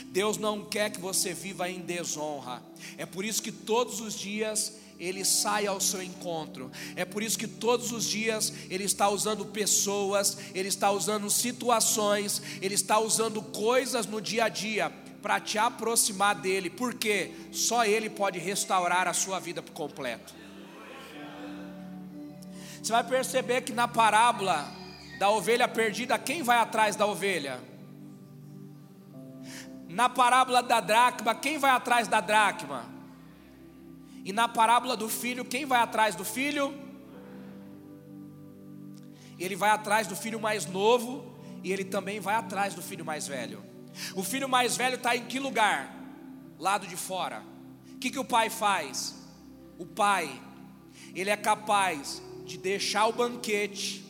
Deus 0.07 0.37
não 0.37 0.65
quer 0.65 0.91
que 0.91 1.01
você 1.01 1.33
viva 1.33 1.69
em 1.69 1.81
desonra. 1.81 2.63
É 2.97 3.07
por 3.07 3.25
isso 3.25 3.43
que 3.43 3.53
todos 3.53 4.01
os 4.01 4.15
dias 4.15 4.79
ele 4.99 5.25
sai 5.25 5.67
ao 5.67 5.81
seu 5.81 6.03
encontro. 6.03 6.71
É 6.95 7.05
por 7.05 7.23
isso 7.23 7.39
que 7.39 7.47
todos 7.47 7.93
os 7.93 8.05
dias 8.05 8.53
ele 8.71 8.85
está 8.85 9.09
usando 9.09 9.45
pessoas, 9.47 10.39
ele 10.55 10.69
está 10.69 10.91
usando 10.91 11.31
situações, 11.31 12.43
ele 12.61 12.75
está 12.75 12.99
usando 12.99 13.43
coisas 13.43 14.07
no 14.07 14.21
dia 14.21 14.45
a 14.45 14.49
dia 14.49 14.91
para 15.21 15.41
te 15.41 15.59
aproximar 15.59 16.35
dele, 16.37 16.71
porque 16.71 17.33
só 17.53 17.85
ele 17.85 18.09
pode 18.09 18.39
restaurar 18.39 19.09
a 19.09 19.13
sua 19.13 19.39
vida 19.39 19.63
por 19.63 19.73
completo. 19.73 20.35
Você 22.87 22.93
vai 22.93 23.03
perceber 23.03 23.63
que 23.63 23.73
na 23.73 23.89
parábola 23.89 24.65
da 25.19 25.29
ovelha 25.29 25.67
perdida, 25.67 26.17
quem 26.21 26.45
vai 26.45 26.57
atrás 26.57 26.95
da 26.95 27.05
ovelha? 27.05 27.61
Na 29.89 30.09
parábola 30.09 30.63
da 30.63 30.79
dracma, 30.79 31.35
quem 31.35 31.59
vai 31.59 31.73
atrás 31.73 32.07
da 32.07 32.21
dracma? 32.21 32.87
E 34.25 34.33
na 34.33 34.47
parábola 34.47 34.97
do 34.97 35.09
filho, 35.09 35.45
quem 35.45 35.67
vai 35.67 35.81
atrás 35.81 36.15
do 36.15 36.25
filho? 36.25 36.73
Ele 39.37 39.57
vai 39.57 39.71
atrás 39.71 40.07
do 40.07 40.15
filho 40.15 40.39
mais 40.39 40.65
novo 40.65 41.37
e 41.65 41.73
ele 41.73 41.85
também 41.85 42.21
vai 42.21 42.37
atrás 42.37 42.73
do 42.73 42.83
filho 42.83 43.05
mais 43.05 43.27
velho. 43.27 43.65
O 44.15 44.23
filho 44.23 44.49
mais 44.49 44.77
velho 44.77 44.95
está 44.95 45.17
em 45.17 45.25
que 45.25 45.41
lugar? 45.41 45.93
Lado 46.57 46.87
de 46.87 46.97
fora. 46.97 47.43
O 47.97 47.99
que, 47.99 48.11
que 48.11 48.19
o 48.21 48.25
pai 48.25 48.49
faz? 48.49 49.27
O 49.77 49.85
pai, 49.85 50.31
ele 51.17 51.31
é 51.31 51.37
capaz 51.37 52.23
de 52.47 52.57
deixar 52.57 53.07
o 53.07 53.13
banquete, 53.13 54.05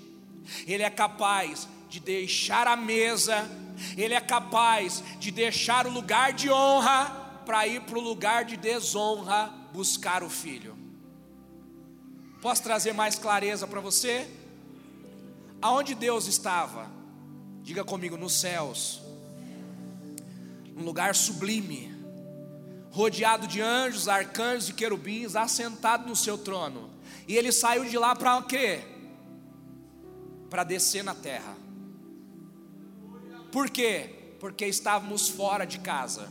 ele 0.67 0.83
é 0.83 0.91
capaz 0.91 1.67
de 1.89 1.99
deixar 1.99 2.69
a 2.69 2.77
mesa, 2.77 3.49
ele 3.97 4.15
é 4.15 4.21
capaz 4.21 5.03
de 5.19 5.31
deixar 5.31 5.87
o 5.87 5.91
lugar 5.91 6.33
de 6.33 6.51
honra 6.51 7.43
para 7.45 7.67
ir 7.67 7.81
para 7.83 7.99
o 7.99 8.03
lugar 8.03 8.45
de 8.45 8.57
desonra 8.57 9.53
buscar 9.73 10.23
o 10.23 10.31
filho. 10.31 10.77
Posso 12.41 12.63
trazer 12.63 12.93
mais 12.93 13.19
clareza 13.19 13.67
para 13.67 13.81
você? 13.81 14.29
Aonde 15.61 15.95
Deus 15.95 16.27
estava? 16.27 16.91
Diga 17.63 17.83
comigo, 17.83 18.17
nos 18.17 18.35
céus 18.35 19.07
um 20.77 20.83
lugar 20.83 21.15
sublime, 21.15 21.91
rodeado 22.91 23.47
de 23.47 23.63
anjos, 23.63 24.09
arcanjos 24.09 24.69
e 24.69 24.75
querubins, 24.75 25.35
assentado 25.35 26.07
no 26.07 26.15
seu 26.15 26.37
trono. 26.37 26.91
E 27.27 27.37
ele 27.37 27.51
saiu 27.51 27.85
de 27.85 27.99
lá 27.99 28.15
para 28.15 28.41
quê? 28.43 28.81
Para 30.49 30.65
descer 30.65 31.03
na 31.03 31.15
terra. 31.15 31.57
Por 33.51 33.69
quê? 33.71 34.11
Porque 34.39 34.67
estávamos 34.67 35.29
fora 35.29 35.65
de 35.65 35.81
casa. 35.81 36.29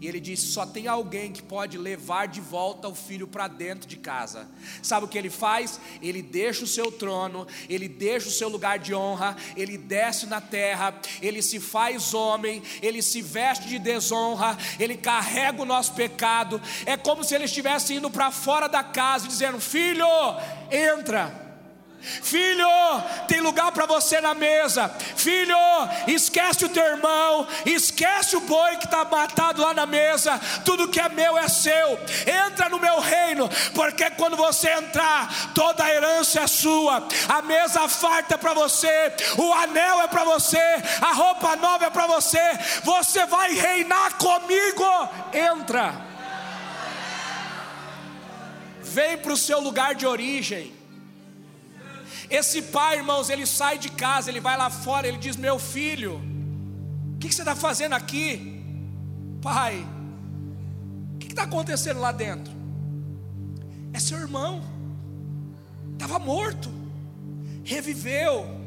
E 0.00 0.08
ele 0.08 0.18
disse: 0.18 0.46
só 0.46 0.64
tem 0.64 0.88
alguém 0.88 1.30
que 1.30 1.42
pode 1.42 1.76
levar 1.76 2.26
de 2.26 2.40
volta 2.40 2.88
o 2.88 2.94
filho 2.94 3.28
para 3.28 3.46
dentro 3.46 3.86
de 3.86 3.96
casa. 3.96 4.48
Sabe 4.82 5.04
o 5.04 5.08
que 5.08 5.18
ele 5.18 5.28
faz? 5.28 5.78
Ele 6.00 6.22
deixa 6.22 6.64
o 6.64 6.66
seu 6.66 6.90
trono, 6.90 7.46
ele 7.68 7.86
deixa 7.86 8.28
o 8.28 8.32
seu 8.32 8.48
lugar 8.48 8.78
de 8.78 8.94
honra, 8.94 9.36
ele 9.56 9.76
desce 9.76 10.26
na 10.26 10.40
terra, 10.40 10.98
ele 11.20 11.42
se 11.42 11.60
faz 11.60 12.14
homem, 12.14 12.62
ele 12.80 13.02
se 13.02 13.20
veste 13.20 13.68
de 13.68 13.78
desonra, 13.78 14.56
ele 14.78 14.96
carrega 14.96 15.60
o 15.60 15.66
nosso 15.66 15.92
pecado. 15.92 16.60
É 16.86 16.96
como 16.96 17.22
se 17.22 17.34
ele 17.34 17.44
estivesse 17.44 17.94
indo 17.94 18.10
para 18.10 18.30
fora 18.30 18.68
da 18.68 18.82
casa, 18.82 19.28
dizendo: 19.28 19.60
Filho, 19.60 20.06
entra 20.70 21.49
Filho, 22.00 22.66
tem 23.28 23.40
lugar 23.40 23.72
para 23.72 23.84
você 23.84 24.20
na 24.20 24.32
mesa. 24.32 24.88
Filho, 25.16 25.56
esquece 26.06 26.64
o 26.64 26.68
teu 26.68 26.84
irmão, 26.84 27.46
esquece 27.66 28.36
o 28.36 28.40
boi 28.40 28.76
que 28.76 28.86
está 28.86 29.04
matado 29.04 29.60
lá 29.60 29.74
na 29.74 29.84
mesa. 29.84 30.40
Tudo 30.64 30.88
que 30.88 30.98
é 30.98 31.08
meu 31.10 31.36
é 31.36 31.46
seu. 31.48 31.98
Entra 32.46 32.70
no 32.70 32.78
meu 32.78 33.00
reino, 33.00 33.48
porque 33.74 34.08
quando 34.10 34.36
você 34.36 34.70
entrar, 34.70 35.52
toda 35.54 35.84
a 35.84 35.90
herança 35.90 36.40
é 36.40 36.46
sua. 36.46 37.06
A 37.28 37.42
mesa 37.42 37.86
farta 37.88 38.34
é 38.34 38.38
para 38.38 38.54
você, 38.54 39.12
o 39.36 39.52
anel 39.52 40.00
é 40.00 40.08
para 40.08 40.24
você, 40.24 40.62
a 41.02 41.12
roupa 41.12 41.54
nova 41.56 41.84
é 41.84 41.90
para 41.90 42.06
você. 42.06 42.40
Você 42.82 43.26
vai 43.26 43.52
reinar 43.52 44.14
comigo. 44.14 45.08
Entra. 45.32 45.94
Vem 48.80 49.18
para 49.18 49.32
o 49.32 49.36
seu 49.36 49.60
lugar 49.60 49.94
de 49.94 50.06
origem. 50.06 50.79
Esse 52.30 52.62
pai, 52.62 52.98
irmãos, 52.98 53.28
ele 53.28 53.44
sai 53.44 53.76
de 53.76 53.90
casa, 53.90 54.30
ele 54.30 54.40
vai 54.40 54.56
lá 54.56 54.70
fora, 54.70 55.08
ele 55.08 55.18
diz: 55.18 55.34
Meu 55.34 55.58
filho, 55.58 56.22
o 57.14 57.18
que, 57.18 57.32
você 57.32 57.42
está 57.42 57.56
fazendo 57.56 57.94
aqui? 57.94 58.62
Pai, 59.42 59.84
o 61.14 61.18
que 61.18 61.26
está 61.26 61.42
acontecendo 61.42 61.98
lá 61.98 62.12
dentro? 62.12 62.52
É 63.92 63.98
seu 63.98 64.16
irmão, 64.18 64.62
estava 65.92 66.20
morto, 66.20 66.70
reviveu. 67.64 68.60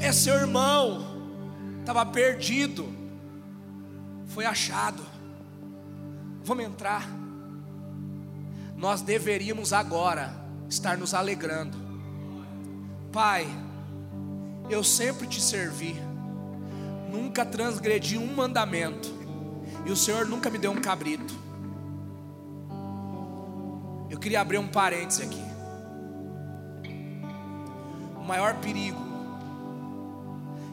É 0.00 0.12
seu 0.12 0.34
irmão, 0.34 1.06
estava 1.80 2.04
perdido, 2.04 2.88
foi 4.26 4.46
achado. 4.46 5.04
Vamos 6.44 6.64
entrar. 6.64 7.06
Nós 8.76 9.02
deveríamos 9.02 9.72
agora 9.72 10.34
estar 10.68 10.96
nos 10.96 11.12
alegrando 11.14 11.79
Pai, 13.12 13.44
eu 14.68 14.84
sempre 14.84 15.26
te 15.26 15.40
servi, 15.40 15.96
nunca 17.10 17.44
transgredi 17.44 18.16
um 18.16 18.34
mandamento, 18.34 19.12
e 19.84 19.90
o 19.90 19.96
Senhor 19.96 20.26
nunca 20.26 20.48
me 20.48 20.58
deu 20.58 20.70
um 20.70 20.80
cabrito. 20.80 21.34
Eu 24.08 24.16
queria 24.16 24.40
abrir 24.40 24.58
um 24.58 24.68
parêntese 24.68 25.24
aqui. 25.24 25.42
O 28.16 28.22
maior 28.22 28.54
perigo 28.60 29.00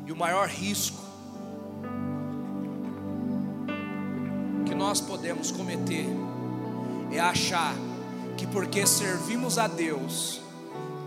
e 0.05 0.11
o 0.11 0.15
maior 0.15 0.47
risco 0.47 1.03
que 4.63 4.75
nós 4.75 5.01
podemos 5.01 5.49
cometer 5.49 6.05
é 7.11 7.19
achar 7.19 7.73
que 8.37 8.45
porque 8.45 8.85
servimos 8.85 9.57
a 9.57 9.67
Deus, 9.67 10.41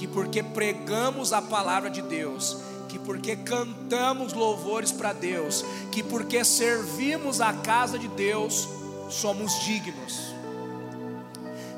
que 0.00 0.08
porque 0.08 0.42
pregamos 0.42 1.30
a 1.30 1.42
palavra 1.42 1.90
de 1.90 2.00
Deus, 2.00 2.56
que 2.88 2.98
porque 2.98 3.36
cantamos 3.36 4.32
louvores 4.32 4.90
para 4.90 5.12
Deus, 5.12 5.62
que 5.92 6.02
porque 6.02 6.42
servimos 6.42 7.38
a 7.42 7.52
casa 7.52 7.98
de 7.98 8.08
Deus, 8.08 8.66
somos 9.10 9.60
dignos, 9.60 10.34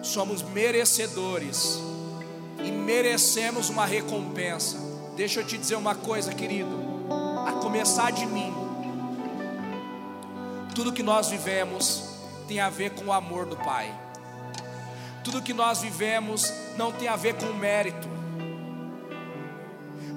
somos 0.04 0.40
merecedores 0.40 1.80
e 2.62 2.70
merecemos 2.70 3.68
uma 3.68 3.84
recompensa. 3.84 4.78
Deixa 5.16 5.40
eu 5.40 5.44
te 5.44 5.58
dizer 5.58 5.74
uma 5.74 5.96
coisa, 5.96 6.32
querido, 6.32 6.78
a 7.44 7.54
começar 7.54 8.12
de 8.12 8.24
mim, 8.24 8.54
tudo 10.76 10.92
que 10.92 11.02
nós 11.02 11.26
vivemos 11.28 12.04
tem 12.46 12.60
a 12.60 12.70
ver 12.70 12.90
com 12.90 13.06
o 13.06 13.12
amor 13.12 13.46
do 13.46 13.56
Pai. 13.56 13.92
Tudo 15.24 15.42
que 15.42 15.52
nós 15.52 15.80
vivemos 15.80 16.61
não 16.76 16.92
tem 16.92 17.08
a 17.08 17.16
ver 17.16 17.34
com 17.34 17.52
mérito. 17.52 18.08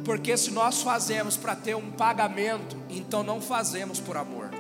Porque 0.03 0.37
se 0.37 0.51
nós 0.51 0.81
fazemos 0.81 1.35
para 1.35 1.55
ter 1.55 1.75
um 1.75 1.91
pagamento, 1.91 2.77
então 2.89 3.23
não 3.23 3.41
fazemos 3.41 3.99
por 3.99 4.15
amor. 4.17 4.51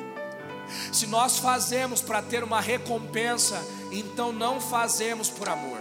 Se 0.91 1.05
nós 1.05 1.37
fazemos 1.37 2.01
para 2.01 2.21
ter 2.21 2.43
uma 2.43 2.59
recompensa, 2.59 3.61
então 3.91 4.31
não 4.31 4.59
fazemos 4.59 5.29
por 5.29 5.47
amor. 5.47 5.79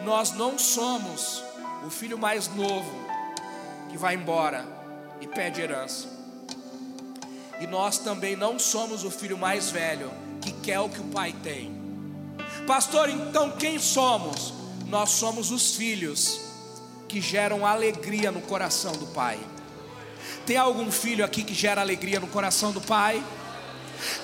Nós 0.00 0.32
não 0.32 0.58
somos 0.58 1.42
o 1.86 1.90
filho 1.90 2.18
mais 2.18 2.48
novo 2.48 2.90
que 3.90 3.96
vai 3.96 4.14
embora 4.14 4.66
e 5.20 5.28
pede 5.28 5.60
herança. 5.60 6.08
E 7.60 7.66
nós 7.66 7.98
também 7.98 8.34
não 8.34 8.58
somos 8.58 9.04
o 9.04 9.10
filho 9.10 9.38
mais 9.38 9.70
velho 9.70 10.10
que 10.40 10.52
quer 10.52 10.80
o 10.80 10.88
que 10.88 11.00
o 11.00 11.04
pai 11.04 11.32
tem. 11.44 11.72
Pastor, 12.66 13.08
então 13.08 13.52
quem 13.52 13.78
somos? 13.78 14.63
Nós 14.88 15.10
somos 15.10 15.50
os 15.50 15.74
filhos 15.74 16.40
que 17.08 17.20
geram 17.20 17.66
alegria 17.66 18.30
no 18.30 18.40
coração 18.40 18.92
do 18.92 19.06
Pai. 19.06 19.38
Tem 20.46 20.56
algum 20.56 20.90
filho 20.90 21.24
aqui 21.24 21.42
que 21.42 21.54
gera 21.54 21.80
alegria 21.80 22.20
no 22.20 22.26
coração 22.26 22.72
do 22.72 22.80
Pai? 22.80 23.22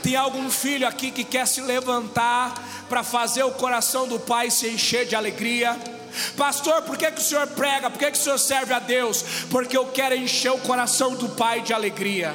Tem 0.02 0.16
algum 0.16 0.50
filho 0.50 0.86
aqui 0.86 1.10
que 1.10 1.24
quer 1.24 1.46
se 1.46 1.60
levantar 1.60 2.54
para 2.88 3.02
fazer 3.02 3.42
o 3.44 3.52
coração 3.52 4.06
do 4.06 4.18
Pai 4.18 4.50
se 4.50 4.68
encher 4.68 5.06
de 5.06 5.16
alegria? 5.16 5.78
Pastor, 6.36 6.82
por 6.82 6.98
que, 6.98 7.10
que 7.10 7.20
o 7.20 7.24
senhor 7.24 7.46
prega? 7.48 7.88
Por 7.88 7.98
que, 7.98 8.10
que 8.10 8.18
o 8.18 8.20
senhor 8.20 8.38
serve 8.38 8.74
a 8.74 8.78
Deus? 8.78 9.24
Porque 9.50 9.76
eu 9.76 9.86
quero 9.86 10.14
encher 10.14 10.50
o 10.50 10.58
coração 10.58 11.14
do 11.14 11.28
Pai 11.30 11.62
de 11.62 11.72
alegria. 11.72 12.34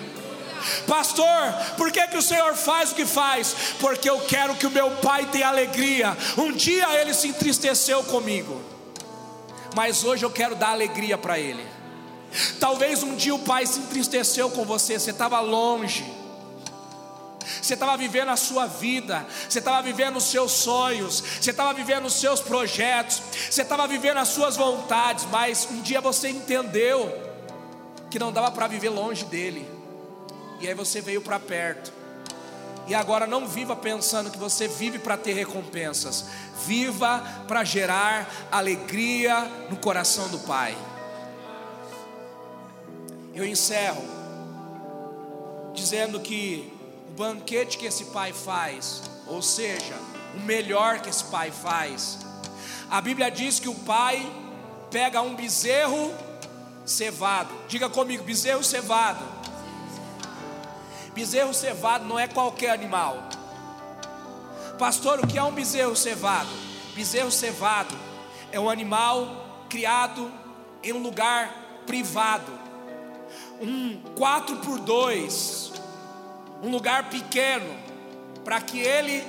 Pastor, 0.87 1.53
por 1.77 1.91
que, 1.91 2.07
que 2.07 2.17
o 2.17 2.21
Senhor 2.21 2.55
faz 2.55 2.91
o 2.91 2.95
que 2.95 3.05
faz? 3.05 3.55
Porque 3.79 4.09
eu 4.09 4.19
quero 4.21 4.55
que 4.55 4.67
o 4.67 4.71
meu 4.71 4.91
pai 4.97 5.25
tenha 5.27 5.47
alegria. 5.47 6.17
Um 6.37 6.51
dia 6.51 6.93
ele 6.99 7.13
se 7.13 7.27
entristeceu 7.27 8.03
comigo, 8.03 8.61
mas 9.75 10.03
hoje 10.03 10.25
eu 10.25 10.29
quero 10.29 10.55
dar 10.55 10.69
alegria 10.69 11.17
para 11.17 11.39
ele. 11.39 11.65
Talvez 12.59 13.03
um 13.03 13.15
dia 13.15 13.33
o 13.33 13.39
pai 13.39 13.65
se 13.65 13.79
entristeceu 13.79 14.49
com 14.49 14.65
você, 14.65 14.99
você 14.99 15.11
estava 15.11 15.39
longe. 15.39 16.05
Você 17.61 17.75
estava 17.75 17.95
vivendo 17.95 18.29
a 18.29 18.35
sua 18.35 18.65
vida, 18.65 19.25
você 19.47 19.59
estava 19.59 19.81
vivendo 19.81 20.17
os 20.17 20.23
seus 20.23 20.51
sonhos, 20.51 21.23
você 21.39 21.51
estava 21.51 21.73
vivendo 21.73 22.05
os 22.05 22.13
seus 22.13 22.39
projetos, 22.39 23.21
você 23.49 23.61
estava 23.61 23.87
vivendo 23.87 24.17
as 24.17 24.29
suas 24.29 24.57
vontades, 24.57 25.25
mas 25.31 25.67
um 25.69 25.79
dia 25.81 26.01
você 26.01 26.29
entendeu 26.29 27.11
que 28.09 28.17
não 28.17 28.31
dava 28.31 28.49
para 28.51 28.67
viver 28.67 28.89
longe 28.89 29.25
dele 29.25 29.74
e 30.59 30.67
aí 30.67 30.73
você 30.73 31.01
veio 31.01 31.21
para 31.21 31.39
perto. 31.39 31.91
E 32.87 32.93
agora 32.93 33.25
não 33.25 33.47
viva 33.47 33.75
pensando 33.75 34.29
que 34.29 34.37
você 34.37 34.67
vive 34.67 34.99
para 34.99 35.17
ter 35.17 35.33
recompensas. 35.33 36.25
Viva 36.65 37.23
para 37.47 37.63
gerar 37.63 38.47
alegria 38.51 39.41
no 39.69 39.77
coração 39.77 40.27
do 40.29 40.39
Pai. 40.39 40.77
Eu 43.33 43.45
encerro 43.45 44.03
dizendo 45.73 46.19
que 46.19 46.71
o 47.09 47.11
banquete 47.11 47.77
que 47.77 47.85
esse 47.85 48.05
pai 48.05 48.31
faz, 48.31 49.01
ou 49.27 49.41
seja, 49.41 49.95
o 50.35 50.39
melhor 50.39 51.01
que 51.01 51.09
esse 51.09 51.25
pai 51.25 51.51
faz, 51.51 52.19
a 52.89 53.01
Bíblia 53.01 53.29
diz 53.29 53.59
que 53.59 53.67
o 53.67 53.75
pai 53.75 54.25
pega 54.89 55.21
um 55.21 55.35
bezerro 55.35 56.13
cevado. 56.85 57.53
Diga 57.67 57.89
comigo, 57.89 58.23
bezerro 58.23 58.63
cevado. 58.63 59.34
Bezerro 61.15 61.53
cevado 61.53 62.03
não 62.03 62.19
é 62.19 62.27
qualquer 62.27 62.71
animal. 62.71 63.17
Pastor, 64.77 65.21
o 65.21 65.25
que 65.25 65.37
é 65.37 65.43
um 65.43 65.53
bezerro 65.53 65.95
cevado? 65.95 66.49
Bezerro 66.93 67.31
cevado 67.31 67.95
é 68.51 68.59
um 68.59 68.69
animal 68.69 69.65
criado 69.69 70.29
em 70.83 70.91
um 70.91 71.01
lugar 71.01 71.83
privado. 71.87 72.51
Um 73.61 73.97
4 74.17 74.57
por 74.57 74.77
2, 74.77 75.71
um 76.61 76.69
lugar 76.69 77.09
pequeno, 77.09 77.73
para 78.43 78.59
que 78.59 78.81
ele 78.81 79.23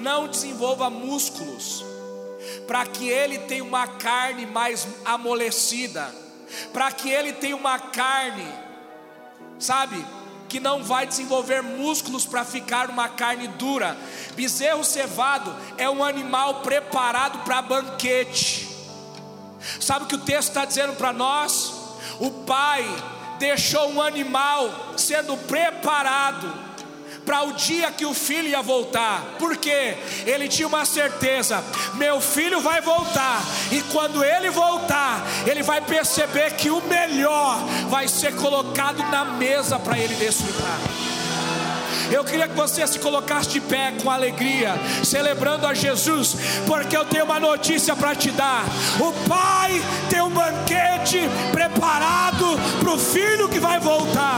não 0.00 0.28
desenvolva 0.28 0.88
músculos, 0.88 1.84
para 2.66 2.86
que 2.86 3.06
ele 3.06 3.38
tenha 3.40 3.62
uma 3.62 3.86
carne 3.86 4.46
mais 4.46 4.88
amolecida, 5.04 6.10
para 6.72 6.90
que 6.90 7.10
ele 7.10 7.34
tenha 7.34 7.54
uma 7.54 7.78
carne, 7.78 8.48
sabe, 9.58 10.02
que 10.48 10.58
não 10.58 10.82
vai 10.82 11.06
desenvolver 11.06 11.62
músculos 11.62 12.24
para 12.24 12.44
ficar 12.44 12.88
uma 12.88 13.08
carne 13.08 13.48
dura. 13.48 13.96
Bezerro 14.34 14.84
cevado 14.84 15.54
é 15.76 15.88
um 15.88 16.02
animal 16.02 16.62
preparado 16.62 17.44
para 17.44 17.62
banquete. 17.62 18.68
Sabe 19.80 20.04
o 20.04 20.08
que 20.08 20.14
o 20.14 20.24
texto 20.24 20.48
está 20.48 20.64
dizendo 20.64 20.94
para 20.94 21.12
nós? 21.12 21.72
O 22.18 22.30
pai 22.30 22.84
deixou 23.38 23.90
um 23.90 24.02
animal 24.02 24.94
sendo 24.96 25.36
preparado 25.36 26.67
para 27.28 27.42
o 27.42 27.52
dia 27.52 27.92
que 27.92 28.06
o 28.06 28.14
filho 28.14 28.48
ia 28.48 28.62
voltar, 28.62 29.36
porque 29.38 29.98
ele 30.24 30.48
tinha 30.48 30.66
uma 30.66 30.86
certeza: 30.86 31.62
meu 31.92 32.22
filho 32.22 32.58
vai 32.62 32.80
voltar, 32.80 33.42
e 33.70 33.82
quando 33.92 34.24
ele 34.24 34.48
voltar, 34.48 35.22
ele 35.46 35.62
vai 35.62 35.82
perceber 35.82 36.52
que 36.52 36.70
o 36.70 36.80
melhor 36.80 37.58
vai 37.90 38.08
ser 38.08 38.34
colocado 38.34 39.00
na 39.10 39.26
mesa 39.26 39.78
para 39.78 39.98
ele 39.98 40.14
desfrutar. 40.14 40.78
Eu 42.10 42.24
queria 42.24 42.48
que 42.48 42.54
você 42.54 42.86
se 42.86 42.98
colocasse 42.98 43.50
de 43.50 43.60
pé 43.60 43.92
com 44.02 44.10
alegria, 44.10 44.74
celebrando 45.04 45.66
a 45.66 45.74
Jesus, 45.74 46.34
porque 46.66 46.96
eu 46.96 47.04
tenho 47.04 47.26
uma 47.26 47.38
notícia 47.38 47.94
para 47.94 48.14
te 48.14 48.30
dar. 48.30 48.64
O 48.98 49.12
Pai 49.28 49.72
tem 50.08 50.22
um 50.22 50.30
banquete 50.30 51.20
preparado 51.52 52.58
para 52.80 52.90
o 52.90 52.98
filho 52.98 53.50
que 53.50 53.60
vai 53.60 53.78
voltar. 53.78 54.37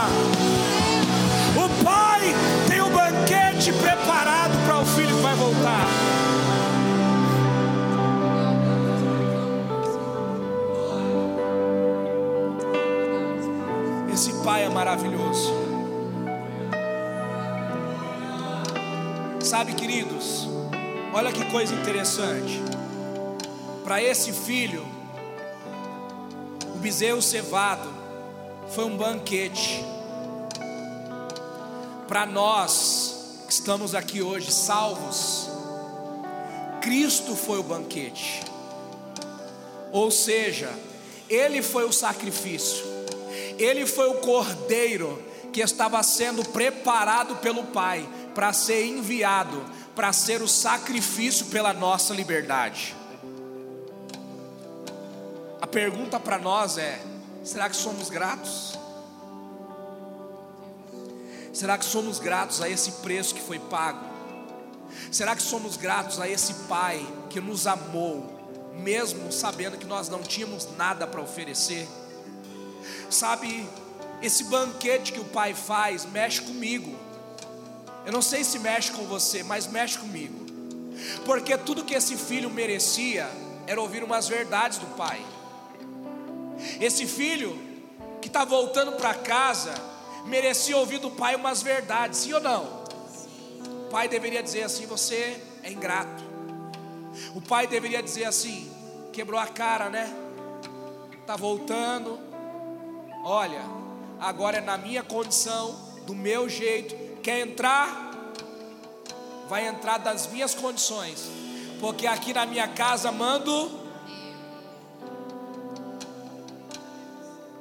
Maravilhoso. 14.81 15.53
Sabe, 19.39 19.73
queridos, 19.75 20.47
olha 21.13 21.31
que 21.31 21.45
coisa 21.51 21.71
interessante. 21.75 22.59
Para 23.83 24.01
esse 24.01 24.33
filho, 24.33 24.83
o 26.73 26.79
bezerro 26.79 27.21
cevado 27.21 27.87
foi 28.69 28.85
um 28.85 28.97
banquete 28.97 29.85
para 32.07 32.25
nós 32.25 33.43
que 33.45 33.53
estamos 33.53 33.93
aqui 33.93 34.23
hoje 34.23 34.51
salvos, 34.51 35.47
Cristo 36.81 37.35
foi 37.35 37.59
o 37.59 37.63
banquete, 37.63 38.41
ou 39.91 40.09
seja, 40.09 40.73
Ele 41.29 41.61
foi 41.61 41.85
o 41.85 41.91
sacrifício, 41.91 42.90
Ele 43.61 43.85
foi 43.85 44.07
o 44.07 44.15
cordeiro 44.15 45.21
que 45.53 45.61
estava 45.61 46.01
sendo 46.01 46.43
preparado 46.49 47.35
pelo 47.37 47.65
Pai 47.65 48.07
para 48.33 48.51
ser 48.53 48.85
enviado, 48.85 49.63
para 49.95 50.11
ser 50.11 50.41
o 50.41 50.47
sacrifício 50.47 51.45
pela 51.47 51.71
nossa 51.71 52.13
liberdade. 52.13 52.95
A 55.61 55.67
pergunta 55.67 56.19
para 56.19 56.39
nós 56.39 56.77
é: 56.79 56.99
será 57.43 57.69
que 57.69 57.75
somos 57.75 58.09
gratos? 58.09 58.79
Será 61.53 61.77
que 61.77 61.85
somos 61.85 62.17
gratos 62.17 62.61
a 62.61 62.69
esse 62.69 62.91
preço 63.03 63.35
que 63.35 63.41
foi 63.41 63.59
pago? 63.59 64.09
Será 65.11 65.35
que 65.35 65.43
somos 65.43 65.77
gratos 65.77 66.19
a 66.19 66.27
esse 66.27 66.53
Pai 66.67 67.05
que 67.29 67.39
nos 67.39 67.67
amou, 67.67 68.73
mesmo 68.73 69.31
sabendo 69.31 69.77
que 69.77 69.85
nós 69.85 70.09
não 70.09 70.23
tínhamos 70.23 70.67
nada 70.77 71.05
para 71.05 71.21
oferecer? 71.21 71.87
Sabe, 73.11 73.67
esse 74.21 74.45
banquete 74.45 75.11
que 75.11 75.19
o 75.19 75.25
Pai 75.25 75.53
faz 75.53 76.05
mexe 76.05 76.41
comigo. 76.41 76.97
Eu 78.05 78.11
não 78.11 78.21
sei 78.21 78.43
se 78.43 78.57
mexe 78.57 78.91
com 78.91 79.03
você, 79.03 79.43
mas 79.43 79.67
mexe 79.67 79.97
comigo. 79.97 80.45
Porque 81.25 81.55
tudo 81.57 81.83
que 81.83 81.93
esse 81.93 82.15
filho 82.15 82.49
merecia 82.49 83.29
era 83.67 83.79
ouvir 83.79 84.03
umas 84.03 84.27
verdades 84.27 84.77
do 84.77 84.87
Pai. 84.95 85.23
Esse 86.79 87.05
filho 87.05 87.59
que 88.21 88.27
está 88.27 88.45
voltando 88.45 88.93
para 88.93 89.13
casa, 89.13 89.73
merecia 90.25 90.77
ouvir 90.77 90.99
do 90.99 91.09
pai 91.09 91.35
umas 91.35 91.61
verdades, 91.61 92.19
sim 92.19 92.33
ou 92.33 92.39
não? 92.39 92.81
O 93.65 93.89
pai 93.89 94.07
deveria 94.07 94.43
dizer 94.43 94.63
assim: 94.63 94.85
você 94.85 95.41
é 95.63 95.71
ingrato. 95.71 96.23
O 97.35 97.41
pai 97.41 97.67
deveria 97.67 98.01
dizer 98.01 98.25
assim: 98.25 98.71
quebrou 99.11 99.39
a 99.39 99.47
cara, 99.47 99.89
né? 99.89 100.13
Está 101.19 101.35
voltando. 101.35 102.30
Olha, 103.23 103.61
agora 104.19 104.57
é 104.57 104.61
na 104.61 104.77
minha 104.77 105.03
condição, 105.03 105.75
do 106.05 106.15
meu 106.15 106.49
jeito. 106.49 106.95
Quer 107.21 107.39
entrar? 107.47 108.11
Vai 109.47 109.67
entrar 109.67 109.97
das 109.97 110.27
minhas 110.27 110.55
condições, 110.55 111.29
porque 111.79 112.07
aqui 112.07 112.33
na 112.33 112.45
minha 112.45 112.67
casa 112.67 113.11
mando. 113.11 113.79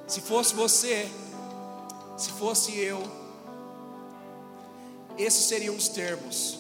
Se 0.06 0.20
fosse 0.20 0.54
você, 0.54 1.08
se 2.16 2.30
fosse 2.30 2.76
eu, 2.76 3.02
esses 5.18 5.44
seriam 5.44 5.76
os 5.76 5.88
termos. 5.88 6.58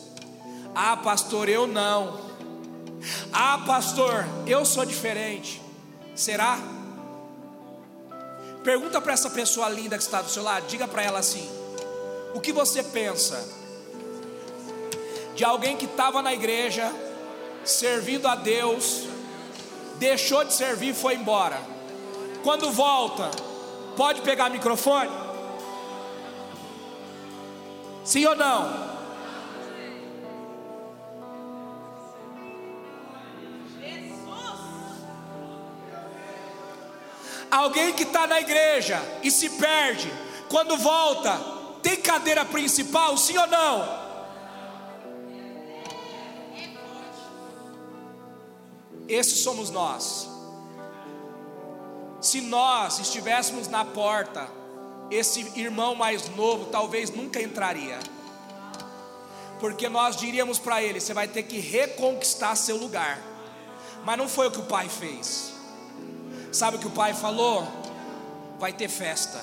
Ah, 0.74 0.96
pastor, 0.96 1.48
eu 1.48 1.66
não. 1.66 2.20
Ah, 3.32 3.62
pastor, 3.66 4.26
eu 4.46 4.64
sou 4.64 4.84
diferente. 4.84 5.60
Será? 6.14 6.58
Pergunta 8.62 9.00
para 9.00 9.14
essa 9.14 9.30
pessoa 9.30 9.68
linda 9.68 9.96
que 9.96 10.02
está 10.02 10.20
do 10.20 10.28
seu 10.28 10.42
lado, 10.42 10.66
diga 10.66 10.86
para 10.86 11.02
ela 11.02 11.18
assim: 11.18 11.48
O 12.34 12.40
que 12.40 12.52
você 12.52 12.82
pensa 12.82 13.42
de 15.34 15.44
alguém 15.44 15.76
que 15.76 15.86
estava 15.86 16.20
na 16.20 16.34
igreja, 16.34 16.92
servindo 17.64 18.28
a 18.28 18.34
Deus, 18.34 19.06
deixou 19.98 20.44
de 20.44 20.52
servir 20.52 20.90
e 20.90 20.94
foi 20.94 21.14
embora? 21.14 21.60
Quando 22.42 22.70
volta, 22.70 23.30
pode 23.96 24.20
pegar 24.20 24.50
microfone? 24.50 25.10
Sim 28.04 28.26
ou 28.26 28.36
não? 28.36 28.89
Alguém 37.50 37.92
que 37.92 38.04
está 38.04 38.26
na 38.26 38.40
igreja 38.40 39.00
e 39.22 39.30
se 39.30 39.50
perde, 39.50 40.12
quando 40.48 40.76
volta, 40.76 41.38
tem 41.82 41.96
cadeira 41.96 42.44
principal, 42.44 43.16
sim 43.16 43.36
ou 43.36 43.46
não? 43.46 44.00
Esses 49.08 49.40
somos 49.40 49.70
nós. 49.70 50.28
Se 52.20 52.40
nós 52.40 53.00
estivéssemos 53.00 53.66
na 53.66 53.84
porta, 53.84 54.48
esse 55.10 55.40
irmão 55.58 55.96
mais 55.96 56.28
novo 56.36 56.66
talvez 56.66 57.10
nunca 57.10 57.42
entraria. 57.42 57.98
Porque 59.58 59.88
nós 59.88 60.16
diríamos 60.16 60.58
para 60.58 60.82
ele: 60.82 61.00
você 61.00 61.12
vai 61.12 61.26
ter 61.26 61.42
que 61.42 61.58
reconquistar 61.58 62.54
seu 62.54 62.76
lugar. 62.76 63.20
Mas 64.04 64.16
não 64.16 64.28
foi 64.28 64.46
o 64.46 64.50
que 64.50 64.60
o 64.60 64.64
pai 64.64 64.88
fez. 64.88 65.52
Sabe 66.52 66.76
o 66.76 66.80
que 66.80 66.86
o 66.86 66.90
pai 66.90 67.14
falou? 67.14 67.66
Vai 68.58 68.72
ter 68.72 68.88
festa. 68.88 69.40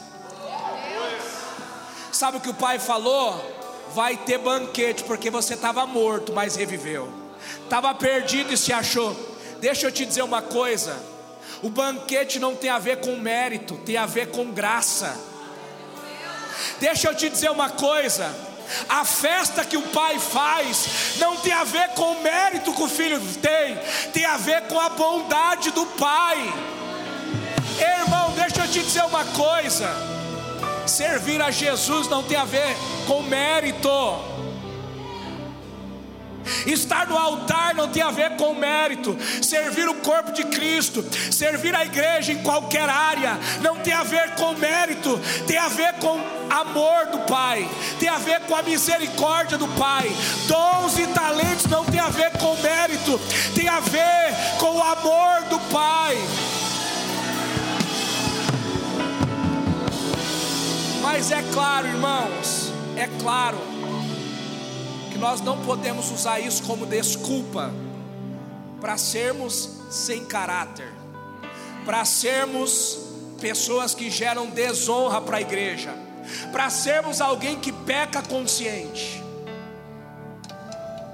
Sabe 2.12 2.38
o 2.38 2.42
que 2.42 2.50
o 2.50 2.54
pai 2.54 2.80
falou? 2.80 3.56
Vai 3.94 4.18
ter 4.18 4.38
banquete, 4.38 5.04
porque 5.04 5.30
você 5.30 5.54
estava 5.54 5.86
morto, 5.86 6.34
mas 6.34 6.56
reviveu. 6.56 7.12
Estava 7.64 7.94
perdido 7.94 8.54
e 8.54 8.58
se 8.58 8.74
achou. 8.74 9.16
Deixa 9.60 9.88
eu 9.88 9.92
te 9.92 10.06
dizer 10.06 10.22
uma 10.22 10.42
coisa: 10.42 10.98
o 11.64 11.70
banquete 11.70 12.40
não 12.40 12.56
tem 12.56 12.70
a 12.70 12.80
ver 12.80 12.98
com 12.98 13.16
mérito, 13.16 13.78
tem 13.78 13.98
a 13.98 14.06
ver 14.06 14.32
com 14.32 14.52
graça. 14.52 15.18
Deixa 16.80 17.08
eu 17.08 17.16
te 17.16 17.30
dizer 17.30 17.50
uma 17.50 17.70
coisa: 17.70 18.34
a 18.90 19.06
festa 19.06 19.64
que 19.64 19.78
o 19.78 19.82
pai 19.82 20.20
faz 20.20 21.16
não 21.18 21.38
tem 21.38 21.54
a 21.54 21.64
ver 21.64 21.90
com 21.90 22.12
o 22.12 22.22
mérito 22.22 22.74
que 22.74 22.84
o 22.84 22.88
filho 22.88 23.20
tem, 23.42 23.78
tem 24.12 24.26
a 24.26 24.38
ver 24.38 24.64
com 24.64 24.80
a 24.80 24.90
bondade 24.90 25.72
do 25.72 25.86
pai. 25.86 26.38
Irmão, 27.80 28.32
deixa 28.32 28.62
eu 28.62 28.68
te 28.68 28.82
dizer 28.82 29.04
uma 29.04 29.26
coisa: 29.26 29.90
servir 30.86 31.42
a 31.42 31.52
Jesus 31.52 32.08
não 32.08 32.24
tem 32.24 32.38
a 32.38 32.46
ver 32.46 32.76
com 33.06 33.22
mérito. 33.24 33.90
Estar 36.66 37.08
no 37.08 37.18
altar 37.18 37.76
não 37.76 37.90
tem 37.90 38.02
a 38.02 38.12
ver 38.12 38.32
com 38.38 38.54
mérito. 38.54 39.18
Servir 39.42 39.88
o 39.88 39.96
corpo 39.96 40.32
de 40.32 40.44
Cristo, 40.46 41.04
servir 41.32 41.76
a 41.76 41.86
igreja 41.86 42.32
em 42.32 42.42
qualquer 42.42 42.90
área, 42.90 43.38
não 43.62 43.78
tem 43.78 43.94
a 43.94 44.04
ver 44.04 44.36
com 44.36 44.54
mérito, 44.54 45.20
tem 45.46 45.58
a 45.58 45.68
ver 45.68 45.94
com 45.96 46.20
amor 46.50 47.08
do 47.08 47.20
Pai, 47.20 47.68
tem 48.00 48.10
a 48.10 48.18
ver 48.18 48.42
com 48.42 48.56
a 48.56 48.62
misericórdia 48.62 49.58
do 49.58 49.68
Pai. 49.70 50.10
Dons 50.48 50.98
e 50.98 51.08
talentos 51.08 51.66
não 51.66 51.84
tem 51.84 52.00
a 52.00 52.10
ver 52.10 52.32
com 52.38 52.56
mérito, 52.58 53.20
tem 53.54 53.68
a 53.68 53.80
ver 53.80 54.34
com 54.58 54.78
o 54.78 54.84
amor 54.84 55.44
do 55.50 55.60
Pai. 55.72 56.18
Mas 61.18 61.32
é 61.32 61.42
claro, 61.52 61.88
irmãos, 61.88 62.72
é 62.96 63.08
claro 63.20 63.58
que 65.12 65.18
nós 65.18 65.42
não 65.42 65.60
podemos 65.64 66.12
usar 66.12 66.40
isso 66.40 66.62
como 66.62 66.86
desculpa 66.86 67.74
para 68.80 69.00
sermos 69.00 69.68
sem 69.90 70.24
caráter, 70.24 70.94
para 71.84 72.06
sermos 72.06 73.00
pessoas 73.42 73.96
que 73.96 74.12
geram 74.12 74.46
desonra 74.52 75.20
para 75.20 75.38
a 75.38 75.42
igreja, 75.42 75.92
para 76.52 76.70
sermos 76.70 77.20
alguém 77.20 77.60
que 77.60 77.72
peca 77.72 78.22
consciente. 78.22 79.24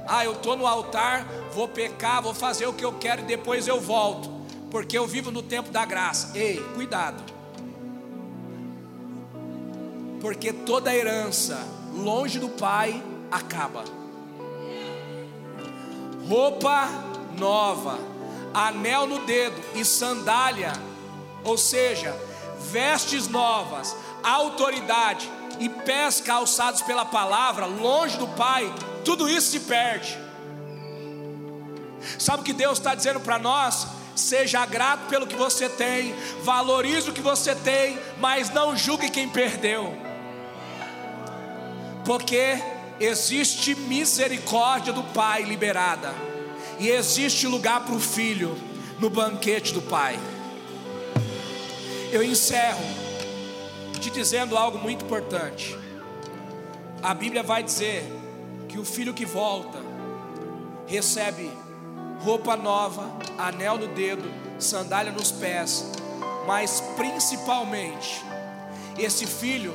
Ah, 0.06 0.26
eu 0.26 0.34
estou 0.34 0.58
no 0.58 0.68
altar, 0.68 1.26
vou 1.54 1.70
pecar, 1.70 2.22
vou 2.22 2.34
fazer 2.34 2.68
o 2.68 2.74
que 2.74 2.84
eu 2.84 2.92
quero 2.92 3.22
e 3.22 3.26
depois 3.26 3.70
eu 3.70 3.80
volto, 3.80 4.30
porque 4.70 4.98
eu 4.98 5.08
vivo 5.08 5.32
no 5.32 5.42
tempo 5.42 5.72
da 5.72 5.86
graça. 5.86 6.38
Ei, 6.38 6.62
cuidado, 6.76 7.33
porque 10.24 10.54
toda 10.54 10.96
herança 10.96 11.68
longe 11.94 12.40
do 12.40 12.48
Pai 12.48 13.04
acaba. 13.30 13.84
Roupa 16.30 16.88
nova, 17.38 18.00
anel 18.54 19.06
no 19.06 19.20
dedo 19.26 19.62
e 19.76 19.84
sandália, 19.84 20.72
ou 21.44 21.58
seja, 21.58 22.18
vestes 22.72 23.28
novas, 23.28 23.94
autoridade 24.24 25.30
e 25.60 25.68
pés 25.68 26.22
calçados 26.22 26.82
pela 26.82 27.04
palavra, 27.04 27.66
longe 27.66 28.18
do 28.18 28.28
Pai, 28.30 28.74
tudo 29.04 29.28
isso 29.28 29.52
se 29.52 29.60
perde. 29.60 30.18
Sabe 32.18 32.44
o 32.44 32.46
que 32.46 32.54
Deus 32.54 32.78
está 32.78 32.96
dizendo 32.96 33.20
para 33.20 33.38
nós? 33.38 33.88
Seja 34.16 34.66
grato 34.66 35.08
pelo 35.10 35.28
que 35.28 35.36
você 35.36 35.68
tem, 35.68 36.16
valorize 36.44 37.10
o 37.10 37.14
que 37.14 37.22
você 37.22 37.54
tem, 37.54 38.00
mas 38.20 38.50
não 38.52 38.74
julgue 38.74 39.10
quem 39.10 39.28
perdeu, 39.28 40.03
porque 42.06 42.62
existe 43.00 43.76
misericórdia 43.76 44.94
do 44.94 45.04
Pai 45.04 45.44
liberada, 45.44 46.14
e 46.80 46.90
existe 46.90 47.48
lugar 47.48 47.86
para 47.86 47.96
o 47.96 48.00
filho 48.00 48.58
no 49.00 49.10
banquete 49.10 49.74
do 49.74 49.82
Pai. 49.82 50.20
Eu 52.12 52.24
encerro 52.24 52.84
te 54.00 54.10
dizendo 54.10 54.58
algo 54.58 54.78
muito 54.78 55.06
importante. 55.06 55.78
A 57.02 57.14
Bíblia 57.14 57.42
vai 57.42 57.64
dizer 57.64 58.04
que 58.68 58.78
o 58.78 58.84
filho 58.84 59.14
que 59.14 59.26
volta 59.26 59.80
recebe 60.86 61.50
roupa 62.20 62.56
nova, 62.56 63.18
anel 63.38 63.78
no 63.78 63.88
dedo, 63.88 64.30
sandália 64.60 65.12
nos 65.12 65.32
pés, 65.32 65.86
mas 66.46 66.82
principalmente, 66.98 68.22
esse 68.98 69.26
filho 69.26 69.74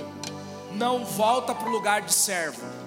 não 0.78 1.04
volta 1.04 1.54
para 1.54 1.68
o 1.68 1.72
lugar 1.72 2.00
de 2.02 2.14
servo 2.14 2.78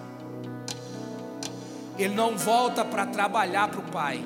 ele 1.97 2.15
não 2.15 2.37
volta 2.37 2.83
para 2.83 3.05
trabalhar 3.05 3.67
para 3.67 3.79
o 3.79 3.83
pai, 3.83 4.23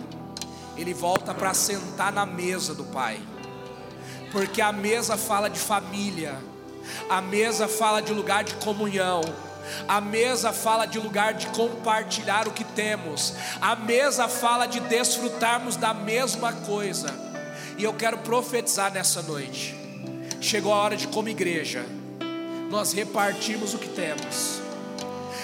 ele 0.78 0.94
volta 0.94 1.34
para 1.34 1.54
sentar 1.54 2.12
na 2.12 2.26
mesa 2.26 2.74
do 2.74 2.84
pai, 2.86 3.20
porque 4.32 4.62
a 4.62 4.72
mesa 4.72 5.18
fala 5.18 5.50
de 5.50 5.60
família, 5.60 6.38
a 7.10 7.22
mesa 7.22 7.68
fala 7.68 8.02
de 8.02 8.14
lugar 8.14 8.44
de 8.44 8.54
comunhão. 8.56 9.22
A 9.88 10.00
mesa 10.00 10.54
fala 10.54 10.86
de 10.86 11.00
lugar 11.00 11.34
de 11.34 11.48
compartilhar 11.48 12.48
o 12.48 12.52
que 12.52 12.64
temos. 12.64 13.34
A 13.60 13.76
mesa 13.76 14.28
fala 14.28 14.68
de 14.68 14.80
desfrutarmos 14.80 15.76
da 15.76 15.92
mesma 15.92 16.54
coisa. 16.54 17.12
E 17.76 17.84
eu 17.84 17.92
quero 17.92 18.20
profetizar 18.20 18.94
nessa 18.94 19.24
noite. 19.24 19.76
Chegou 20.40 20.72
a 20.72 20.78
hora 20.78 20.96
de, 20.96 21.08
como 21.08 21.30
igreja, 21.30 21.84
nós 22.70 22.94
repartirmos 22.94 23.74
o 23.74 23.78
que 23.78 23.90
temos. 23.90 24.60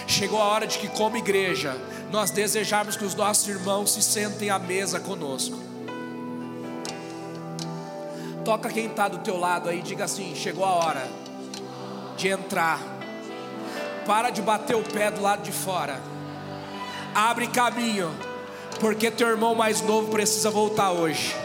Chegou 0.07 0.41
a 0.41 0.45
hora 0.45 0.67
de 0.67 0.77
que, 0.77 0.87
como 0.89 1.17
igreja, 1.17 1.75
nós 2.11 2.31
desejarmos 2.31 2.97
que 2.97 3.05
os 3.05 3.15
nossos 3.15 3.47
irmãos 3.47 3.93
se 3.93 4.01
sentem 4.01 4.49
à 4.49 4.59
mesa 4.59 4.99
conosco. 4.99 5.57
Toca 8.43 8.69
quem 8.69 8.87
está 8.87 9.07
do 9.07 9.19
teu 9.19 9.37
lado 9.37 9.69
aí, 9.69 9.81
diga 9.81 10.05
assim: 10.05 10.35
chegou 10.35 10.65
a 10.65 10.71
hora 10.71 11.07
de 12.17 12.27
entrar. 12.27 12.79
Para 14.05 14.29
de 14.31 14.41
bater 14.41 14.75
o 14.75 14.83
pé 14.83 15.11
do 15.11 15.21
lado 15.21 15.43
de 15.43 15.51
fora. 15.51 16.01
Abre 17.13 17.47
caminho, 17.47 18.11
porque 18.79 19.11
teu 19.11 19.27
irmão 19.27 19.53
mais 19.53 19.81
novo 19.81 20.09
precisa 20.09 20.49
voltar 20.49 20.91
hoje. 20.91 21.35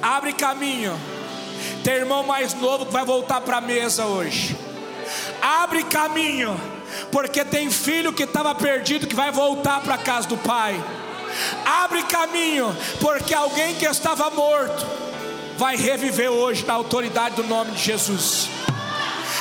Abre 0.00 0.32
caminho. 0.32 1.19
Teu 1.90 1.96
irmão 1.96 2.22
mais 2.22 2.54
novo 2.54 2.86
que 2.86 2.92
vai 2.92 3.04
voltar 3.04 3.40
para 3.40 3.56
a 3.56 3.60
mesa 3.60 4.06
hoje 4.06 4.56
abre 5.42 5.82
caminho, 5.82 6.56
porque 7.10 7.44
tem 7.44 7.68
filho 7.68 8.12
que 8.12 8.22
estava 8.22 8.54
perdido 8.54 9.08
que 9.08 9.16
vai 9.16 9.32
voltar 9.32 9.80
para 9.80 9.96
a 9.96 9.98
casa 9.98 10.28
do 10.28 10.36
pai. 10.36 10.80
Abre 11.64 12.04
caminho, 12.04 12.76
porque 13.00 13.34
alguém 13.34 13.74
que 13.74 13.86
estava 13.86 14.30
morto 14.30 14.86
vai 15.58 15.74
reviver 15.74 16.30
hoje 16.30 16.64
na 16.64 16.74
autoridade 16.74 17.34
do 17.34 17.42
nome 17.42 17.72
de 17.72 17.82
Jesus. 17.82 18.48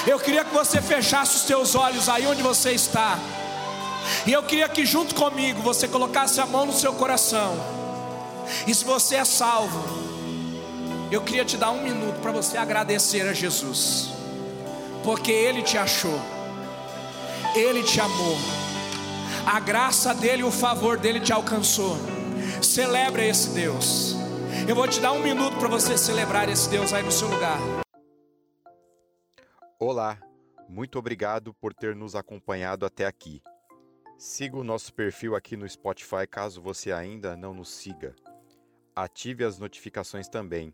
Eu 0.08 0.20
queria 0.20 0.44
que 0.44 0.52
você 0.52 0.82
fechasse 0.82 1.36
os 1.36 1.44
seus 1.44 1.76
olhos 1.76 2.10
aí 2.10 2.26
onde 2.26 2.42
você 2.42 2.72
está. 2.72 3.20
E 4.26 4.34
eu 4.34 4.42
queria 4.42 4.68
que 4.68 4.88
junto 4.88 5.14
comigo 5.14 5.62
você 5.62 5.88
colocasse 5.88 6.42
a 6.42 6.48
mão 6.48 6.66
no 6.66 6.74
seu 6.74 6.94
coração. 6.94 7.56
E 8.66 8.74
se 8.74 8.84
você 8.84 9.18
é 9.18 9.24
salvo, 9.24 10.09
eu 11.12 11.24
queria 11.24 11.44
te 11.44 11.58
dar 11.58 11.72
um 11.72 11.82
minuto 11.82 12.20
para 12.22 12.32
você 12.32 12.58
agradecer 12.58 13.28
a 13.28 13.34
Jesus 13.34 14.20
porque 15.04 15.32
Ele 15.32 15.64
te 15.64 15.78
achou, 15.78 16.20
Ele 17.56 17.84
te 17.84 18.00
amou, 18.00 18.36
a 19.46 19.60
graça 19.60 20.14
dEle, 20.14 20.44
o 20.44 20.52
favor 20.52 20.98
dEle 20.98 21.20
te 21.20 21.34
alcançou. 21.34 21.98
Celebra 22.62 23.26
esse 23.26 23.54
Deus. 23.54 24.16
Eu 24.68 24.76
vou 24.76 24.88
te 24.88 25.00
dar 25.00 25.14
um 25.14 25.24
minuto 25.24 25.58
para 25.58 25.68
você 25.68 25.98
celebrar 25.98 26.50
esse 26.50 26.70
Deus 26.70 26.94
aí 26.94 27.02
no 27.02 27.12
seu 27.12 27.28
lugar. 27.28 27.58
Olá, 29.80 30.20
muito 30.68 31.00
obrigado 31.00 31.54
por 31.54 31.74
ter 31.74 31.96
nos 31.96 32.16
acompanhado 32.16 32.86
até 32.86 33.06
aqui. 33.06 33.42
Siga 34.18 34.58
o 34.58 34.64
nosso 34.64 34.94
perfil 34.94 35.36
aqui 35.36 35.56
no 35.56 35.68
Spotify 35.68 36.28
caso 36.30 36.62
você 36.62 36.92
ainda 36.92 37.38
não 37.38 37.54
nos 37.54 37.70
siga. 37.70 38.14
Ative 38.94 39.46
as 39.46 39.58
notificações 39.58 40.28
também 40.28 40.74